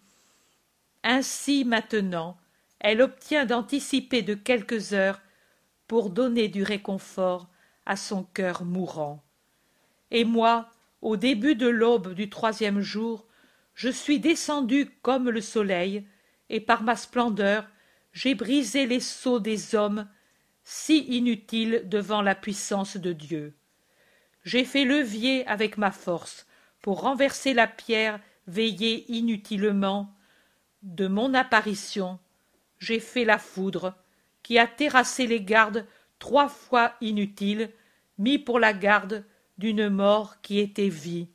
Ainsi 1.03 1.65
maintenant, 1.65 2.38
elle 2.79 3.01
obtient 3.01 3.45
d'anticiper 3.45 4.21
de 4.21 4.33
quelques 4.33 4.93
heures 4.93 5.21
pour 5.88 6.09
donner 6.09 6.47
du 6.47 6.63
réconfort 6.63 7.49
à 7.86 7.95
son 7.95 8.23
cœur 8.23 8.63
mourant. 8.63 9.23
Et 10.12 10.23
moi, 10.23 10.69
au 11.01 11.17
début 11.17 11.55
de 11.55 11.67
l'aube 11.67 12.13
du 12.13 12.29
troisième 12.29 12.79
jour, 12.79 13.25
je 13.73 13.89
suis 13.89 14.19
descendu 14.19 14.89
comme 15.01 15.29
le 15.29 15.41
soleil, 15.41 16.07
et 16.49 16.62
par 16.62 16.83
ma 16.83 16.95
splendeur, 16.95 17.67
j'ai 18.13 18.36
brisé 18.36 18.86
les 18.86 18.99
sceaux 18.99 19.39
des 19.39 19.75
hommes 19.75 20.07
si 20.63 20.99
inutile 20.99 21.84
devant 21.86 22.21
la 22.21 22.36
puissance 22.36 22.97
de 22.97 23.13
Dieu. 23.13 23.54
J'ai 24.43 24.65
fait 24.65 24.86
levier 24.86 25.45
avec 25.47 25.78
ma 25.78 25.91
force 25.91 26.45
pour 26.82 27.02
renverser 27.02 27.54
la 27.54 27.67
pierre 27.67 28.19
veillée 28.47 29.12
inutilement 29.12 30.13
de 30.82 31.08
mon 31.08 31.34
apparition. 31.34 32.19
J'ai 32.80 32.99
fait 32.99 33.26
la 33.26 33.38
foudre 33.38 33.95
qui 34.41 34.60
a 34.60 34.67
terrassé 34.67 35.28
les 35.28 35.41
gardes 35.41 35.86
trois 36.19 36.49
fois 36.49 36.93
inutiles, 37.02 37.71
mis 38.17 38.38
pour 38.38 38.60
la 38.60 38.73
garde 38.73 39.23
d'une 39.58 39.89
mort 39.89 40.41
qui 40.41 40.60
était 40.60 40.89
vie, 40.89 41.28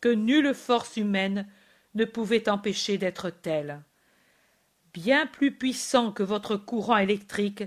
que 0.00 0.08
nulle 0.08 0.54
force 0.54 0.96
humaine 0.96 1.48
ne 1.94 2.04
pouvait 2.04 2.48
empêcher 2.48 2.98
d'être 2.98 3.30
telle. 3.30 3.82
Bien 4.92 5.26
plus 5.26 5.52
puissant 5.52 6.12
que 6.12 6.22
votre 6.22 6.56
courant 6.56 6.98
électrique, 6.98 7.64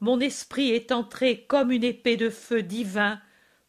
mon 0.00 0.20
esprit 0.20 0.70
est 0.70 0.92
entré 0.92 1.44
comme 1.44 1.72
une 1.72 1.84
épée 1.84 2.16
de 2.16 2.30
feu 2.30 2.62
divin 2.62 3.20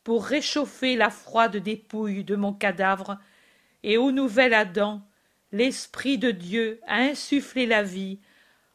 pour 0.03 0.25
réchauffer 0.25 0.95
la 0.95 1.09
froide 1.09 1.57
dépouille 1.57 2.23
de 2.23 2.35
mon 2.35 2.53
cadavre, 2.53 3.19
et 3.83 3.97
au 3.97 4.11
nouvel 4.11 4.53
Adam, 4.53 5.01
l'Esprit 5.51 6.17
de 6.17 6.31
Dieu 6.31 6.79
a 6.87 6.97
insufflé 6.97 7.65
la 7.65 7.83
vie 7.83 8.19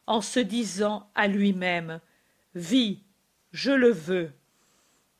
en 0.07 0.21
se 0.21 0.39
disant 0.39 1.09
à 1.15 1.27
lui-même 1.27 1.99
Vie, 2.53 3.03
je 3.51 3.71
le 3.71 3.89
veux. 3.89 4.31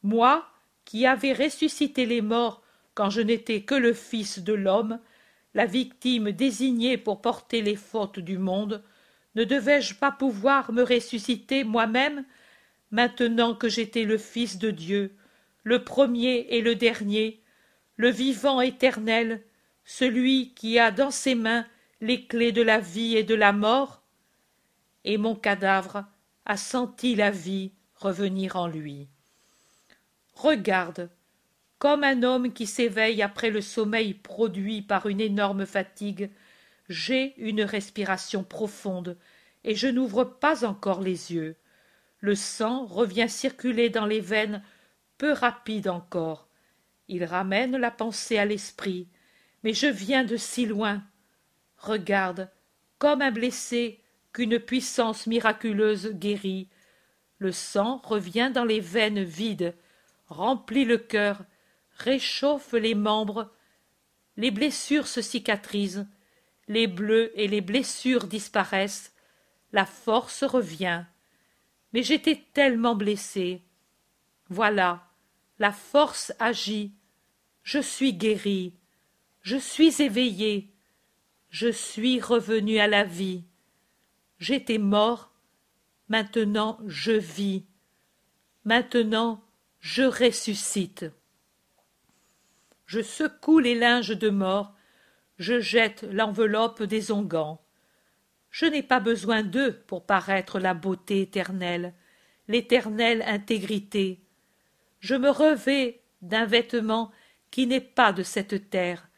Moi, 0.04 0.48
qui 0.86 1.06
avais 1.06 1.34
ressuscité 1.34 2.06
les 2.06 2.22
morts 2.22 2.62
quand 2.94 3.10
je 3.10 3.22
n'étais 3.22 3.62
que 3.62 3.76
le 3.76 3.94
Fils 3.94 4.40
de 4.40 4.54
l'homme, 4.54 5.00
la 5.54 5.66
victime 5.66 6.32
désignée 6.32 6.98
pour 6.98 7.22
porter 7.22 7.62
les 7.62 7.76
fautes 7.76 8.20
du 8.20 8.38
monde, 8.38 8.84
ne 9.36 9.44
devais-je 9.44 9.96
pas 9.96 10.12
pouvoir 10.12 10.72
me 10.72 10.84
ressusciter 10.84 11.64
moi-même, 11.64 12.26
maintenant 12.92 13.54
que 13.54 13.70
j'étais 13.70 14.04
le 14.04 14.18
Fils 14.18 14.58
de 14.58 14.72
Dieu, 14.72 15.16
le 15.64 15.84
premier 15.84 16.48
et 16.50 16.62
le 16.62 16.76
dernier, 16.76 17.42
le 17.98 18.10
vivant 18.10 18.62
éternel, 18.62 19.44
celui 19.84 20.54
qui 20.54 20.80
a 20.80 20.92
dans 20.92 21.12
ses 21.12 21.36
mains 21.36 21.66
les 22.02 22.26
clés 22.26 22.52
de 22.52 22.62
la 22.62 22.80
vie 22.80 23.16
et 23.18 23.24
de 23.24 23.36
la 23.36 23.52
mort? 23.52 24.02
Et 25.04 25.18
mon 25.18 25.36
cadavre 25.36 26.06
a 26.46 26.58
senti 26.58 27.16
la 27.16 27.32
vie 27.32 27.72
revenir 27.96 28.56
en 28.56 28.68
lui. 28.68 29.08
Regarde, 30.34 31.10
comme 31.78 32.04
un 32.04 32.24
homme 32.24 32.54
qui 32.54 32.68
s'éveille 32.68 33.22
après 33.22 33.50
le 33.50 33.62
sommeil 33.62 34.14
produit 34.14 34.82
par 34.82 35.08
une 35.08 35.22
énorme 35.22 35.66
fatigue, 35.66 36.30
j'ai 36.90 37.34
une 37.38 37.62
respiration 37.62 38.44
profonde, 38.44 39.18
et 39.64 39.76
je 39.76 39.88
n'ouvre 39.88 40.24
pas 40.24 40.66
encore 40.66 41.02
les 41.02 41.34
yeux. 41.34 41.56
Le 42.20 42.36
sang 42.36 42.86
revient 42.86 43.30
circuler 43.30 43.90
dans 43.90 44.06
les 44.06 44.20
veines, 44.20 44.64
peu 45.18 45.32
rapide 45.32 45.88
encore. 45.88 46.48
Il 47.08 47.24
ramène 47.24 47.78
la 47.78 47.92
pensée 47.92 48.38
à 48.38 48.46
l'esprit. 48.46 49.08
Mais 49.64 49.74
je 49.74 49.88
viens 49.88 50.24
de 50.24 50.38
si 50.38 50.66
loin. 50.66 51.04
Regarde, 51.78 52.50
comme 53.00 53.22
un 53.22 53.32
blessé 53.32 54.00
qu'une 54.34 54.60
puissance 54.60 55.28
miraculeuse 55.28 56.12
guérit. 56.12 56.68
Le 57.38 57.52
sang 57.52 58.02
revient 58.04 58.52
dans 58.54 58.66
les 58.66 58.80
veines 58.80 59.24
vides, 59.24 59.76
remplit 60.28 60.86
le 60.86 60.98
cœur, 60.98 61.42
réchauffe 61.98 62.74
les 62.74 62.96
membres. 62.96 63.54
Les 64.38 64.52
blessures 64.52 65.08
se 65.08 65.22
cicatrisent, 65.22 66.06
les 66.68 66.88
bleus 66.88 67.32
et 67.40 67.48
les 67.48 67.62
blessures 67.62 68.28
disparaissent, 68.28 69.14
la 69.72 69.86
force 69.86 70.44
revient. 70.44 71.04
Mais 71.94 72.04
j'étais 72.04 72.44
tellement 72.54 72.96
blessé. 72.96 73.64
Voilà, 74.50 75.08
la 75.60 75.72
force 75.72 76.34
agit. 76.40 76.94
Je 77.64 77.80
suis 77.80 78.14
guéri. 78.14 78.74
Je 79.42 79.58
suis 79.58 80.02
éveillé. 80.02 80.74
Je 81.50 81.72
suis 81.72 82.20
revenu 82.20 82.80
à 82.80 82.88
la 82.88 83.04
vie. 83.04 83.44
J'étais 84.40 84.78
mort. 84.78 85.32
Maintenant 86.10 86.80
je 86.86 87.12
vis. 87.12 87.66
Maintenant 88.66 89.44
je 89.80 90.04
ressuscite. 90.04 91.06
Je 92.86 93.02
secoue 93.02 93.60
les 93.60 93.76
linges 93.76 94.18
de 94.18 94.30
mort 94.30 94.75
je 95.38 95.60
jette 95.60 96.04
l'enveloppe 96.04 96.84
des 96.84 97.12
onguents. 97.12 97.62
Je 98.52 98.66
n'ai 98.66 98.84
pas 98.84 99.00
besoin 99.00 99.44
d'eux 99.44 99.74
pour 99.88 100.06
paraître 100.06 100.60
la 100.60 100.74
beauté 100.74 101.22
éternelle, 101.22 101.94
l'éternelle 102.48 103.24
intégrité. 103.28 104.22
Je 105.00 105.16
me 105.16 105.30
revais 105.30 106.02
d'un 106.22 106.46
vêtement 106.46 107.12
qui 107.52 107.68
n'est 107.68 107.82
pas 107.82 108.14
de 108.14 108.24
cette 108.24 108.70
terre, 108.70 109.10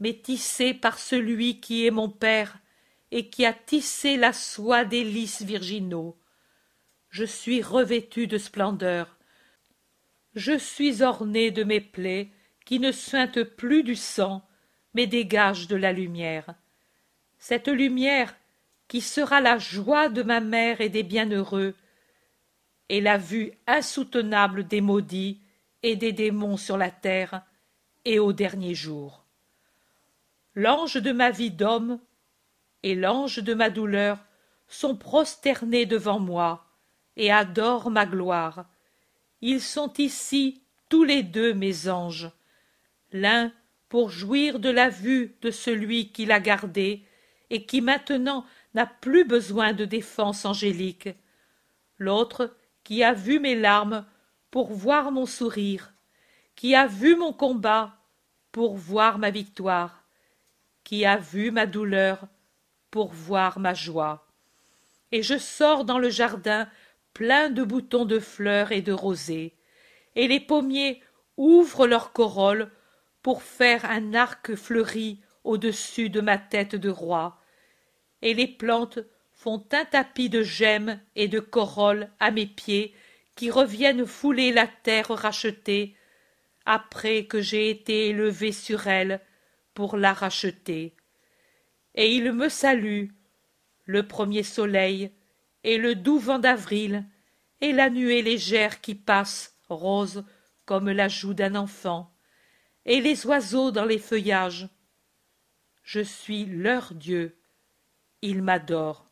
mais 0.00 0.14
tissé 0.14 0.72
par 0.72 0.98
celui 0.98 1.60
qui 1.60 1.86
est 1.86 1.90
mon 1.90 2.08
Père 2.08 2.58
et 3.10 3.28
qui 3.28 3.44
a 3.44 3.52
tissé 3.52 4.16
la 4.16 4.32
soie 4.32 4.84
des 4.84 5.04
lys 5.04 5.42
virginaux. 5.42 6.16
Je 7.10 7.24
suis 7.24 7.62
revêtu 7.62 8.26
de 8.26 8.38
splendeur. 8.38 9.16
Je 10.34 10.58
suis 10.58 11.02
orné 11.02 11.50
de 11.50 11.64
mes 11.64 11.80
plaies 11.80 12.30
qui 12.64 12.78
ne 12.78 12.92
suintent 12.92 13.42
plus 13.42 13.82
du 13.82 13.96
sang, 13.96 14.45
mais 14.96 15.06
dégage 15.06 15.68
de 15.68 15.76
la 15.76 15.92
lumière. 15.92 16.54
Cette 17.36 17.68
lumière 17.68 18.34
qui 18.88 19.02
sera 19.02 19.42
la 19.42 19.58
joie 19.58 20.08
de 20.08 20.22
ma 20.22 20.40
mère 20.40 20.80
et 20.80 20.88
des 20.88 21.02
bienheureux, 21.02 21.74
et 22.88 23.02
la 23.02 23.18
vue 23.18 23.52
insoutenable 23.66 24.66
des 24.66 24.80
maudits 24.80 25.38
et 25.82 25.96
des 25.96 26.12
démons 26.12 26.56
sur 26.56 26.78
la 26.78 26.90
terre, 26.90 27.42
et 28.06 28.18
au 28.18 28.32
dernier 28.32 28.74
jour. 28.74 29.22
L'ange 30.54 30.94
de 30.94 31.12
ma 31.12 31.30
vie 31.30 31.50
d'homme 31.50 32.00
et 32.82 32.94
l'ange 32.94 33.42
de 33.42 33.52
ma 33.52 33.68
douleur 33.68 34.18
sont 34.66 34.96
prosternés 34.96 35.84
devant 35.84 36.20
moi 36.20 36.64
et 37.16 37.30
adorent 37.30 37.90
ma 37.90 38.06
gloire. 38.06 38.64
Ils 39.42 39.60
sont 39.60 39.92
ici 39.98 40.62
tous 40.88 41.04
les 41.04 41.22
deux 41.22 41.52
mes 41.52 41.90
anges. 41.90 42.30
L'un 43.12 43.52
pour 43.88 44.10
jouir 44.10 44.58
de 44.58 44.70
la 44.70 44.88
vue 44.88 45.36
de 45.42 45.50
celui 45.50 46.12
qui 46.12 46.26
l'a 46.26 46.40
gardé 46.40 47.04
et 47.50 47.64
qui 47.64 47.80
maintenant 47.80 48.44
n'a 48.74 48.86
plus 48.86 49.24
besoin 49.24 49.72
de 49.72 49.84
défense 49.84 50.44
angélique. 50.44 51.08
L'autre 51.98 52.56
qui 52.84 53.02
a 53.02 53.12
vu 53.12 53.38
mes 53.40 53.54
larmes 53.54 54.04
pour 54.50 54.72
voir 54.72 55.12
mon 55.12 55.26
sourire, 55.26 55.92
qui 56.54 56.74
a 56.74 56.86
vu 56.86 57.16
mon 57.16 57.32
combat 57.32 57.96
pour 58.52 58.76
voir 58.76 59.18
ma 59.18 59.30
victoire, 59.30 60.04
qui 60.84 61.04
a 61.04 61.16
vu 61.16 61.50
ma 61.50 61.66
douleur 61.66 62.26
pour 62.90 63.12
voir 63.12 63.58
ma 63.58 63.74
joie. 63.74 64.26
Et 65.12 65.22
je 65.22 65.38
sors 65.38 65.84
dans 65.84 65.98
le 65.98 66.10
jardin 66.10 66.68
plein 67.12 67.50
de 67.50 67.62
boutons 67.62 68.04
de 68.04 68.18
fleurs 68.18 68.72
et 68.72 68.82
de 68.82 68.92
rosées, 68.92 69.54
et 70.14 70.28
les 70.28 70.40
pommiers 70.40 71.02
ouvrent 71.36 71.86
leurs 71.86 72.12
corolles 72.12 72.70
pour 73.26 73.42
faire 73.42 73.84
un 73.86 74.14
arc 74.14 74.54
fleuri 74.54 75.18
au-dessus 75.42 76.10
de 76.10 76.20
ma 76.20 76.38
tête 76.38 76.76
de 76.76 76.90
roi, 76.90 77.42
et 78.22 78.34
les 78.34 78.46
plantes 78.46 79.00
font 79.32 79.66
un 79.72 79.84
tapis 79.84 80.28
de 80.28 80.44
gemmes 80.44 81.00
et 81.16 81.26
de 81.26 81.40
corolles 81.40 82.08
à 82.20 82.30
mes 82.30 82.46
pieds 82.46 82.94
qui 83.34 83.50
reviennent 83.50 84.06
fouler 84.06 84.52
la 84.52 84.68
terre 84.68 85.08
rachetée 85.08 85.96
après 86.66 87.24
que 87.24 87.40
j'ai 87.40 87.68
été 87.68 88.10
élevé 88.10 88.52
sur 88.52 88.86
elle 88.86 89.20
pour 89.74 89.96
la 89.96 90.12
racheter. 90.12 90.94
Et 91.96 92.14
il 92.14 92.30
me 92.30 92.48
salue, 92.48 93.08
le 93.86 94.06
premier 94.06 94.44
soleil, 94.44 95.10
et 95.64 95.78
le 95.78 95.96
doux 95.96 96.20
vent 96.20 96.38
d'avril, 96.38 97.04
et 97.60 97.72
la 97.72 97.90
nuée 97.90 98.22
légère 98.22 98.80
qui 98.80 98.94
passe, 98.94 99.58
rose 99.68 100.24
comme 100.64 100.92
la 100.92 101.08
joue 101.08 101.34
d'un 101.34 101.56
enfant, 101.56 102.15
et 102.86 103.00
les 103.00 103.26
oiseaux 103.26 103.72
dans 103.72 103.84
les 103.84 103.98
feuillages. 103.98 104.68
Je 105.82 106.00
suis 106.00 106.46
leur 106.46 106.94
Dieu, 106.94 107.36
ils 108.22 108.42
m'adorent. 108.42 109.10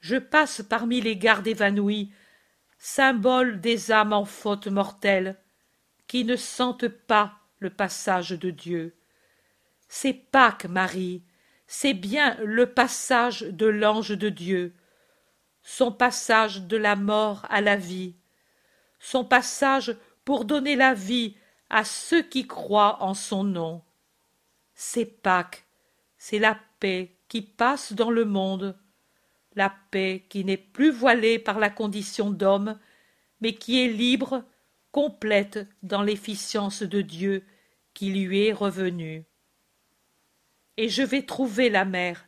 Je 0.00 0.16
passe 0.16 0.62
parmi 0.62 1.00
les 1.00 1.16
gardes 1.16 1.46
évanouis, 1.46 2.12
symbole 2.78 3.60
des 3.60 3.92
âmes 3.92 4.14
en 4.14 4.24
faute 4.24 4.68
mortelle, 4.68 5.36
qui 6.06 6.24
ne 6.24 6.36
sentent 6.36 6.88
pas 6.88 7.34
le 7.58 7.70
passage 7.70 8.30
de 8.30 8.50
Dieu. 8.50 8.96
C'est 9.88 10.14
Pâques, 10.14 10.64
Marie, 10.64 11.22
c'est 11.66 11.94
bien 11.94 12.36
le 12.42 12.72
passage 12.72 13.42
de 13.42 13.66
l'ange 13.66 14.16
de 14.16 14.28
Dieu, 14.28 14.74
son 15.62 15.92
passage 15.92 16.62
de 16.62 16.76
la 16.76 16.96
mort 16.96 17.46
à 17.50 17.60
la 17.60 17.76
vie, 17.76 18.14
son 18.98 19.24
passage 19.24 19.94
pour 20.24 20.44
donner 20.44 20.76
la 20.76 20.94
vie 20.94 21.36
à 21.70 21.84
ceux 21.84 22.22
qui 22.22 22.46
croient 22.46 23.02
en 23.02 23.14
son 23.14 23.44
nom. 23.44 23.82
C'est 24.74 25.06
Pâques, 25.06 25.64
c'est 26.18 26.38
la 26.38 26.58
paix 26.80 27.16
qui 27.28 27.42
passe 27.42 27.92
dans 27.92 28.10
le 28.10 28.24
monde, 28.24 28.76
la 29.54 29.72
paix 29.90 30.24
qui 30.28 30.44
n'est 30.44 30.56
plus 30.56 30.90
voilée 30.90 31.38
par 31.38 31.58
la 31.58 31.70
condition 31.70 32.30
d'homme, 32.30 32.78
mais 33.40 33.54
qui 33.54 33.82
est 33.82 33.88
libre 33.88 34.44
complète 34.92 35.66
dans 35.82 36.02
l'efficience 36.02 36.82
de 36.82 37.00
Dieu 37.00 37.44
qui 37.94 38.10
lui 38.10 38.46
est 38.46 38.52
revenue. 38.52 39.24
Et 40.76 40.88
je 40.88 41.02
vais 41.02 41.22
trouver 41.22 41.70
la 41.70 41.84
mer. 41.84 42.26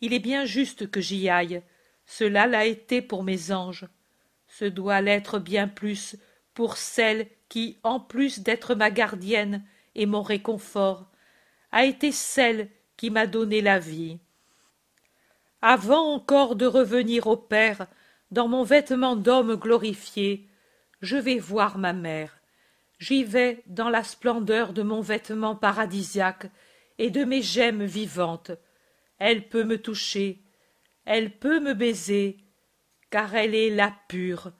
Il 0.00 0.12
est 0.12 0.20
bien 0.20 0.44
juste 0.44 0.90
que 0.90 1.00
j'y 1.00 1.28
aille. 1.28 1.62
Cela 2.06 2.46
l'a 2.46 2.64
été 2.66 3.02
pour 3.02 3.22
mes 3.22 3.52
anges. 3.52 3.86
Ce 4.48 4.64
doit 4.64 5.00
l'être 5.00 5.38
bien 5.38 5.68
plus 5.68 6.16
pour 6.54 6.76
celle 6.76 7.28
qui, 7.50 7.78
en 7.82 8.00
plus 8.00 8.38
d'être 8.38 8.74
ma 8.74 8.90
gardienne 8.90 9.62
et 9.94 10.06
mon 10.06 10.22
réconfort, 10.22 11.10
a 11.72 11.84
été 11.84 12.12
celle 12.12 12.70
qui 12.96 13.10
m'a 13.10 13.26
donné 13.26 13.60
la 13.60 13.78
vie. 13.78 14.18
Avant 15.60 16.14
encore 16.14 16.56
de 16.56 16.64
revenir 16.64 17.26
au 17.26 17.36
Père, 17.36 17.86
dans 18.30 18.48
mon 18.48 18.62
vêtement 18.62 19.16
d'homme 19.16 19.56
glorifié, 19.56 20.48
je 21.02 21.16
vais 21.16 21.38
voir 21.38 21.76
ma 21.76 21.92
mère. 21.92 22.40
J'y 22.98 23.24
vais 23.24 23.62
dans 23.66 23.88
la 23.88 24.04
splendeur 24.04 24.72
de 24.72 24.82
mon 24.82 25.00
vêtement 25.00 25.56
paradisiaque 25.56 26.46
et 26.98 27.10
de 27.10 27.24
mes 27.24 27.42
gemmes 27.42 27.84
vivantes. 27.84 28.52
Elle 29.18 29.48
peut 29.48 29.64
me 29.64 29.80
toucher, 29.80 30.42
elle 31.04 31.36
peut 31.38 31.60
me 31.60 31.74
baiser, 31.74 32.38
car 33.10 33.34
elle 33.34 33.54
est 33.54 33.70
la 33.70 33.92
pure, 34.08 34.52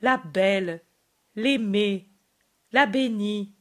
la 0.00 0.18
belle, 0.18 0.82
l'aimée, 1.34 2.10
la 2.72 2.86
bénie, 2.86 3.54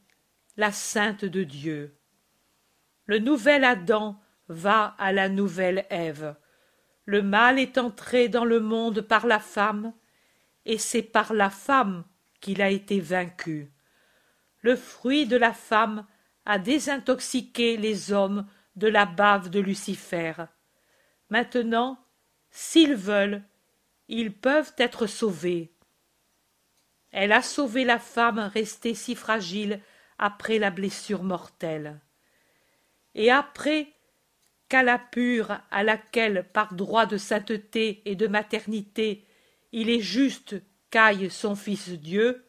la 0.57 0.71
sainte 0.71 1.25
de 1.25 1.43
Dieu. 1.43 1.97
Le 3.05 3.19
nouvel 3.19 3.63
Adam 3.63 4.19
va 4.47 4.95
à 4.97 5.11
la 5.11 5.29
nouvelle 5.29 5.85
Ève. 5.89 6.35
Le 7.05 7.21
mal 7.21 7.59
est 7.59 7.77
entré 7.77 8.29
dans 8.29 8.45
le 8.45 8.59
monde 8.59 9.01
par 9.01 9.27
la 9.27 9.39
femme, 9.39 9.93
et 10.65 10.77
c'est 10.77 11.03
par 11.03 11.33
la 11.33 11.49
femme 11.49 12.03
qu'il 12.41 12.61
a 12.61 12.69
été 12.69 12.99
vaincu. 12.99 13.71
Le 14.61 14.75
fruit 14.75 15.27
de 15.27 15.37
la 15.37 15.53
femme 15.53 16.07
a 16.45 16.57
désintoxiqué 16.57 17.77
les 17.77 18.11
hommes 18.11 18.47
de 18.75 18.87
la 18.87 19.05
bave 19.05 19.49
de 19.49 19.59
Lucifer. 19.59 20.33
Maintenant, 21.29 21.99
s'ils 22.49 22.95
veulent, 22.95 23.43
ils 24.07 24.33
peuvent 24.33 24.73
être 24.77 25.07
sauvés. 25.07 25.74
Elle 27.17 27.31
a 27.31 27.41
sauvé 27.41 27.85
la 27.85 27.97
femme 27.97 28.39
restée 28.39 28.93
si 28.93 29.15
fragile 29.15 29.79
après 30.17 30.59
la 30.59 30.69
blessure 30.69 31.23
mortelle. 31.23 32.01
Et 33.13 33.31
après 33.31 33.93
qu'à 34.67 34.83
la 34.83 34.99
pure 34.99 35.57
à 35.71 35.83
laquelle, 35.83 36.45
par 36.51 36.73
droit 36.73 37.05
de 37.05 37.15
sainteté 37.15 38.01
et 38.03 38.17
de 38.17 38.27
maternité, 38.27 39.25
il 39.71 39.89
est 39.89 40.01
juste 40.01 40.61
qu'aille 40.91 41.29
son 41.29 41.55
fils 41.55 41.87
Dieu, 41.87 42.45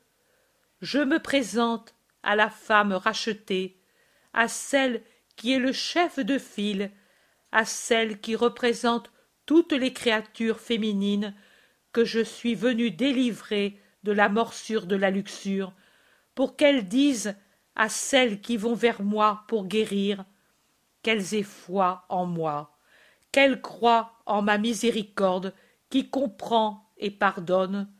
je 0.80 0.98
me 0.98 1.20
présente 1.20 1.94
à 2.24 2.34
la 2.34 2.50
femme 2.50 2.92
rachetée, 2.92 3.80
à 4.32 4.48
celle 4.48 5.00
qui 5.36 5.52
est 5.52 5.60
le 5.60 5.70
chef 5.70 6.18
de 6.18 6.38
file, 6.38 6.90
à 7.52 7.64
celle 7.64 8.20
qui 8.20 8.34
représente 8.34 9.12
toutes 9.46 9.72
les 9.72 9.92
créatures 9.92 10.58
féminines 10.58 11.36
que 11.92 12.04
je 12.04 12.20
suis 12.20 12.56
venu 12.56 12.90
délivrer 12.90 13.80
de 14.07 14.12
la 14.12 14.28
morsure 14.28 14.86
de 14.86 14.94
la 14.94 15.11
luxure, 15.11 15.72
pour 16.36 16.54
qu'elles 16.57 16.86
disent 16.86 17.34
à 17.74 17.88
celles 17.88 18.40
qui 18.40 18.57
vont 18.57 18.74
vers 18.74 19.02
moi 19.02 19.42
pour 19.48 19.66
guérir, 19.66 20.24
qu'elles 21.02 21.34
aient 21.34 21.42
foi 21.42 22.07
en 22.09 22.24
moi, 22.24 22.78
qu'elles 23.32 23.61
croient 23.61 24.12
en 24.24 24.42
ma 24.42 24.59
miséricorde 24.59 25.52
qui 25.90 26.09
comprend 26.09 26.88
et 26.98 27.11
pardonne, 27.11 27.90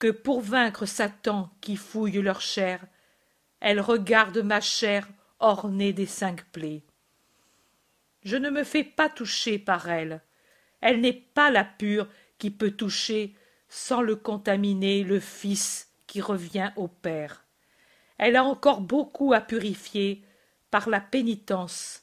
que 0.00 0.10
pour 0.10 0.40
vaincre 0.40 0.86
Satan 0.86 1.50
qui 1.60 1.76
fouille 1.76 2.20
leur 2.20 2.40
chair, 2.40 2.84
elles 3.60 3.80
regardent 3.80 4.42
ma 4.42 4.60
chair 4.60 5.08
ornée 5.38 5.92
des 5.92 6.06
cinq 6.06 6.44
plaies. 6.50 6.82
Je 8.24 8.36
ne 8.36 8.50
me 8.50 8.64
fais 8.64 8.82
pas 8.82 9.08
toucher 9.08 9.60
par 9.60 9.88
elle. 9.88 10.20
Elle 10.80 11.00
n'est 11.00 11.12
pas 11.12 11.50
la 11.50 11.64
pure 11.64 12.08
qui 12.38 12.50
peut 12.50 12.72
toucher 12.72 13.36
sans 13.74 14.02
le 14.02 14.16
contaminer 14.16 15.02
le 15.02 15.18
Fils 15.18 15.88
qui 16.06 16.20
revient 16.20 16.72
au 16.76 16.88
Père. 16.88 17.46
Elle 18.18 18.36
a 18.36 18.44
encore 18.44 18.82
beaucoup 18.82 19.32
à 19.32 19.40
purifier 19.40 20.22
par 20.70 20.90
la 20.90 21.00
pénitence. 21.00 22.02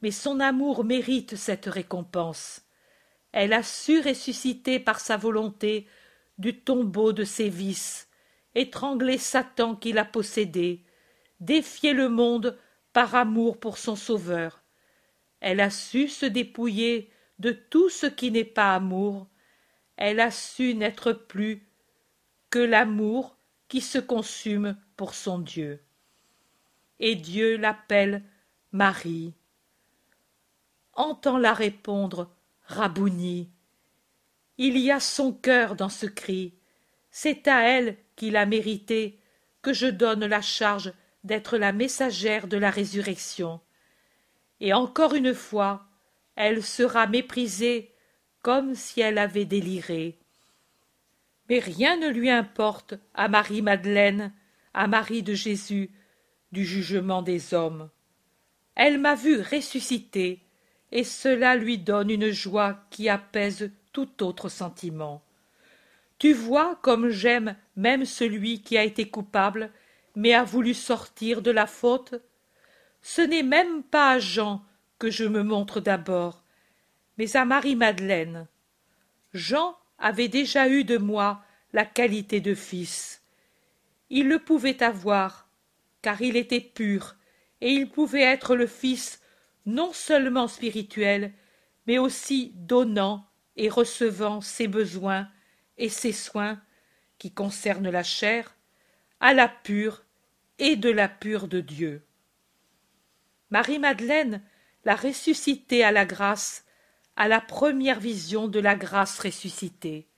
Mais 0.00 0.10
son 0.10 0.40
amour 0.40 0.84
mérite 0.84 1.36
cette 1.36 1.66
récompense. 1.66 2.62
Elle 3.32 3.52
a 3.52 3.62
su 3.62 4.00
ressusciter 4.00 4.80
par 4.80 5.00
sa 5.00 5.18
volonté 5.18 5.86
du 6.38 6.58
tombeau 6.58 7.12
de 7.12 7.24
ses 7.24 7.50
vices, 7.50 8.08
étrangler 8.54 9.18
Satan 9.18 9.76
qui 9.76 9.92
l'a 9.92 10.06
possédé, 10.06 10.82
défier 11.40 11.92
le 11.92 12.08
monde 12.08 12.58
par 12.94 13.14
amour 13.14 13.60
pour 13.60 13.76
son 13.76 13.96
Sauveur. 13.96 14.62
Elle 15.40 15.60
a 15.60 15.68
su 15.68 16.08
se 16.08 16.24
dépouiller 16.24 17.10
de 17.38 17.52
tout 17.52 17.90
ce 17.90 18.06
qui 18.06 18.30
n'est 18.30 18.44
pas 18.44 18.74
amour, 18.74 19.26
elle 20.00 20.18
a 20.18 20.30
su 20.30 20.74
n'être 20.74 21.12
plus 21.12 21.62
que 22.48 22.58
l'amour 22.58 23.36
qui 23.68 23.82
se 23.82 23.98
consume 23.98 24.76
pour 24.96 25.14
son 25.14 25.38
Dieu. 25.38 25.80
Et 26.98 27.14
Dieu 27.14 27.56
l'appelle 27.56 28.24
Marie. 28.72 29.34
Entends-la 30.94 31.52
répondre 31.52 32.30
Rabouni, 32.64 33.50
il 34.58 34.78
y 34.78 34.90
a 34.90 35.00
son 35.00 35.32
cœur 35.32 35.76
dans 35.76 35.88
ce 35.88 36.06
cri. 36.06 36.54
C'est 37.10 37.46
à 37.46 37.62
elle 37.62 37.96
qu'il 38.16 38.36
a 38.36 38.46
mérité 38.46 39.18
que 39.62 39.72
je 39.72 39.86
donne 39.86 40.24
la 40.24 40.40
charge 40.40 40.92
d'être 41.24 41.58
la 41.58 41.72
messagère 41.72 42.46
de 42.46 42.56
la 42.56 42.70
résurrection. 42.70 43.60
Et 44.60 44.72
encore 44.72 45.14
une 45.14 45.34
fois, 45.34 45.84
elle 46.36 46.62
sera 46.62 47.06
méprisée 47.06 47.89
comme 48.42 48.74
si 48.74 49.00
elle 49.00 49.18
avait 49.18 49.44
déliré. 49.44 50.18
Mais 51.48 51.58
rien 51.58 51.96
ne 51.96 52.08
lui 52.08 52.30
importe 52.30 52.94
à 53.14 53.28
Marie-Madeleine, 53.28 54.32
à 54.72 54.86
Marie 54.86 55.22
de 55.22 55.34
Jésus, 55.34 55.90
du 56.52 56.64
jugement 56.64 57.22
des 57.22 57.54
hommes. 57.54 57.90
Elle 58.74 58.98
m'a 58.98 59.14
vu 59.14 59.40
ressusciter, 59.40 60.42
et 60.92 61.04
cela 61.04 61.56
lui 61.56 61.78
donne 61.78 62.10
une 62.10 62.30
joie 62.30 62.80
qui 62.90 63.08
apaise 63.08 63.70
tout 63.92 64.22
autre 64.22 64.48
sentiment. 64.48 65.22
Tu 66.18 66.32
vois 66.32 66.76
comme 66.82 67.08
j'aime 67.08 67.56
même 67.76 68.04
celui 68.04 68.62
qui 68.62 68.76
a 68.76 68.84
été 68.84 69.08
coupable, 69.08 69.70
mais 70.14 70.34
a 70.34 70.44
voulu 70.44 70.74
sortir 70.74 71.42
de 71.42 71.50
la 71.50 71.66
faute? 71.66 72.14
Ce 73.02 73.22
n'est 73.22 73.42
même 73.42 73.82
pas 73.82 74.12
à 74.12 74.18
Jean 74.18 74.62
que 74.98 75.10
je 75.10 75.24
me 75.24 75.42
montre 75.42 75.80
d'abord, 75.80 76.44
mais 77.20 77.36
à 77.36 77.44
Marie-Madeleine. 77.44 78.48
Jean 79.34 79.76
avait 79.98 80.28
déjà 80.28 80.70
eu 80.70 80.84
de 80.84 80.96
moi 80.96 81.44
la 81.74 81.84
qualité 81.84 82.40
de 82.40 82.54
fils. 82.54 83.22
Il 84.08 84.26
le 84.26 84.38
pouvait 84.38 84.82
avoir, 84.82 85.46
car 86.00 86.22
il 86.22 86.34
était 86.34 86.62
pur, 86.62 87.16
et 87.60 87.72
il 87.72 87.90
pouvait 87.90 88.22
être 88.22 88.56
le 88.56 88.66
fils 88.66 89.20
non 89.66 89.92
seulement 89.92 90.48
spirituel, 90.48 91.34
mais 91.86 91.98
aussi 91.98 92.52
donnant 92.54 93.26
et 93.54 93.68
recevant 93.68 94.40
ses 94.40 94.66
besoins 94.66 95.28
et 95.76 95.90
ses 95.90 96.12
soins 96.12 96.58
qui 97.18 97.34
concernent 97.34 97.90
la 97.90 98.02
chair, 98.02 98.56
à 99.20 99.34
la 99.34 99.46
pure 99.46 100.04
et 100.58 100.74
de 100.74 100.88
la 100.88 101.10
pure 101.10 101.48
de 101.48 101.60
Dieu. 101.60 102.02
Marie-Madeleine 103.50 104.42
l'a 104.86 104.96
ressuscité 104.96 105.84
à 105.84 105.92
la 105.92 106.06
grâce, 106.06 106.64
à 107.16 107.28
la 107.28 107.40
première 107.40 108.00
vision 108.00 108.48
de 108.48 108.60
la 108.60 108.74
grâce 108.74 109.18
ressuscitée. 109.18 110.08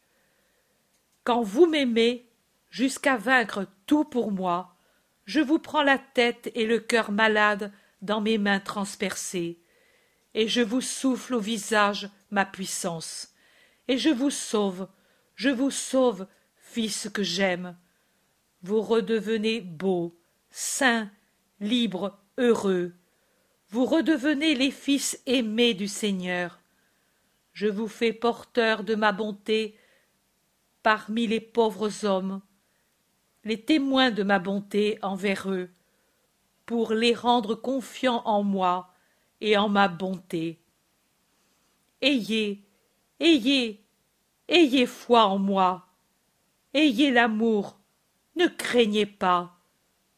Quand 1.24 1.43
vous 1.43 1.66
m'aimez 1.66 2.28
jusqu'à 2.70 3.16
vaincre 3.16 3.66
tout 3.86 4.05
pour 4.05 4.32
moi, 4.32 4.76
je 5.24 5.40
vous 5.40 5.59
prends 5.59 5.82
la 5.82 5.99
tête 5.99 6.51
et 6.55 6.66
le 6.66 6.78
cœur 6.78 7.12
malade 7.12 7.72
dans 8.01 8.20
mes 8.20 8.38
mains 8.38 8.61
transpercées, 8.61 9.59
et 10.34 10.49
je 10.49 10.61
vous 10.61 10.80
souffle 10.80 11.34
au 11.34 11.40
visage 11.40 12.11
ma 12.30 12.45
puissance, 12.45 13.34
et 13.88 13.99
je 13.99 14.09
vous 14.09 14.30
sauve, 14.30 14.88
je 15.36 15.51
vous 15.51 15.70
sauve, 15.70 16.26
fils 16.57 17.09
que 17.12 17.22
j'aime. 17.22 17.76
Vous 18.62 18.80
redevenez 18.80 19.61
beau, 19.61 20.16
saint, 20.51 21.11
libre, 21.61 22.18
heureux. 22.38 22.93
Vous 23.68 23.84
redevenez 23.84 24.55
les 24.55 24.70
fils 24.70 25.20
aimés 25.26 25.74
du 25.74 25.88
Seigneur. 25.88 26.61
Je 27.53 27.66
vous 27.66 27.88
fais 27.88 28.12
porteur 28.12 28.82
de 28.82 28.94
ma 28.94 29.12
bonté 29.12 29.76
parmi 30.82 31.26
les 31.26 31.40
pauvres 31.40 32.05
hommes, 32.05 32.40
les 33.44 33.61
témoins 33.61 34.11
de 34.11 34.22
ma 34.22 34.38
bonté 34.38 34.98
envers 35.03 35.50
eux, 35.50 35.70
pour 36.66 36.92
les 36.94 37.14
rendre 37.14 37.55
confiants 37.55 38.22
en 38.24 38.42
moi 38.42 38.94
et 39.40 39.57
en 39.57 39.68
ma 39.68 39.88
bonté. 39.88 40.61
Ayez, 42.00 42.64
ayez, 43.20 43.84
ayez 44.48 44.86
foi 44.86 45.26
en 45.26 45.38
moi, 45.38 45.86
ayez 46.74 47.11
l'amour, 47.11 47.78
ne 48.36 48.46
craignez 48.46 49.07
pas, 49.07 49.59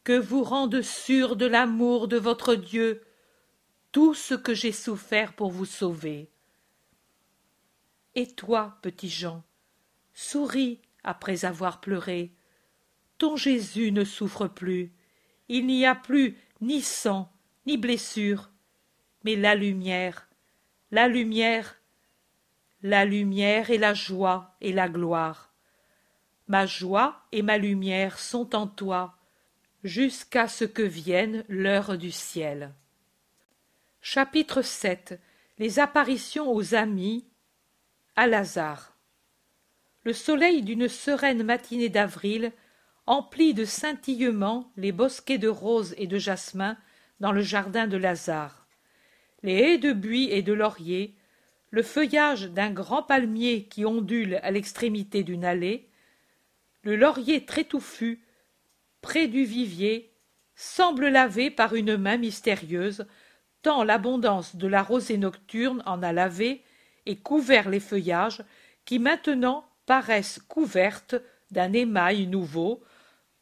que 0.04 0.16
vous 0.18 0.44
rende 0.44 0.82
sûr 0.82 1.34
de 1.34 1.46
l'amour 1.46 2.06
de 2.08 2.16
votre 2.16 2.54
Dieu 2.54 3.02
tout 3.90 4.14
ce 4.14 4.34
que 4.34 4.54
j'ai 4.54 4.72
souffert 4.72 5.34
pour 5.34 5.50
vous 5.50 5.64
sauver. 5.64 6.33
Et 8.14 8.28
toi, 8.28 8.78
petit 8.82 9.08
Jean, 9.08 9.42
souris 10.12 10.80
après 11.02 11.44
avoir 11.44 11.80
pleuré. 11.80 12.32
Ton 13.18 13.36
Jésus 13.36 13.92
ne 13.92 14.04
souffre 14.04 14.46
plus, 14.46 14.92
il 15.48 15.66
n'y 15.66 15.84
a 15.86 15.94
plus 15.94 16.36
ni 16.60 16.80
sang, 16.80 17.30
ni 17.66 17.76
blessure, 17.76 18.50
mais 19.24 19.36
la 19.36 19.54
lumière, 19.54 20.28
la 20.90 21.08
lumière, 21.08 21.76
la 22.82 23.04
lumière 23.04 23.70
et 23.70 23.78
la 23.78 23.94
joie 23.94 24.54
et 24.60 24.72
la 24.72 24.88
gloire. 24.88 25.52
Ma 26.48 26.66
joie 26.66 27.22
et 27.32 27.42
ma 27.42 27.58
lumière 27.58 28.18
sont 28.18 28.54
en 28.54 28.66
toi, 28.66 29.16
jusqu'à 29.82 30.48
ce 30.48 30.64
que 30.64 30.82
vienne 30.82 31.44
l'heure 31.48 31.98
du 31.98 32.10
ciel. 32.10 32.72
Chapitre 34.00 34.62
7 34.62 35.18
Les 35.58 35.78
apparitions 35.78 36.52
aux 36.52 36.74
amis 36.74 37.24
à 38.16 38.26
Lazare. 38.26 38.96
Le 40.04 40.12
soleil 40.12 40.62
d'une 40.62 40.88
sereine 40.88 41.42
matinée 41.42 41.88
d'avril 41.88 42.52
emplit 43.06 43.54
de 43.54 43.64
scintillements 43.64 44.70
les 44.76 44.92
bosquets 44.92 45.38
de 45.38 45.48
roses 45.48 45.94
et 45.98 46.06
de 46.06 46.18
jasmin 46.18 46.76
dans 47.20 47.32
le 47.32 47.42
jardin 47.42 47.86
de 47.86 47.96
Lazare. 47.96 48.66
Les 49.42 49.54
haies 49.54 49.78
de 49.78 49.92
buis 49.92 50.28
et 50.30 50.42
de 50.42 50.52
lauriers, 50.52 51.14
le 51.70 51.82
feuillage 51.82 52.50
d'un 52.50 52.70
grand 52.70 53.02
palmier 53.02 53.64
qui 53.64 53.84
ondule 53.84 54.36
à 54.42 54.50
l'extrémité 54.50 55.22
d'une 55.22 55.44
allée, 55.44 55.88
le 56.82 56.96
laurier 56.96 57.44
très 57.44 57.64
touffu, 57.64 58.22
près 59.00 59.26
du 59.26 59.44
vivier, 59.44 60.12
semble 60.54 61.08
lavé 61.08 61.50
par 61.50 61.74
une 61.74 61.96
main 61.96 62.16
mystérieuse, 62.16 63.06
tant 63.62 63.82
l'abondance 63.82 64.56
de 64.56 64.68
la 64.68 64.82
rosée 64.82 65.18
nocturne 65.18 65.82
en 65.84 66.02
a 66.02 66.12
lavé 66.12 66.62
et 67.06 67.16
couvert 67.16 67.68
les 67.68 67.80
feuillages 67.80 68.42
qui 68.84 68.98
maintenant 68.98 69.64
paraissent 69.86 70.40
couvertes 70.48 71.16
d'un 71.50 71.72
émail 71.72 72.26
nouveau, 72.26 72.82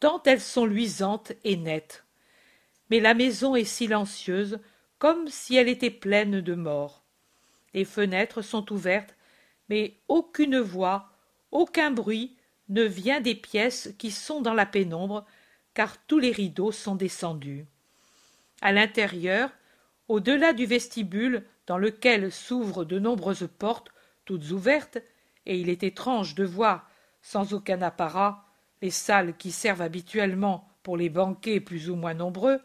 tant 0.00 0.22
elles 0.24 0.40
sont 0.40 0.66
luisantes 0.66 1.32
et 1.44 1.56
nettes. 1.56 2.04
Mais 2.90 3.00
la 3.00 3.14
maison 3.14 3.54
est 3.54 3.64
silencieuse, 3.64 4.58
comme 4.98 5.28
si 5.28 5.56
elle 5.56 5.68
était 5.68 5.90
pleine 5.90 6.40
de 6.40 6.54
morts. 6.54 7.02
Les 7.74 7.84
fenêtres 7.84 8.42
sont 8.42 8.72
ouvertes, 8.72 9.14
mais 9.68 9.94
aucune 10.08 10.58
voix, 10.58 11.10
aucun 11.50 11.90
bruit 11.90 12.36
ne 12.68 12.82
vient 12.82 13.20
des 13.20 13.34
pièces 13.34 13.94
qui 13.98 14.10
sont 14.10 14.40
dans 14.40 14.54
la 14.54 14.66
pénombre, 14.66 15.24
car 15.74 15.96
tous 16.06 16.18
les 16.18 16.32
rideaux 16.32 16.72
sont 16.72 16.94
descendus. 16.94 17.64
À 18.60 18.72
l'intérieur, 18.72 19.50
au-delà 20.08 20.52
du 20.52 20.66
vestibule 20.66 21.44
dans 21.66 21.78
lequel 21.78 22.32
s'ouvrent 22.32 22.84
de 22.84 22.98
nombreuses 22.98 23.48
portes, 23.58 23.90
toutes 24.24 24.50
ouvertes, 24.50 24.98
et 25.46 25.58
il 25.58 25.68
est 25.68 25.82
étrange 25.82 26.34
de 26.34 26.44
voir, 26.44 26.88
sans 27.20 27.54
aucun 27.54 27.82
apparat, 27.82 28.46
les 28.80 28.90
salles 28.90 29.36
qui 29.36 29.52
servent 29.52 29.82
habituellement 29.82 30.68
pour 30.82 30.96
les 30.96 31.08
banquets 31.08 31.60
plus 31.60 31.88
ou 31.88 31.94
moins 31.94 32.14
nombreux, 32.14 32.60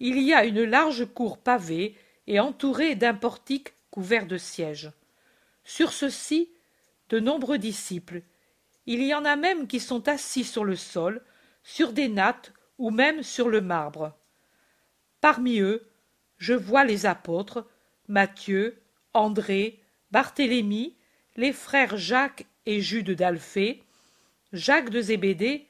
il 0.00 0.20
y 0.20 0.34
a 0.34 0.44
une 0.44 0.64
large 0.64 1.06
cour 1.14 1.38
pavée 1.38 1.96
et 2.26 2.40
entourée 2.40 2.96
d'un 2.96 3.14
portique 3.14 3.72
couvert 3.90 4.26
de 4.26 4.36
sièges. 4.36 4.90
Sur 5.64 5.92
ceux-ci, 5.92 6.50
de 7.08 7.20
nombreux 7.20 7.58
disciples. 7.58 8.22
Il 8.86 9.02
y 9.02 9.14
en 9.14 9.24
a 9.24 9.36
même 9.36 9.66
qui 9.66 9.80
sont 9.80 10.08
assis 10.08 10.44
sur 10.44 10.64
le 10.64 10.76
sol, 10.76 11.22
sur 11.62 11.92
des 11.92 12.08
nattes 12.08 12.52
ou 12.78 12.90
même 12.90 13.22
sur 13.22 13.48
le 13.48 13.60
marbre. 13.60 14.16
Parmi 15.20 15.60
eux, 15.60 15.88
je 16.36 16.52
vois 16.52 16.84
les 16.84 17.06
apôtres, 17.06 17.66
Matthieu, 18.08 18.80
André, 19.14 19.80
Barthélemy, 20.10 20.96
les 21.36 21.52
frères 21.52 21.96
Jacques 21.96 22.46
et 22.64 22.80
Jude 22.80 23.10
d'Alphée, 23.10 23.82
Jacques 24.52 24.90
de 24.90 25.00
Zébédée 25.00 25.66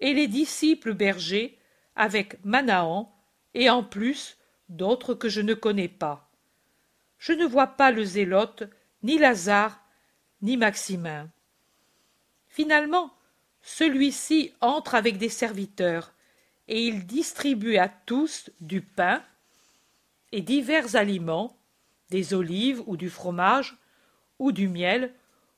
et 0.00 0.14
les 0.14 0.28
disciples 0.28 0.94
bergers 0.94 1.58
avec 1.96 2.42
Manahan 2.44 3.14
et 3.54 3.70
en 3.70 3.82
plus 3.82 4.36
d'autres 4.68 5.14
que 5.14 5.28
je 5.28 5.40
ne 5.40 5.54
connais 5.54 5.88
pas. 5.88 6.30
Je 7.18 7.32
ne 7.32 7.46
vois 7.46 7.68
pas 7.68 7.90
le 7.90 8.04
zélote, 8.04 8.64
ni 9.02 9.18
Lazare, 9.18 9.80
ni 10.42 10.56
Maximin. 10.56 11.30
Finalement, 12.48 13.14
celui-ci 13.62 14.52
entre 14.60 14.94
avec 14.94 15.16
des 15.16 15.28
serviteurs, 15.28 16.12
et 16.68 16.86
il 16.86 17.06
distribue 17.06 17.76
à 17.76 17.88
tous 17.88 18.50
du 18.60 18.80
pain 18.80 19.22
et 20.32 20.40
divers 20.40 20.96
aliments, 20.96 21.56
des 22.14 22.32
olives 22.32 22.80
ou 22.86 22.96
du 22.96 23.10
fromage, 23.10 23.76
ou 24.38 24.52
du 24.52 24.68
miel, 24.68 25.12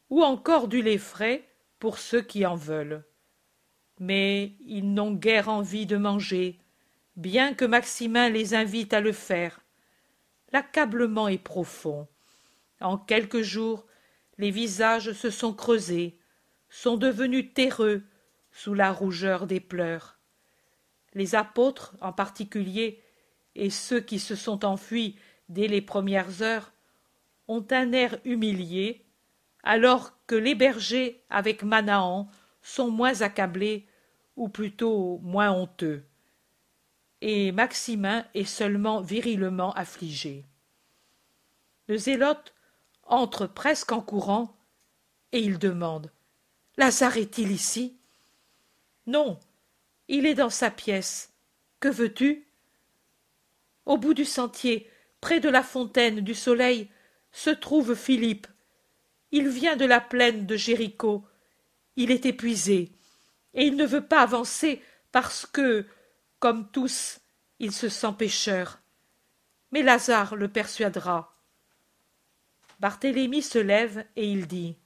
ou 0.09 0.23
encore 0.23 0.69
du 0.69 0.81
lait 0.81 0.97
frais 0.97 1.47
pour 1.79 1.99
ceux 1.99 2.23
qui 2.23 2.47
en 2.47 2.55
veulent. 2.55 3.05
Mais 4.01 4.55
ils 4.65 4.91
n'ont 4.95 5.13
guère 5.13 5.51
envie 5.51 5.85
de 5.85 5.99
manger, 5.99 6.59
bien 7.15 7.53
que 7.53 7.67
Maximin 7.67 8.31
les 8.31 8.55
invite 8.55 8.95
à 8.95 9.03
le 9.03 9.13
faire. 9.13 9.61
L'accablement 10.51 11.29
est 11.29 11.37
profond. 11.37 12.09
En 12.81 12.97
quelques 12.97 13.43
jours, 13.43 13.85
les 14.39 14.51
visages 14.51 15.13
se 15.13 15.29
sont 15.29 15.53
creusés, 15.53 16.19
sont 16.71 16.97
devenus 16.97 17.53
terreux 17.53 18.03
sous 18.51 18.73
la 18.73 18.93
rougeur 18.93 19.47
des 19.47 19.61
pleurs. 19.61 20.19
Les 21.13 21.35
apôtres, 21.35 21.95
en 22.01 22.15
particulier, 22.15 23.03
et 23.55 23.69
ceux 23.69 24.01
qui 24.01 24.19
se 24.19 24.35
sont 24.35 24.65
enfuis 24.65 25.17
dès 25.49 25.68
les 25.68 25.80
premières 25.80 26.42
heures, 26.42 26.72
ont 27.49 27.64
un 27.70 27.92
air 27.92 28.18
humilié, 28.24 29.05
alors 29.62 30.12
que 30.26 30.34
les 30.34 30.55
bergers 30.55 31.22
avec 31.30 31.62
Manahan 31.62 32.28
sont 32.62 32.90
moins 32.90 33.22
accablés, 33.22 33.86
ou 34.36 34.49
plutôt 34.49 35.18
moins 35.22 35.51
honteux. 35.51 36.05
Et 37.20 37.53
Maximin 37.53 38.26
est 38.34 38.44
seulement 38.44 39.01
virilement 39.01 39.72
affligé. 39.72 40.44
Le 41.88 41.97
zélote 41.97 42.53
entre 43.05 43.47
presque 43.47 43.92
en 43.92 44.01
courant, 44.01 44.57
et 45.32 45.38
il 45.38 45.59
demande. 45.59 46.11
Lazare 46.76 47.16
est-il 47.16 47.51
ici? 47.51 47.97
Non. 49.07 49.38
Il 50.09 50.26
est 50.26 50.34
dans 50.34 50.51
sa 50.51 50.70
pièce. 50.70 51.32
Que 51.80 51.88
veux 51.88 52.12
tu? 52.12 52.47
Au 53.86 53.97
bout 53.97 54.14
du 54.14 54.24
sentier, 54.24 54.90
près 55.21 55.41
de 55.41 55.49
la 55.49 55.62
fontaine 55.62 56.21
du 56.21 56.35
soleil, 56.35 56.89
se 57.33 57.51
trouve 57.51 57.95
Philippe. 57.95 58.47
Il 59.33 59.49
vient 59.49 59.77
de 59.77 59.85
la 59.85 60.01
plaine 60.01 60.47
de 60.47 60.57
Jéricho. 60.57 61.25
Il 61.97 62.11
est 62.11 62.27
épuisé, 62.27 62.93
et 63.55 63.67
il 63.67 63.77
ne 63.77 63.87
veut 63.87 64.05
pas 64.05 64.21
avancer 64.21 64.83
parce 65.12 65.47
que, 65.47 65.87
comme 66.39 66.71
tous, 66.71 67.21
il 67.59 67.73
se 67.73 67.89
sent 67.89 68.12
pécheur. 68.19 68.81
Mais 69.73 69.83
Lazare 69.83 70.37
le 70.37 70.49
persuadera. 70.49 71.35
Barthélemy 72.81 73.43
se 73.43 73.59
lève 73.59 74.05
et 74.17 74.31
il 74.31 74.47
dit 74.47 74.77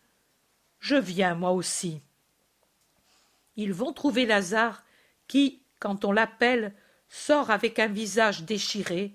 Je 0.79 0.97
viens 0.97 1.35
moi 1.35 1.51
aussi. 1.51 2.01
Ils 3.57 3.73
vont 3.73 3.93
trouver 3.93 4.27
Lazare 4.27 4.85
qui, 5.27 5.63
quand 5.81 6.05
on 6.05 6.13
l'appelle, 6.13 6.75
sort 7.09 7.51
avec 7.51 7.79
un 7.79 7.89
visage 7.89 8.45
déchiré 8.45 9.13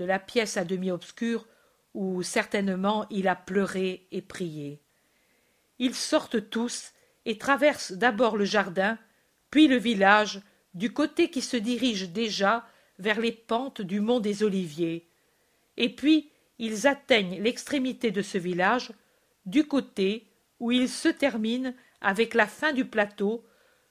de 0.00 0.06
la 0.06 0.18
pièce 0.18 0.56
à 0.56 0.64
demi 0.64 0.90
obscure 0.90 1.46
où 1.92 2.22
certainement 2.22 3.06
il 3.10 3.28
a 3.28 3.36
pleuré 3.36 4.06
et 4.10 4.22
prié. 4.22 4.80
Ils 5.78 5.94
sortent 5.94 6.48
tous 6.48 6.92
et 7.26 7.36
traversent 7.36 7.92
d'abord 7.92 8.38
le 8.38 8.46
jardin, 8.46 8.98
puis 9.50 9.68
le 9.68 9.76
village, 9.76 10.40
du 10.72 10.90
côté 10.92 11.30
qui 11.30 11.42
se 11.42 11.58
dirige 11.58 12.08
déjà 12.08 12.66
vers 12.98 13.20
les 13.20 13.32
pentes 13.32 13.82
du 13.82 14.00
mont 14.00 14.20
des 14.20 14.42
Oliviers, 14.42 15.06
et 15.76 15.94
puis 15.94 16.30
ils 16.58 16.86
atteignent 16.86 17.42
l'extrémité 17.42 18.10
de 18.10 18.22
ce 18.22 18.38
village, 18.38 18.92
du 19.44 19.66
côté 19.66 20.28
où 20.60 20.72
il 20.72 20.88
se 20.88 21.08
termine 21.08 21.74
avec 22.00 22.32
la 22.32 22.46
fin 22.46 22.72
du 22.72 22.86
plateau 22.86 23.44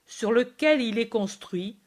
sur 0.07 0.31
lequel 0.31 0.81
il 0.81 0.97
est 0.97 1.09
construit, 1.09 1.77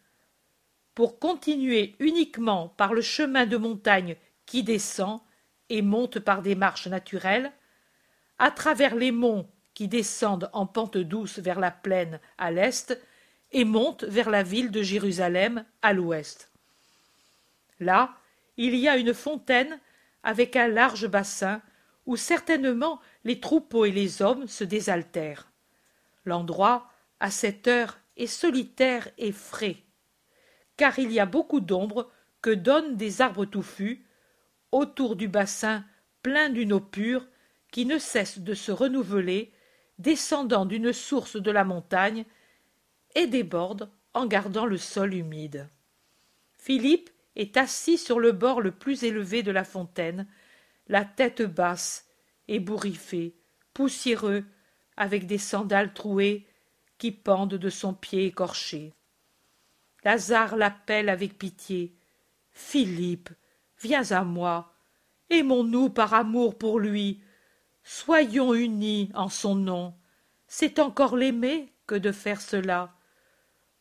pour 0.94 1.18
continuer 1.18 1.96
uniquement 1.98 2.68
par 2.68 2.94
le 2.94 3.00
chemin 3.00 3.46
de 3.46 3.56
montagne 3.56 4.16
qui 4.46 4.62
descend 4.62 5.20
et 5.68 5.82
monte 5.82 6.18
par 6.18 6.42
des 6.42 6.54
marches 6.54 6.88
naturelles, 6.88 7.52
à 8.38 8.50
travers 8.50 8.94
les 8.94 9.12
monts 9.12 9.48
qui 9.74 9.88
descendent 9.88 10.50
en 10.52 10.66
pente 10.66 10.98
douce 10.98 11.38
vers 11.38 11.60
la 11.60 11.70
plaine 11.70 12.20
à 12.36 12.50
l'est 12.50 12.98
et 13.52 13.64
montent 13.64 14.04
vers 14.04 14.30
la 14.30 14.42
ville 14.42 14.70
de 14.70 14.82
Jérusalem 14.82 15.64
à 15.80 15.92
l'ouest. 15.92 16.50
Là, 17.80 18.14
il 18.56 18.74
y 18.76 18.88
a 18.88 18.96
une 18.96 19.14
fontaine 19.14 19.80
avec 20.22 20.56
un 20.56 20.68
large 20.68 21.08
bassin 21.08 21.62
où 22.06 22.16
certainement 22.16 23.00
les 23.24 23.40
troupeaux 23.40 23.84
et 23.84 23.92
les 23.92 24.22
hommes 24.22 24.46
se 24.46 24.64
désaltèrent. 24.64 25.48
L'endroit, 26.24 26.90
à 27.20 27.30
cette 27.30 27.68
heure, 27.68 27.98
est 28.16 28.26
solitaire 28.26 29.08
et 29.18 29.32
frais, 29.32 29.78
car 30.76 30.98
il 30.98 31.12
y 31.12 31.20
a 31.20 31.26
beaucoup 31.26 31.60
d'ombre 31.60 32.10
que 32.40 32.50
donnent 32.50 32.96
des 32.96 33.20
arbres 33.20 33.44
touffus, 33.44 34.04
autour 34.72 35.16
du 35.16 35.28
bassin 35.28 35.84
plein 36.22 36.48
d'une 36.48 36.72
eau 36.72 36.80
pure 36.80 37.26
qui 37.70 37.86
ne 37.86 37.98
cesse 37.98 38.38
de 38.38 38.54
se 38.54 38.72
renouveler, 38.72 39.52
descendant 39.98 40.66
d'une 40.66 40.92
source 40.92 41.36
de 41.36 41.50
la 41.50 41.64
montagne, 41.64 42.24
et 43.14 43.26
déborde 43.26 43.90
en 44.14 44.26
gardant 44.26 44.66
le 44.66 44.78
sol 44.78 45.14
humide. 45.14 45.68
Philippe 46.58 47.10
est 47.36 47.56
assis 47.56 47.98
sur 47.98 48.20
le 48.20 48.32
bord 48.32 48.60
le 48.60 48.72
plus 48.72 49.04
élevé 49.04 49.42
de 49.42 49.50
la 49.50 49.64
fontaine, 49.64 50.26
la 50.88 51.04
tête 51.04 51.42
basse, 51.42 52.08
ébouriffé, 52.48 53.34
poussiéreux, 53.74 54.44
avec 54.96 55.26
des 55.26 55.38
sandales 55.38 55.94
trouées 55.94 56.46
qui 56.98 57.10
pendent 57.12 57.54
de 57.54 57.70
son 57.70 57.94
pied 57.94 58.26
écorché. 58.26 58.92
Lazare 60.04 60.56
l'appelle 60.56 61.08
avec 61.08 61.38
pitié. 61.38 61.94
Philippe, 62.50 63.30
viens 63.80 64.10
à 64.10 64.24
moi. 64.24 64.72
Aimons-nous 65.30 65.90
par 65.90 66.14
amour 66.14 66.58
pour 66.58 66.78
lui. 66.78 67.22
Soyons 67.84 68.54
unis 68.54 69.10
en 69.14 69.28
son 69.28 69.54
nom. 69.54 69.94
C'est 70.46 70.78
encore 70.78 71.16
l'aimer 71.16 71.72
que 71.86 71.94
de 71.94 72.12
faire 72.12 72.40
cela. 72.40 72.94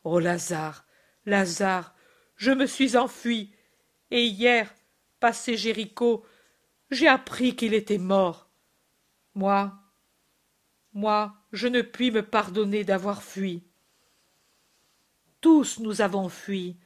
Ô 0.04 0.20
Lazare, 0.20 0.86
Lazare, 1.26 1.94
je 2.36 2.52
me 2.52 2.66
suis 2.66 2.98
enfui, 2.98 3.54
et 4.10 4.26
hier, 4.26 4.74
passé 5.20 5.58
Jéricho, 5.58 6.26
j'ai 6.90 7.08
appris 7.08 7.56
qu'il 7.56 7.74
était 7.74 8.00
mort. 8.00 8.50
Moi, 9.36 9.74
moi, 10.94 11.36
je 11.54 11.68
ne 11.68 11.82
puis 11.82 12.12
me 12.12 12.22
pardonner 12.22 12.84
d'avoir 12.84 13.24
fui. 13.24 13.64
Tous 15.42 15.80
nous 15.80 16.02
avons 16.02 16.30
fui, 16.30 16.78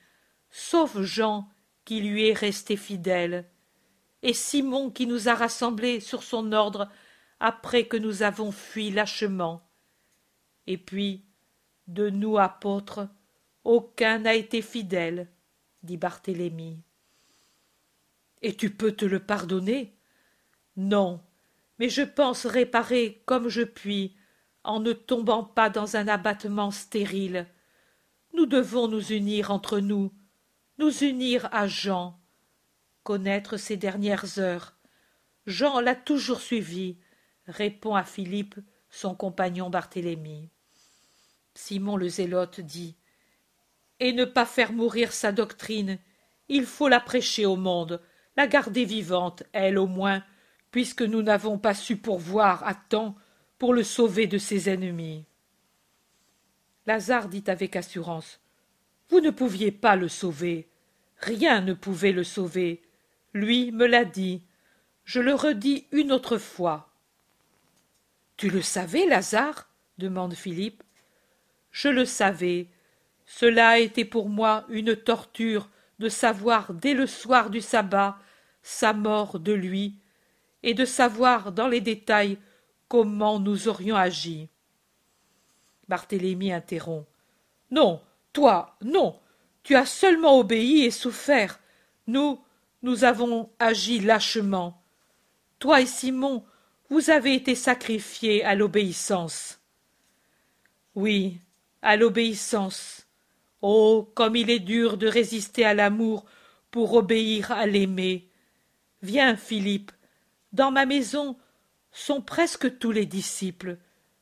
sauf 0.50 1.00
Jean 1.02 1.50
qui 1.84 2.02
lui 2.02 2.28
est 2.28 2.34
resté 2.34 2.78
fidèle, 2.78 3.46
et 4.24 4.34
Simon 4.34 4.90
qui 4.90 5.06
nous 5.06 5.30
a 5.30 5.36
rassemblés 5.36 6.00
sur 6.00 6.24
son 6.24 6.52
ordre 6.52 6.90
après 7.40 7.86
que 7.86 7.98
nous 7.98 8.24
avons 8.24 8.52
fui 8.52 8.90
lâchement. 8.90 9.62
Et 10.68 10.78
puis, 10.78 11.26
de 11.88 12.10
nous 12.10 12.40
apôtres, 12.40 13.08
aucun 13.64 14.20
n'a 14.20 14.34
été 14.34 14.62
fidèle 14.62 15.28
dit 15.84 15.98
Barthélemy. 15.98 16.82
Et 18.42 18.56
tu 18.56 18.72
peux 18.72 18.92
te 18.92 19.06
le 19.06 19.20
pardonner? 19.20 19.96
Non, 20.76 21.22
mais 21.80 21.90
je 21.90 22.02
pense 22.02 22.46
réparer 22.46 23.22
comme 23.26 23.48
je 23.48 23.62
puis, 23.62 24.16
en 24.64 24.80
ne 24.80 24.94
tombant 24.94 25.44
pas 25.44 25.70
dans 25.70 25.96
un 25.96 26.08
abattement 26.08 26.72
stérile. 26.72 27.48
Nous 28.36 28.46
devons 28.48 28.90
nous 28.90 29.14
unir 29.14 29.50
entre 29.50 29.80
nous, 29.80 30.12
nous 30.78 31.04
unir 31.04 31.48
à 31.54 31.68
Jean, 31.68 32.20
connaître 33.04 33.56
ses 33.56 33.78
dernières 33.78 34.40
heures. 34.40 34.76
Jean 35.46 35.80
l'a 35.80 35.96
toujours 35.96 36.42
suivi, 36.42 36.98
répond 37.48 37.96
à 37.96 38.04
Philippe 38.04 38.56
son 38.90 39.16
compagnon 39.16 39.70
Barthélemy. 39.70 40.50
Simon 41.54 41.96
le 41.96 42.10
Zélote 42.10 42.60
dit 42.60 42.98
et 44.02 44.12
ne 44.12 44.26
pas 44.26 44.46
faire 44.46 44.74
mourir 44.74 45.14
sa 45.14 45.32
doctrine. 45.32 45.98
Il 46.50 46.66
faut 46.66 46.90
la 46.90 47.00
prêcher 47.00 47.46
au 47.46 47.56
monde, 47.56 48.02
la 48.36 48.48
garder 48.48 48.84
vivante, 48.84 49.44
elle 49.54 49.78
au 49.78 49.88
moins, 49.88 50.24
puisque 50.72 51.04
nous 51.04 51.22
n'avons 51.22 51.58
pas 51.58 51.74
su 51.74 51.96
pourvoir 51.96 52.68
à 52.68 52.76
temps 52.76 53.16
pour 53.58 53.74
le 53.74 53.84
sauver 53.84 54.28
de 54.28 54.38
ses 54.38 54.70
ennemis. 54.70 55.26
Lazare 56.88 57.30
dit 57.30 57.44
avec 57.48 57.76
assurance. 57.76 58.40
Vous 59.10 59.20
ne 59.20 59.32
pouviez 59.32 59.72
pas 59.72 59.96
le 59.96 60.08
sauver. 60.08 60.68
Rien 61.20 61.62
ne 61.62 61.74
pouvait 61.74 62.12
le 62.12 62.24
sauver. 62.24 62.82
Lui 63.34 63.72
me 63.72 63.86
l'a 63.86 64.06
dit. 64.06 64.44
Je 65.04 65.20
le 65.20 65.34
redis 65.34 65.88
une 65.92 66.12
autre 66.12 66.38
fois. 66.38 66.90
Tu 68.38 68.50
le 68.50 68.62
savais, 68.62 69.06
Lazare? 69.06 69.70
demande 69.98 70.34
Philippe. 70.34 70.84
Je 71.72 71.90
le 71.90 72.06
savais, 72.06 72.68
cela 73.26 73.70
a 73.70 73.80
été 73.80 74.06
pour 74.06 74.30
moi 74.30 74.66
une 74.70 74.96
torture 74.96 75.70
de 76.00 76.10
savoir 76.10 76.74
dès 76.74 76.94
le 76.94 77.08
soir 77.08 77.50
du 77.50 77.62
sabbat 77.62 78.18
sa 78.62 78.94
mort 78.94 79.40
de 79.40 79.54
lui, 79.54 80.00
et 80.64 80.74
de 80.74 80.86
savoir 80.86 81.52
dans 81.52 81.68
les 81.68 81.82
détails 81.82 82.40
comment 82.88 83.40
nous 83.40 83.68
aurions 83.68 83.96
agi. 83.96 84.50
Barthélemy 85.88 86.52
interrompt. 86.52 87.08
Non, 87.72 88.02
toi, 88.34 88.76
non. 88.82 89.20
Tu 89.64 89.76
as 89.76 89.86
seulement 89.86 90.38
obéi 90.38 90.84
et 90.84 90.92
souffert. 90.92 91.60
Nous, 92.08 92.40
nous 92.84 93.04
avons 93.04 93.50
agi 93.60 94.00
lâchement. 94.00 94.82
Toi 95.60 95.82
et 95.82 95.86
Simon, 95.86 96.46
vous 96.90 97.10
avez 97.10 97.34
été 97.34 97.56
sacrifiés 97.56 98.44
à 98.44 98.56
l'obéissance. 98.56 99.60
Oui, 100.94 101.40
à 101.82 101.98
l'obéissance. 101.98 103.08
Oh, 103.62 104.12
comme 104.16 104.36
il 104.36 104.50
est 104.50 104.60
dur 104.60 104.98
de 104.98 105.08
résister 105.08 105.66
à 105.66 105.74
l'amour 105.74 106.26
pour 106.70 106.94
obéir 106.94 107.52
à 107.52 107.66
l'aimer. 107.66 108.30
Viens, 109.02 109.36
Philippe, 109.36 109.92
dans 110.54 110.72
ma 110.72 110.86
maison 110.86 111.38
sont 111.92 112.22
presque 112.22 112.78
tous 112.78 112.92
les 112.92 113.06
disciples. 113.06 113.78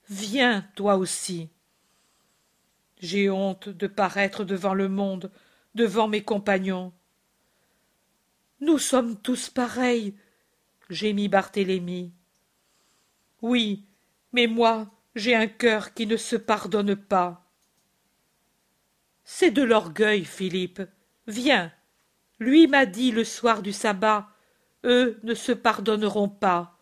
Viens, 0.09 0.65
toi 0.75 0.95
aussi. 0.95 1.49
J'ai 3.03 3.29
honte 3.29 3.67
de 3.67 3.87
paraître 3.87 4.45
devant 4.45 4.73
le 4.73 4.87
monde, 4.87 5.29
devant 5.75 6.07
mes 6.07 6.23
compagnons. 6.23 6.93
Nous 8.61 8.77
sommes 8.77 9.19
tous 9.19 9.49
pareils, 9.49 10.15
gémit 10.89 11.27
Barthélemy. 11.27 12.13
Oui, 13.41 13.83
Mais 14.31 14.47
moi, 14.47 14.89
j'ai 15.15 15.35
un 15.35 15.47
cœur 15.47 15.93
qui 15.93 16.07
ne 16.07 16.15
se 16.15 16.37
pardonne 16.37 16.95
pas. 16.95 17.45
C'est 19.25 19.51
de 19.51 19.63
l'orgueil, 19.63 20.23
Philippe. 20.23 20.81
Viens. 21.27 21.73
Lui 22.39 22.67
m'a 22.67 22.85
dit 22.85 23.11
le 23.11 23.25
soir 23.25 23.61
du 23.61 23.73
sabbat. 23.73 24.29
Eux 24.85 25.19
ne 25.23 25.33
se 25.33 25.51
pardonneront 25.51 26.29
pas. 26.29 26.79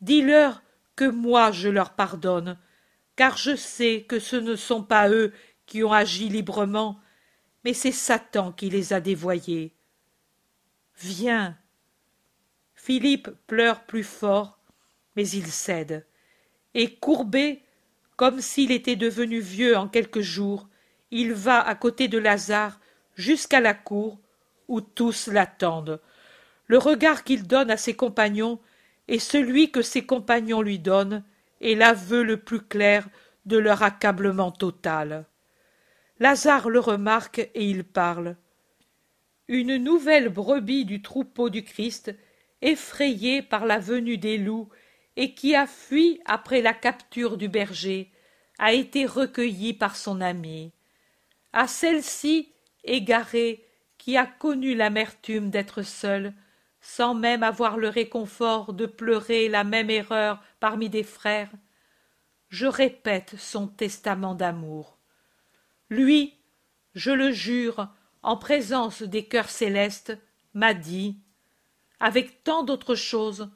Dis-leur 0.00 0.60
que 0.96 1.04
moi 1.04 1.52
je 1.52 1.68
leur 1.68 1.94
pardonne, 1.94 2.58
car 3.14 3.36
je 3.36 3.54
sais 3.54 4.04
que 4.08 4.18
ce 4.18 4.36
ne 4.36 4.56
sont 4.56 4.82
pas 4.82 5.08
eux 5.08 5.32
qui 5.66 5.84
ont 5.84 5.92
agi 5.92 6.28
librement, 6.28 6.98
mais 7.64 7.74
c'est 7.74 7.92
Satan 7.92 8.52
qui 8.52 8.70
les 8.70 8.92
a 8.92 9.00
dévoyés. 9.00 9.74
Viens. 10.98 11.56
Philippe 12.74 13.30
pleure 13.46 13.84
plus 13.84 14.04
fort, 14.04 14.58
mais 15.16 15.28
il 15.28 15.46
cède, 15.46 16.04
et 16.74 16.94
courbé, 16.96 17.62
comme 18.16 18.40
s'il 18.40 18.72
était 18.72 18.96
devenu 18.96 19.40
vieux 19.40 19.76
en 19.76 19.88
quelques 19.88 20.20
jours, 20.20 20.68
il 21.10 21.32
va 21.32 21.60
à 21.60 21.74
côté 21.74 22.08
de 22.08 22.18
Lazare 22.18 22.80
jusqu'à 23.14 23.60
la 23.60 23.74
cour, 23.74 24.18
où 24.68 24.80
tous 24.80 25.26
l'attendent. 25.28 26.00
Le 26.66 26.78
regard 26.78 27.24
qu'il 27.24 27.46
donne 27.46 27.70
à 27.70 27.76
ses 27.76 27.94
compagnons 27.94 28.58
et 29.08 29.18
celui 29.18 29.70
que 29.70 29.82
ses 29.82 30.06
compagnons 30.06 30.62
lui 30.62 30.78
donnent 30.78 31.22
est 31.60 31.74
l'aveu 31.74 32.22
le 32.22 32.38
plus 32.38 32.60
clair 32.60 33.06
de 33.44 33.58
leur 33.58 33.82
accablement 33.82 34.50
total. 34.50 35.26
Lazare 36.22 36.70
le 36.70 36.78
remarque 36.78 37.40
et 37.52 37.68
il 37.68 37.82
parle. 37.82 38.36
Une 39.48 39.76
nouvelle 39.76 40.28
brebis 40.28 40.84
du 40.84 41.02
troupeau 41.02 41.50
du 41.50 41.64
Christ, 41.64 42.14
effrayée 42.60 43.42
par 43.42 43.66
la 43.66 43.80
venue 43.80 44.18
des 44.18 44.38
loups 44.38 44.68
et 45.16 45.34
qui 45.34 45.56
a 45.56 45.66
fui 45.66 46.20
après 46.24 46.62
la 46.62 46.74
capture 46.74 47.36
du 47.36 47.48
berger, 47.48 48.12
a 48.60 48.72
été 48.72 49.04
recueillie 49.04 49.74
par 49.74 49.96
son 49.96 50.20
ami. 50.20 50.70
À 51.52 51.66
celle-ci, 51.66 52.52
égarée, 52.84 53.66
qui 53.98 54.16
a 54.16 54.24
connu 54.24 54.76
l'amertume 54.76 55.50
d'être 55.50 55.82
seule, 55.82 56.34
sans 56.80 57.14
même 57.14 57.42
avoir 57.42 57.78
le 57.78 57.88
réconfort 57.88 58.74
de 58.74 58.86
pleurer 58.86 59.48
la 59.48 59.64
même 59.64 59.90
erreur 59.90 60.40
parmi 60.60 60.88
des 60.88 61.02
frères, 61.02 61.50
je 62.48 62.66
répète 62.66 63.34
son 63.38 63.66
testament 63.66 64.36
d'amour. 64.36 65.01
Lui, 65.92 66.38
je 66.94 67.10
le 67.10 67.32
jure, 67.32 67.86
en 68.22 68.38
présence 68.38 69.02
des 69.02 69.26
cœurs 69.26 69.50
célestes, 69.50 70.16
m'a 70.54 70.72
dit, 70.72 71.18
avec 72.00 72.44
tant 72.44 72.62
d'autres 72.62 72.94
choses 72.94 73.50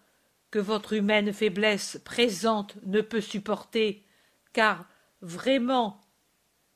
que 0.50 0.58
votre 0.58 0.92
humaine 0.92 1.32
faiblesse 1.32 1.98
présente 2.04 2.76
ne 2.84 3.00
peut 3.00 3.22
supporter, 3.22 4.04
car 4.52 4.84
vraiment 5.22 6.02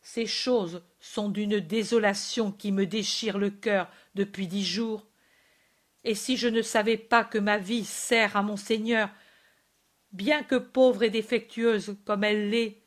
ces 0.00 0.24
choses 0.24 0.82
sont 0.98 1.28
d'une 1.28 1.60
désolation 1.60 2.52
qui 2.52 2.72
me 2.72 2.86
déchire 2.86 3.36
le 3.36 3.50
cœur 3.50 3.90
depuis 4.14 4.46
dix 4.46 4.64
jours. 4.64 5.06
Et 6.04 6.14
si 6.14 6.38
je 6.38 6.48
ne 6.48 6.62
savais 6.62 6.96
pas 6.96 7.22
que 7.22 7.36
ma 7.36 7.58
vie 7.58 7.84
sert 7.84 8.34
à 8.34 8.42
mon 8.42 8.56
Seigneur, 8.56 9.10
bien 10.12 10.42
que 10.42 10.56
pauvre 10.56 11.02
et 11.02 11.10
défectueuse 11.10 11.98
comme 12.06 12.24
elle 12.24 12.48
l'est, 12.48 12.80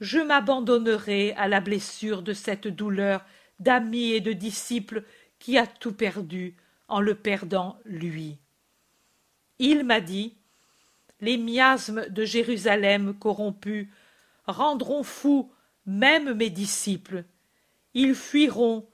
je 0.00 0.18
m'abandonnerais 0.18 1.32
à 1.36 1.48
la 1.48 1.60
blessure 1.60 2.22
de 2.22 2.32
cette 2.32 2.68
douleur 2.68 3.24
d'ami 3.60 4.12
et 4.12 4.20
de 4.20 4.32
disciple 4.32 5.04
qui 5.38 5.58
a 5.58 5.66
tout 5.66 5.92
perdu 5.92 6.56
en 6.88 7.00
le 7.00 7.14
perdant 7.14 7.78
lui. 7.84 8.38
Il 9.58 9.84
m'a 9.84 10.00
dit 10.00 10.36
Les 11.20 11.38
miasmes 11.38 12.08
de 12.08 12.24
Jérusalem 12.24 13.14
corrompus 13.18 13.88
rendront 14.46 15.02
fous 15.02 15.50
même 15.86 16.34
mes 16.34 16.50
disciples. 16.50 17.24
Ils 17.94 18.14
fuiront 18.14 18.86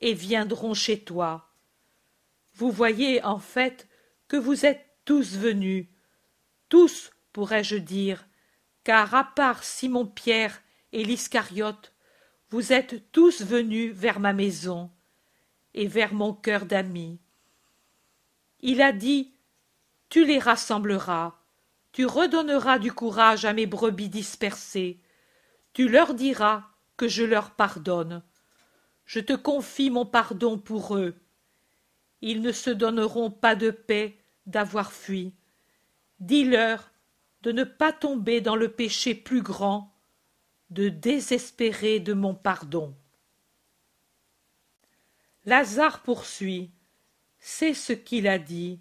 et 0.00 0.14
viendront 0.14 0.74
chez 0.74 1.00
toi. 1.00 1.48
Vous 2.54 2.70
voyez 2.70 3.22
en 3.22 3.38
fait 3.38 3.88
que 4.26 4.36
vous 4.36 4.66
êtes 4.66 4.84
tous 5.04 5.36
venus, 5.36 5.86
tous 6.68 7.10
pourrais-je 7.32 7.76
dire, 7.76 8.26
car 8.84 9.14
à 9.14 9.24
part 9.24 9.62
Simon-Pierre 9.62 10.60
et 10.92 11.04
l'Iscariote, 11.04 11.92
vous 12.50 12.72
êtes 12.72 13.12
tous 13.12 13.42
venus 13.42 13.94
vers 13.94 14.20
ma 14.20 14.32
maison 14.32 14.90
et 15.74 15.86
vers 15.86 16.14
mon 16.14 16.32
cœur 16.32 16.66
d'amis. 16.66 17.18
Il 18.60 18.82
a 18.82 18.92
dit 18.92 19.32
Tu 20.08 20.24
les 20.24 20.38
rassembleras, 20.38 21.34
tu 21.92 22.06
redonneras 22.06 22.78
du 22.78 22.92
courage 22.92 23.44
à 23.44 23.52
mes 23.52 23.66
brebis 23.66 24.08
dispersées, 24.08 25.00
tu 25.72 25.88
leur 25.88 26.14
diras 26.14 26.64
que 26.96 27.08
je 27.08 27.24
leur 27.24 27.52
pardonne. 27.52 28.22
Je 29.06 29.20
te 29.20 29.32
confie 29.32 29.90
mon 29.90 30.06
pardon 30.06 30.58
pour 30.58 30.96
eux. 30.96 31.14
Ils 32.20 32.42
ne 32.42 32.52
se 32.52 32.70
donneront 32.70 33.30
pas 33.30 33.54
de 33.54 33.70
paix 33.70 34.18
d'avoir 34.46 34.92
fui. 34.92 35.32
Dis-leur 36.18 36.89
de 37.42 37.52
ne 37.52 37.64
pas 37.64 37.92
tomber 37.92 38.40
dans 38.40 38.56
le 38.56 38.70
péché 38.70 39.14
plus 39.14 39.42
grand, 39.42 39.94
de 40.70 40.88
désespérer 40.88 42.00
de 42.00 42.12
mon 42.12 42.34
pardon. 42.34 42.94
Lazare 45.46 46.02
poursuit. 46.02 46.70
C'est 47.38 47.72
ce 47.72 47.94
qu'il 47.94 48.28
a 48.28 48.38
dit, 48.38 48.80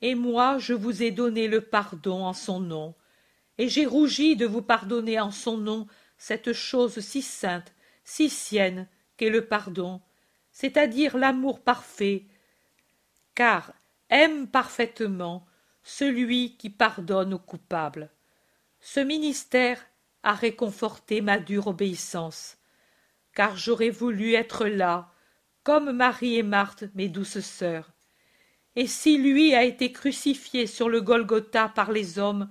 et 0.00 0.14
moi 0.14 0.58
je 0.58 0.72
vous 0.72 1.02
ai 1.02 1.10
donné 1.10 1.48
le 1.48 1.60
pardon 1.60 2.24
en 2.24 2.32
son 2.32 2.60
nom, 2.60 2.94
et 3.58 3.68
j'ai 3.68 3.86
rougi 3.86 4.36
de 4.36 4.46
vous 4.46 4.62
pardonner 4.62 5.18
en 5.18 5.32
son 5.32 5.58
nom 5.58 5.88
cette 6.16 6.52
chose 6.52 7.00
si 7.00 7.22
sainte, 7.22 7.74
si 8.04 8.30
sienne 8.30 8.86
qu'est 9.16 9.30
le 9.30 9.46
pardon, 9.46 10.00
c'est-à-dire 10.52 11.16
l'amour 11.16 11.60
parfait, 11.60 12.26
car 13.34 13.72
aime 14.08 14.46
parfaitement 14.46 15.44
celui 15.88 16.54
qui 16.58 16.68
pardonne 16.68 17.32
aux 17.32 17.38
coupables. 17.38 18.10
Ce 18.78 19.00
ministère 19.00 19.82
a 20.22 20.34
réconforté 20.34 21.22
ma 21.22 21.38
dure 21.38 21.68
obéissance, 21.68 22.58
car 23.34 23.56
j'aurais 23.56 23.88
voulu 23.88 24.34
être 24.34 24.66
là, 24.66 25.10
comme 25.62 25.92
Marie 25.92 26.36
et 26.36 26.42
Marthe, 26.42 26.84
mes 26.94 27.08
douces 27.08 27.40
sœurs. 27.40 27.90
Et 28.76 28.86
si 28.86 29.16
lui 29.16 29.54
a 29.54 29.64
été 29.64 29.90
crucifié 29.90 30.66
sur 30.66 30.90
le 30.90 31.00
Golgotha 31.00 31.70
par 31.70 31.90
les 31.90 32.18
hommes, 32.18 32.50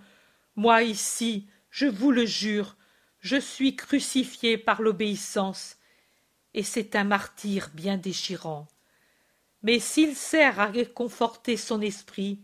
moi 0.55 0.81
ici, 0.81 1.47
je 1.69 1.85
vous 1.85 2.11
le 2.11 2.25
jure, 2.25 2.75
je 3.19 3.37
suis 3.37 3.75
crucifié 3.75 4.57
par 4.57 4.81
l'obéissance, 4.81 5.77
et 6.55 6.63
c'est 6.63 6.95
un 6.95 7.03
martyr 7.03 7.69
bien 7.75 7.97
déchirant. 7.97 8.67
Mais 9.61 9.79
s'il 9.79 10.15
sert 10.15 10.59
à 10.59 10.65
réconforter 10.65 11.55
son 11.55 11.81
esprit, 11.81 12.41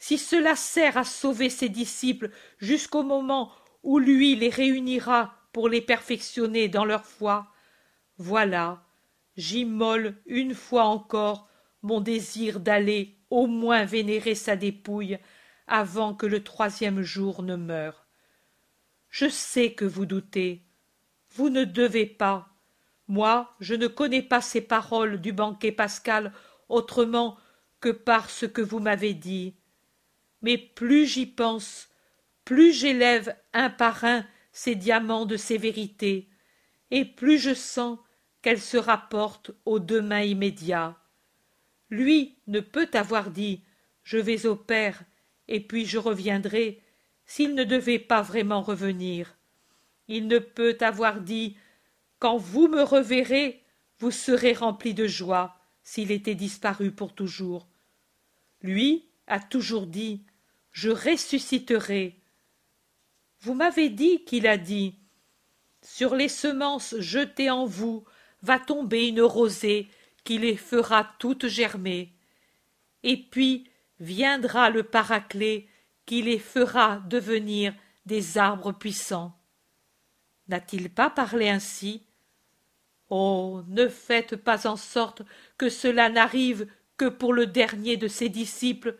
si 0.00 0.16
cela 0.16 0.56
sert 0.56 0.96
à 0.96 1.04
sauver 1.04 1.50
ses 1.50 1.68
disciples 1.68 2.30
jusqu'au 2.58 3.02
moment 3.02 3.52
où 3.82 3.98
lui 3.98 4.34
les 4.34 4.48
réunira 4.48 5.34
pour 5.52 5.68
les 5.68 5.82
perfectionner 5.82 6.68
dans 6.68 6.86
leur 6.86 7.04
foi, 7.04 7.52
voilà, 8.16 8.82
j'immole 9.36 10.16
une 10.26 10.54
fois 10.54 10.84
encore 10.84 11.48
mon 11.82 12.00
désir 12.00 12.60
d'aller 12.60 13.18
au 13.28 13.46
moins 13.46 13.84
vénérer 13.84 14.34
sa 14.34 14.56
dépouille 14.56 15.18
avant 15.66 16.14
que 16.14 16.26
le 16.26 16.42
troisième 16.42 17.02
jour 17.02 17.42
ne 17.42 17.56
meure. 17.56 18.06
Je 19.10 19.28
sais 19.28 19.74
que 19.74 19.84
vous 19.84 20.06
doutez. 20.06 20.62
Vous 21.34 21.50
ne 21.50 21.64
devez 21.64 22.06
pas. 22.06 22.48
Moi, 23.06 23.54
je 23.60 23.74
ne 23.74 23.86
connais 23.86 24.22
pas 24.22 24.40
ces 24.40 24.62
paroles 24.62 25.20
du 25.20 25.32
banquet 25.32 25.72
pascal 25.72 26.32
autrement 26.68 27.36
que 27.80 27.90
par 27.90 28.30
ce 28.30 28.46
que 28.46 28.62
vous 28.62 28.80
m'avez 28.80 29.14
dit 29.14 29.59
mais 30.42 30.58
plus 30.58 31.06
j'y 31.06 31.26
pense, 31.26 31.88
plus 32.44 32.72
j'élève 32.72 33.36
un 33.52 33.70
par 33.70 34.04
un 34.04 34.26
ces 34.52 34.74
diamants 34.74 35.26
de 35.26 35.36
sévérité, 35.36 36.28
et 36.90 37.04
plus 37.04 37.38
je 37.38 37.54
sens 37.54 37.98
qu'elles 38.42 38.60
se 38.60 38.76
rapportent 38.76 39.52
au 39.64 39.78
demain 39.78 40.22
immédiat. 40.22 40.98
Lui 41.90 42.38
ne 42.46 42.60
peut 42.60 42.90
avoir 42.94 43.30
dit 43.30 43.62
Je 44.02 44.18
vais 44.18 44.46
au 44.46 44.56
Père, 44.56 45.02
et 45.48 45.60
puis 45.60 45.86
je 45.86 45.98
reviendrai, 45.98 46.82
s'il 47.26 47.54
ne 47.54 47.64
devait 47.64 47.98
pas 47.98 48.22
vraiment 48.22 48.62
revenir. 48.62 49.36
Il 50.08 50.26
ne 50.26 50.38
peut 50.38 50.78
avoir 50.80 51.20
dit 51.20 51.56
Quand 52.18 52.36
vous 52.36 52.68
me 52.68 52.82
reverrez, 52.82 53.62
vous 53.98 54.10
serez 54.10 54.52
rempli 54.52 54.94
de 54.94 55.06
joie, 55.06 55.56
s'il 55.82 56.10
était 56.10 56.34
disparu 56.34 56.90
pour 56.90 57.14
toujours. 57.14 57.68
Lui 58.62 59.08
a 59.26 59.40
toujours 59.40 59.86
dit 59.86 60.24
je 60.72 60.90
ressusciterai. 60.90 62.16
Vous 63.40 63.54
m'avez 63.54 63.88
dit 63.88 64.24
qu'il 64.24 64.46
a 64.46 64.56
dit 64.56 64.96
Sur 65.82 66.14
les 66.14 66.28
semences 66.28 66.94
jetées 66.98 67.50
en 67.50 67.66
vous 67.66 68.04
va 68.42 68.58
tomber 68.58 69.08
une 69.08 69.22
rosée 69.22 69.88
qui 70.24 70.38
les 70.38 70.56
fera 70.56 71.12
toutes 71.18 71.48
germer. 71.48 72.12
Et 73.02 73.16
puis 73.16 73.70
viendra 73.98 74.70
le 74.70 74.82
paraclet 74.82 75.66
qui 76.06 76.22
les 76.22 76.38
fera 76.38 77.02
devenir 77.08 77.74
des 78.06 78.38
arbres 78.38 78.72
puissants. 78.72 79.36
N'a-t-il 80.48 80.90
pas 80.90 81.10
parlé 81.10 81.48
ainsi? 81.48 82.02
Oh. 83.08 83.62
Ne 83.68 83.88
faites 83.88 84.36
pas 84.36 84.66
en 84.66 84.76
sorte 84.76 85.22
que 85.58 85.68
cela 85.68 86.08
n'arrive 86.08 86.66
que 86.96 87.06
pour 87.06 87.32
le 87.32 87.46
dernier 87.46 87.96
de 87.96 88.08
ses 88.08 88.28
disciples, 88.28 88.96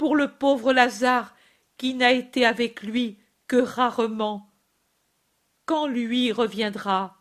pour 0.00 0.16
le 0.16 0.28
pauvre 0.28 0.72
Lazare, 0.72 1.36
qui 1.76 1.92
n'a 1.92 2.12
été 2.12 2.46
avec 2.46 2.82
lui 2.82 3.18
que 3.46 3.56
rarement. 3.56 4.50
Quand 5.66 5.86
lui 5.86 6.32
reviendra, 6.32 7.18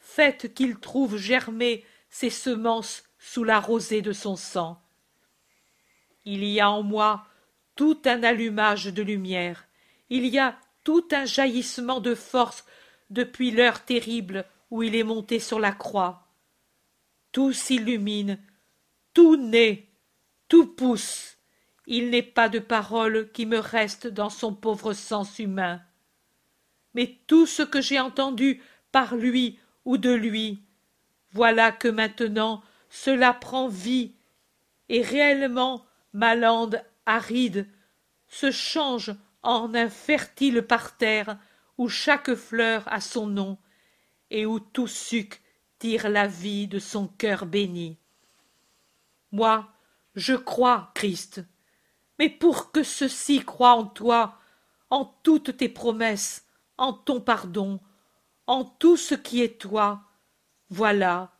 faites 0.00 0.52
qu'il 0.52 0.80
trouve 0.80 1.18
germer 1.18 1.84
ses 2.10 2.30
semences 2.30 3.04
sous 3.20 3.44
la 3.44 3.60
rosée 3.60 4.02
de 4.02 4.10
son 4.10 4.34
sang. 4.34 4.82
Il 6.24 6.42
y 6.42 6.58
a 6.58 6.68
en 6.68 6.82
moi 6.82 7.28
tout 7.76 8.00
un 8.06 8.24
allumage 8.24 8.86
de 8.86 9.02
lumière, 9.04 9.64
il 10.10 10.26
y 10.26 10.40
a 10.40 10.58
tout 10.82 11.06
un 11.12 11.26
jaillissement 11.26 12.00
de 12.00 12.16
force 12.16 12.64
depuis 13.08 13.52
l'heure 13.52 13.84
terrible 13.84 14.46
où 14.72 14.82
il 14.82 14.96
est 14.96 15.04
monté 15.04 15.38
sur 15.38 15.60
la 15.60 15.70
croix. 15.70 16.26
Tout 17.30 17.52
s'illumine, 17.52 18.42
tout 19.14 19.36
naît, 19.36 19.86
tout 20.48 20.66
pousse. 20.66 21.35
Il 21.86 22.10
n'est 22.10 22.22
pas 22.22 22.48
de 22.48 22.58
parole 22.58 23.30
qui 23.32 23.46
me 23.46 23.58
reste 23.58 24.06
dans 24.06 24.30
son 24.30 24.54
pauvre 24.54 24.92
sens 24.92 25.38
humain. 25.38 25.80
Mais 26.94 27.18
tout 27.26 27.46
ce 27.46 27.62
que 27.62 27.80
j'ai 27.80 28.00
entendu 28.00 28.60
par 28.90 29.14
lui 29.14 29.58
ou 29.84 29.98
de 29.98 30.10
lui, 30.10 30.62
voilà 31.30 31.70
que 31.70 31.88
maintenant 31.88 32.62
cela 32.88 33.32
prend 33.32 33.68
vie, 33.68 34.14
et 34.88 35.02
réellement 35.02 35.84
ma 36.12 36.34
lande 36.34 36.82
aride 37.04 37.68
se 38.28 38.50
change 38.50 39.14
en 39.42 39.74
un 39.74 39.88
fertile 39.88 40.62
parterre 40.62 41.38
où 41.78 41.88
chaque 41.88 42.34
fleur 42.34 42.82
a 42.86 43.00
son 43.00 43.26
nom 43.26 43.58
et 44.30 44.46
où 44.46 44.58
tout 44.58 44.88
suc 44.88 45.42
tire 45.78 46.08
la 46.08 46.26
vie 46.26 46.66
de 46.66 46.78
son 46.78 47.06
cœur 47.06 47.46
béni. 47.46 47.98
Moi, 49.30 49.68
je 50.14 50.34
crois, 50.34 50.90
Christ, 50.94 51.42
mais 52.18 52.30
pour 52.30 52.72
que 52.72 52.82
ceux-ci 52.82 53.44
croient 53.44 53.74
en 53.74 53.86
toi, 53.86 54.38
en 54.90 55.04
toutes 55.22 55.56
tes 55.56 55.68
promesses, 55.68 56.46
en 56.78 56.92
ton 56.92 57.20
pardon, 57.20 57.80
en 58.46 58.64
tout 58.64 58.96
ce 58.96 59.14
qui 59.14 59.42
est 59.42 59.60
toi, 59.60 60.02
voilà, 60.70 61.32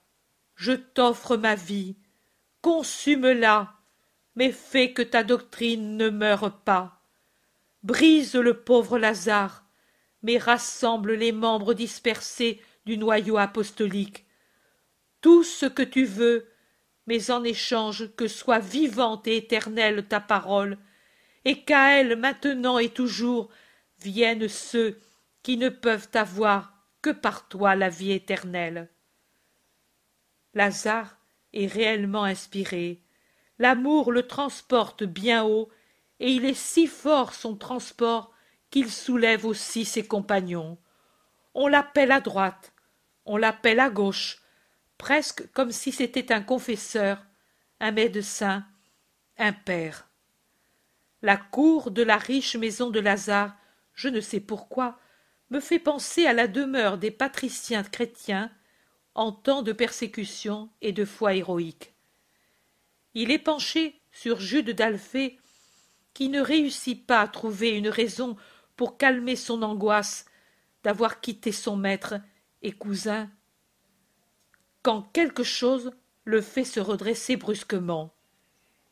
je 0.55 0.73
t'offre 0.73 1.37
ma 1.37 1.55
vie, 1.55 1.97
consume-la, 2.63 3.75
mais 4.35 4.53
fais 4.53 4.93
que 4.93 5.03
ta 5.03 5.23
doctrine 5.23 5.97
ne 5.97 6.11
meure 6.11 6.61
pas. 6.61 7.03
Brise 7.83 8.35
le 8.35 8.63
pauvre 8.63 8.99
Lazare, 8.99 9.65
mais 10.23 10.39
rassemble 10.39 11.15
les 11.15 11.33
membres 11.33 11.75
dispersés 11.75 12.61
du 12.85 12.99
noyau 12.99 13.39
apostolique. 13.39 14.27
Tout 15.21 15.45
ce 15.45 15.67
que 15.67 15.83
tu 15.83 16.05
veux, 16.05 16.49
mais 17.07 17.31
en 17.31 17.45
échange 17.45 18.15
que 18.17 18.29
soit 18.29 18.59
vivante 18.59 19.27
et 19.27 19.37
éternelle 19.37 20.07
ta 20.07 20.21
parole, 20.21 20.79
et 21.45 21.63
qu'à 21.63 21.99
elle 21.99 22.17
maintenant 22.17 22.79
et 22.79 22.89
toujours 22.89 23.49
viennent 24.01 24.49
ceux 24.49 24.99
qui 25.43 25.57
ne 25.57 25.69
peuvent 25.69 26.09
avoir 26.15 26.73
que 27.03 27.11
par 27.11 27.49
toi 27.49 27.77
la 27.77 27.89
vie 27.89 28.13
éternelle. 28.13 28.89
Lazare 30.55 31.17
est 31.53 31.67
réellement 31.67 32.25
inspiré. 32.25 33.03
L'amour 33.59 34.11
le 34.11 34.27
transporte 34.27 35.05
bien 35.05 35.45
haut, 35.45 35.69
et 36.19 36.33
il 36.33 36.45
est 36.45 36.55
si 36.55 36.87
fort 36.87 37.35
son 37.35 37.57
transport 37.57 38.33
qu'il 38.71 38.91
soulève 38.91 39.47
aussi 39.47 39.85
ses 39.85 40.07
compagnons. 40.07 40.79
On 41.55 41.69
l'appelle 41.69 42.11
à 42.11 42.21
droite, 42.21 42.73
on 43.25 43.37
l'appelle 43.37 43.81
à 43.81 43.91
gauche, 43.91 44.43
presque 44.99 45.51
comme 45.53 45.73
si 45.73 45.93
c'était 45.93 46.33
un 46.33 46.43
confesseur, 46.43 47.25
un 47.81 47.93
médecin, 47.93 48.65
un 49.39 49.53
père. 49.53 50.09
La 51.23 51.37
cour 51.37 51.91
de 51.91 52.03
la 52.03 52.17
riche 52.17 52.57
maison 52.57 52.91
de 52.91 53.01
Lazare, 53.01 53.57
je 53.95 54.09
ne 54.09 54.21
sais 54.21 54.41
pourquoi, 54.41 54.99
me 55.51 55.61
fait 55.61 55.79
penser 55.79 56.27
à 56.27 56.33
la 56.33 56.49
demeure 56.49 56.99
des 56.99 57.11
patriciens 57.11 57.83
chrétiens 57.83 58.51
en 59.15 59.33
temps 59.33 59.63
de 59.63 59.73
persécution 59.73 60.71
et 60.83 60.93
de 60.93 61.05
foi 61.05 61.35
héroïque. 61.35 61.95
Il 63.15 63.31
est 63.31 63.39
penché 63.39 64.01
sur 64.13 64.41
Jude 64.41 64.71
d'Alphée, 64.71 65.39
qui 66.13 66.29
ne 66.29 66.41
réussit 66.41 67.07
pas 67.07 67.21
à 67.21 67.29
trouver 67.29 67.71
une 67.71 67.89
raison 67.89 68.37
pour 68.77 68.99
calmer 68.99 69.37
son 69.37 69.63
angoisse 69.63 70.27
d'avoir 70.83 71.21
quitté 71.21 71.51
son 71.53 71.77
maître 71.77 72.15
et 72.63 72.73
cousin, 72.73 73.31
quand 74.87 75.03
quelque 75.13 75.43
chose 75.43 75.91
le 76.25 76.41
fait 76.41 76.63
se 76.63 76.79
redresser 76.79 77.37
brusquement. 77.37 78.15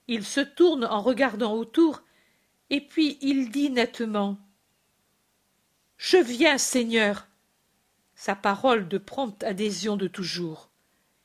Il 0.08 0.24
se 0.24 0.40
tourne 0.40 0.84
en 0.84 1.00
regardant 1.00 1.54
autour, 1.54 2.02
et 2.68 2.80
puis 2.80 3.16
il 3.20 3.52
dit 3.52 3.70
nettement 3.70 4.36
Je 5.96 6.16
viens, 6.16 6.58
Seigneur. 6.58 7.28
Sa 8.16 8.34
parole 8.34 8.88
de 8.88 8.98
prompte 8.98 9.44
adhésion 9.44 9.96
de 9.96 10.08
toujours. 10.08 10.68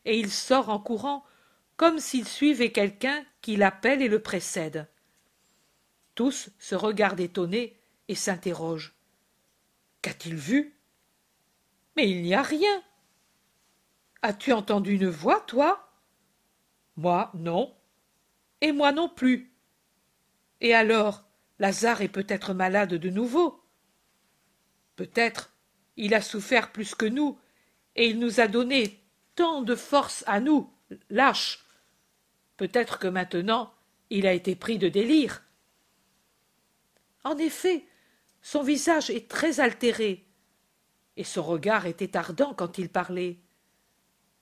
Et 0.05 0.19
il 0.19 0.29
sort 0.29 0.69
en 0.69 0.77
courant, 0.77 1.25
comme 1.75 1.97
s'il 1.97 2.27
suivait 2.27 2.71
quelqu'un 2.71 3.25
qui 3.41 3.55
l'appelle 3.55 4.03
et 4.03 4.07
le 4.07 4.21
précède. 4.21 4.87
Tous 6.13 6.51
se 6.59 6.75
regardent 6.75 7.21
étonnés 7.21 7.75
et 8.07 8.13
s'interrogent. 8.13 8.93
Qu'a-t-il 10.03 10.35
vu? 10.35 10.77
Mais 11.97 12.07
il 12.07 12.21
n'y 12.21 12.35
a 12.35 12.43
rien. 12.43 12.83
As-tu 14.21 14.51
entendu 14.51 14.95
une 14.95 15.09
voix, 15.09 15.41
toi? 15.41 15.91
Moi, 16.97 17.31
non. 17.33 17.75
Et 18.61 18.71
moi 18.71 18.91
non 18.91 19.07
plus. 19.07 19.53
Et 20.59 20.73
alors, 20.73 21.23
Lazare 21.59 22.01
est 22.01 22.09
peut-être 22.09 22.53
malade 22.53 22.93
de 22.93 23.09
nouveau. 23.09 23.63
Peut-être 24.95 25.53
il 25.95 26.13
a 26.13 26.21
souffert 26.21 26.71
plus 26.71 26.95
que 26.95 27.05
nous, 27.05 27.37
et 27.95 28.07
il 28.07 28.19
nous 28.19 28.39
a 28.39 28.47
donné 28.47 29.03
tant 29.35 29.61
de 29.61 29.75
force 29.75 30.23
à 30.27 30.39
nous, 30.39 30.73
lâches. 31.09 31.65
Peut-être 32.57 32.99
que 32.99 33.07
maintenant 33.07 33.73
il 34.09 34.25
a 34.25 34.33
été 34.33 34.55
pris 34.55 34.77
de 34.77 34.87
délire. 34.87 35.43
En 37.23 37.37
effet, 37.37 37.85
son 38.41 38.63
visage 38.63 39.09
est 39.09 39.29
très 39.29 39.59
altéré, 39.59 40.25
et 41.17 41.25
son 41.25 41.43
regard 41.43 41.85
était 41.85 42.15
ardent 42.15 42.53
quand 42.53 42.77
il 42.77 42.89
parlait. 42.89 43.39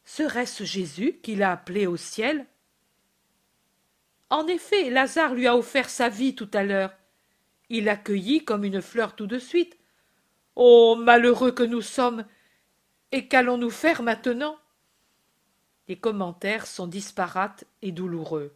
Serait-ce 0.07 0.63
Jésus 0.63 1.19
qui 1.21 1.35
l'a 1.35 1.51
appelé 1.51 1.85
au 1.85 1.97
ciel? 1.97 2.45
En 4.29 4.47
effet, 4.47 4.89
Lazare 4.89 5.33
lui 5.33 5.47
a 5.47 5.57
offert 5.57 5.89
sa 5.89 6.07
vie 6.07 6.33
tout 6.33 6.49
à 6.53 6.63
l'heure. 6.63 6.93
Il 7.67 7.83
l'accueillit 7.83 8.45
comme 8.45 8.63
une 8.63 8.81
fleur 8.81 9.17
tout 9.17 9.27
de 9.27 9.37
suite. 9.37 9.77
Oh. 10.55 10.95
Malheureux 10.97 11.51
que 11.51 11.63
nous 11.63 11.81
sommes. 11.81 12.25
Et 13.11 13.27
qu'allons 13.27 13.57
nous 13.57 13.69
faire 13.69 14.01
maintenant? 14.01 14.57
Les 15.89 15.97
commentaires 15.97 16.67
sont 16.67 16.87
disparates 16.87 17.65
et 17.81 17.91
douloureux. 17.91 18.55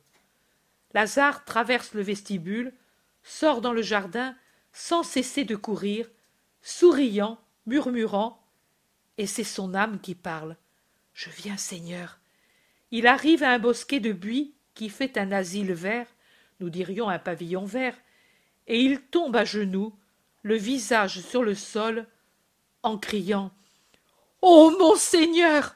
Lazare 0.94 1.44
traverse 1.44 1.94
le 1.94 2.02
vestibule, 2.02 2.74
sort 3.24 3.60
dans 3.60 3.74
le 3.74 3.82
jardin 3.82 4.38
sans 4.72 5.04
cesser 5.04 5.44
de 5.44 5.58
courir, 5.58 6.10
souriant 6.62 7.38
murmurant, 7.66 8.42
et 9.18 9.28
c'est 9.28 9.44
son 9.44 9.74
âme 9.74 10.00
qui 10.00 10.16
parle. 10.16 10.56
Je 11.14 11.30
viens, 11.30 11.58
Seigneur. 11.58 12.20
Il 12.92 13.08
arrive 13.08 13.44
à 13.44 13.52
un 13.52 13.60
bosquet 13.60 14.00
de 14.00 14.12
buis 14.12 14.54
qui 14.74 14.90
fait 14.90 15.18
un 15.18 15.32
asile 15.32 15.74
vert, 15.74 16.08
nous 16.60 16.70
dirions 16.70 17.10
un 17.10 17.20
pavillon 17.20 17.66
vert, 17.66 17.98
et 18.68 18.80
il 18.80 19.02
tombe 19.02 19.36
à 19.36 19.46
genoux, 19.46 19.94
le 20.44 20.56
visage 20.56 21.22
sur 21.22 21.44
le 21.44 21.56
sol, 21.56 22.08
en 22.84 22.98
criant 22.98 23.52
Ô 24.42 24.72
mon 24.72 24.96
Seigneur 24.96 25.76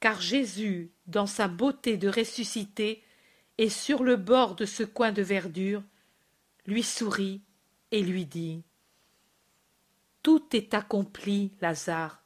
Car 0.00 0.20
Jésus, 0.20 0.90
dans 1.06 1.26
sa 1.26 1.48
beauté 1.48 1.96
de 1.96 2.08
ressuscité, 2.08 3.02
est 3.58 3.68
sur 3.68 4.02
le 4.02 4.16
bord 4.16 4.54
de 4.54 4.64
ce 4.64 4.82
coin 4.82 5.12
de 5.12 5.22
verdure, 5.22 5.82
lui 6.66 6.82
sourit 6.82 7.42
et 7.90 8.02
lui 8.02 8.26
dit 8.26 8.62
tout 10.26 10.56
est 10.56 10.74
accompli, 10.74 11.52
Lazare. 11.60 12.20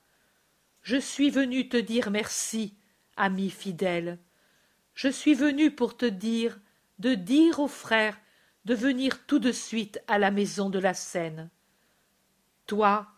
Je 0.83 0.97
suis 0.97 1.31
venu 1.31 1.69
te 1.69 1.77
dire 1.77 2.11
merci, 2.11 2.77
ami 3.17 3.51
fidèle. 3.51 4.19
Je 4.95 5.09
suis 5.09 5.35
venu 5.35 5.71
pour 5.71 5.97
te 5.97 6.07
dire 6.07 6.59
de 6.99 7.15
dire 7.15 7.61
aux 7.61 7.69
frères 7.69 8.19
de 8.65 8.75
venir 8.75 9.27
tout 9.27 9.39
de 9.39 9.53
suite 9.53 10.01
à 10.07 10.19
la 10.19 10.31
maison 10.31 10.69
de 10.71 10.79
la 10.79 10.95
Seine. 10.95 11.51
Toi, 12.67 13.09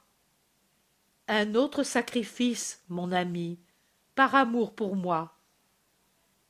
un 1.28 1.54
autre 1.54 1.82
sacrifice, 1.82 2.84
mon 2.88 3.12
ami, 3.12 3.58
par 4.14 4.34
amour 4.34 4.74
pour 4.74 4.96
moi. 4.96 5.38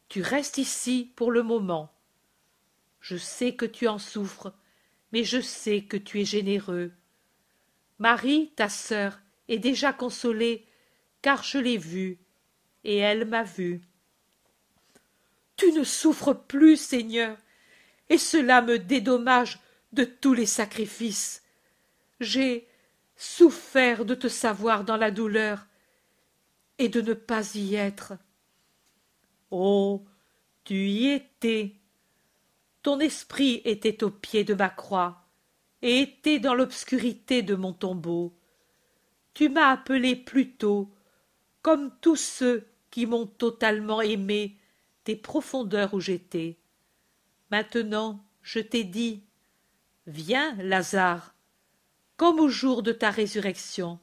Tu 0.09 0.21
restes 0.21 0.59
ici 0.59 1.13
pour 1.17 1.31
le 1.31 1.43
moment. 1.43 1.93
Je 3.01 3.17
sais 3.17 3.55
que 3.55 3.65
tu 3.65 3.89
en 3.89 3.99
souffres, 3.99 4.53
mais 5.13 5.25
je 5.25 5.41
sais 5.41 5.83
que 5.83 5.97
tu 5.97 6.21
es 6.21 6.25
généreux 6.25 6.93
Marie, 7.99 8.51
ta 8.57 8.69
sœur, 8.69 9.21
est 9.49 9.61
déjà 9.61 9.93
consolée, 9.93 10.67
car 11.23 11.43
je 11.43 11.59
l'ai 11.59 11.79
vue, 11.79 12.19
et 12.85 12.99
elle 12.99 13.25
m'a 13.25 13.45
vue. 13.45 13.81
Tu 15.57 15.73
ne 15.73 15.85
souffres 15.85 16.35
plus, 16.35 16.77
Seigneur, 16.77 17.37
et 18.09 18.19
cela 18.19 18.61
me 18.61 18.79
dédommage 18.79 19.61
de 19.93 20.05
tous 20.05 20.35
les 20.35 20.47
sacrifices. 20.47 21.43
J'ai 22.21 22.69
souffert 23.17 24.05
de 24.05 24.15
te 24.15 24.29
savoir 24.29 24.85
dans 24.85 24.97
la 24.97 25.11
douleur 25.11 25.67
et 26.79 26.89
de 26.89 27.01
ne 27.01 27.15
pas 27.15 27.55
y 27.55 27.77
être. 27.77 28.15
Oh. 29.51 30.05
Tu 30.65 30.75
y 30.75 31.09
étais. 31.09 31.73
Ton 32.83 33.01
esprit 33.01 33.63
était 33.65 34.05
au 34.05 34.11
pied 34.11 34.45
de 34.45 34.55
ma 34.55 34.69
croix, 34.69 35.25
et 35.83 36.01
était 36.01 36.39
dans 36.39 36.55
l'obscurité 36.55 37.43
de 37.43 37.55
mon 37.57 37.73
tombeau. 37.73 38.33
Tu 39.35 39.49
m'as 39.49 39.71
appelé 39.71 40.15
plus 40.15 40.53
tôt, 40.53 40.93
comme 41.63 41.91
tous 42.01 42.17
ceux 42.17 42.67
qui 42.91 43.07
m'ont 43.07 43.27
totalement 43.27 44.01
aimé 44.01 44.59
des 45.05 45.17
profondeurs 45.17 45.95
où 45.95 46.01
j'étais. 46.01 46.59
Maintenant, 47.51 48.25
je 48.43 48.61
t'ai 48.61 48.85
dit, 48.85 49.25
Viens, 50.07 50.55
Lazare, 50.57 51.35
comme 52.17 52.41
au 52.41 52.49
jour 52.49 52.83
de 52.83 52.93
ta 52.93 53.11
résurrection. 53.11 54.01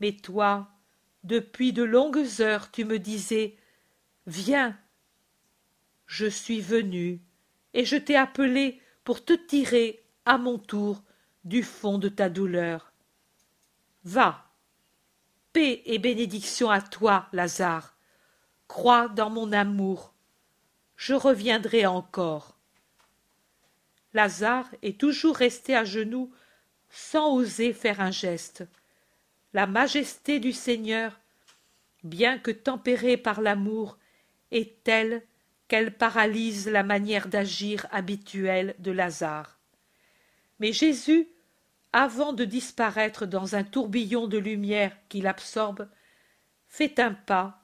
Mais 0.00 0.12
toi, 0.12 0.68
depuis 1.24 1.72
de 1.72 1.82
longues 1.82 2.40
heures, 2.40 2.70
tu 2.70 2.84
me 2.84 2.98
disais, 2.98 3.56
Viens. 4.26 4.78
Je 6.06 6.26
suis 6.26 6.60
venu, 6.60 7.20
et 7.74 7.84
je 7.84 7.96
t'ai 7.96 8.16
appelé 8.16 8.80
pour 9.04 9.24
te 9.24 9.32
tirer, 9.32 10.04
à 10.24 10.38
mon 10.38 10.58
tour, 10.58 11.02
du 11.44 11.62
fond 11.62 11.98
de 11.98 12.08
ta 12.08 12.28
douleur. 12.28 12.92
Va. 14.04 14.47
Paix 15.52 15.82
et 15.86 15.98
bénédiction 15.98 16.70
à 16.70 16.80
toi, 16.80 17.28
Lazare. 17.32 17.96
Crois 18.66 19.08
dans 19.08 19.30
mon 19.30 19.52
amour. 19.52 20.12
Je 20.96 21.14
reviendrai 21.14 21.86
encore. 21.86 22.58
Lazare 24.12 24.68
est 24.82 25.00
toujours 25.00 25.36
resté 25.36 25.74
à 25.76 25.84
genoux 25.84 26.32
sans 26.90 27.34
oser 27.34 27.72
faire 27.72 28.00
un 28.00 28.10
geste. 28.10 28.64
La 29.52 29.66
majesté 29.66 30.40
du 30.40 30.52
Seigneur, 30.52 31.18
bien 32.04 32.38
que 32.38 32.50
tempérée 32.50 33.16
par 33.16 33.40
l'amour, 33.40 33.98
est 34.50 34.82
telle 34.84 35.22
qu'elle 35.68 35.96
paralyse 35.96 36.68
la 36.68 36.82
manière 36.82 37.28
d'agir 37.28 37.86
habituelle 37.90 38.74
de 38.78 38.90
Lazare. 38.90 39.58
Mais 40.60 40.72
Jésus, 40.72 41.28
avant 41.92 42.32
de 42.32 42.44
disparaître 42.44 43.26
dans 43.26 43.54
un 43.54 43.64
tourbillon 43.64 44.26
de 44.26 44.38
lumière 44.38 44.96
qui 45.08 45.20
l'absorbe, 45.20 45.88
fait 46.68 46.98
un 46.98 47.14
pas 47.14 47.62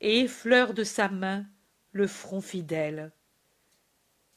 et 0.00 0.20
effleure 0.20 0.72
de 0.72 0.84
sa 0.84 1.08
main 1.08 1.44
le 1.92 2.06
front 2.06 2.40
fidèle. 2.40 3.12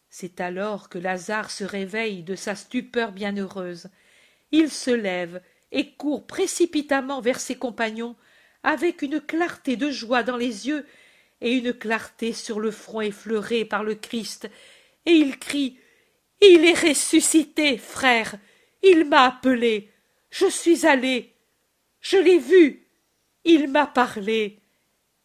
C'est 0.09 0.41
alors 0.41 0.89
que 0.89 0.99
Lazare 0.99 1.49
se 1.49 1.63
réveille 1.63 2.24
de 2.24 2.36
sa 2.36 2.55
stupeur 2.55 3.11
bienheureuse. 3.11 3.89
Il 4.51 4.69
se 4.69 4.91
lève 4.91 5.41
et 5.71 5.93
court 5.93 6.28
précipitamment 6.28 7.21
vers 7.21 7.39
ses 7.39 7.55
compagnons 7.55 8.15
avec 8.61 9.01
une 9.01 9.19
clarté 9.19 9.76
de 9.76 9.89
joie 9.89 10.24
dans 10.24 10.38
les 10.38 10.67
yeux 10.67 10.86
et 11.41 11.53
une 11.57 11.74
clarté 11.74 12.32
sur 12.32 12.59
le 12.59 12.71
front 12.71 13.01
effleuré 13.01 13.65
par 13.65 13.84
le 13.84 13.95
Christ, 13.95 14.49
et 15.05 15.11
il 15.11 15.38
crie 15.38 15.78
Il 16.41 16.65
est 16.65 16.89
ressuscité, 16.89 17.78
frère. 17.78 18.36
Il 18.84 19.05
m'a 19.05 19.23
appelé. 19.23 19.89
Je 20.29 20.45
suis 20.45 20.86
allé. 20.86 21.34
Je 22.01 22.17
l'ai 22.17 22.38
vu. 22.38 22.86
Il 23.45 23.69
m'a 23.69 23.88
parlé. 23.88 24.59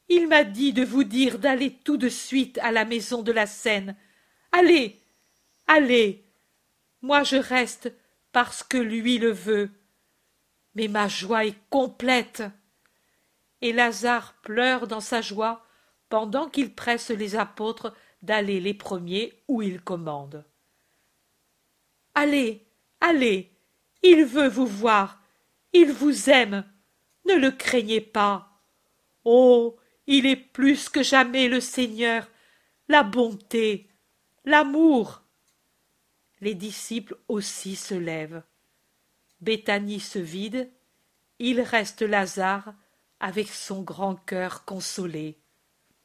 Il 0.09 0.29
m'a 0.29 0.45
dit 0.45 0.73
de 0.73 0.85
vous 0.85 1.05
dire 1.05 1.39
d'aller 1.39 1.73
tout 1.85 1.97
de 1.97 2.09
suite 2.09 2.59
à 2.59 2.73
la 2.73 2.85
maison 2.85 3.23
de 3.23 3.33
la 3.33 3.47
Seine. 3.47 3.97
Allez, 4.53 4.99
allez. 5.67 6.25
Moi 7.03 7.25
je 7.25 7.37
reste 7.37 7.93
parce 8.33 8.63
que 8.63 8.79
lui 8.79 9.19
le 9.19 9.31
veut. 9.31 9.71
Mais 10.75 10.89
ma 10.89 11.09
joie 11.09 11.45
est 11.45 11.59
complète. 11.69 12.43
Et 13.61 13.73
Lazare 13.73 14.35
pleure 14.43 14.87
dans 14.87 15.01
sa 15.01 15.21
joie 15.21 15.67
pendant 16.09 16.49
qu'il 16.49 16.75
presse 16.75 17.11
les 17.11 17.37
apôtres 17.37 17.95
d'aller 18.23 18.61
les 18.61 18.75
premiers 18.75 19.43
où 19.49 19.63
il 19.63 19.81
commande. 19.81 20.45
Allez, 22.15 22.68
allez, 23.01 23.51
il 24.03 24.25
veut 24.25 24.49
vous 24.49 24.67
voir, 24.67 25.23
il 25.73 25.93
vous 25.93 26.31
aime, 26.31 26.65
ne 27.27 27.35
le 27.35 27.51
craignez 27.51 28.01
pas. 28.01 28.61
Oh, 29.25 29.77
il 30.07 30.27
est 30.27 30.37
plus 30.37 30.89
que 30.89 31.03
jamais 31.03 31.49
le 31.49 31.61
Seigneur, 31.61 32.29
la 32.89 33.03
bonté, 33.03 33.89
l'amour. 34.45 35.23
Les 36.41 36.55
disciples 36.55 37.17
aussi 37.29 37.77
se 37.77 37.95
lèvent. 37.95 38.43
Béthanie 39.41 40.01
se 40.01 40.19
vide, 40.19 40.71
il 41.39 41.61
reste 41.61 42.03
Lazare 42.03 42.75
avec 43.21 43.49
son 43.49 43.83
grand 43.83 44.17
cœur 44.17 44.65
consolé. 44.65 45.39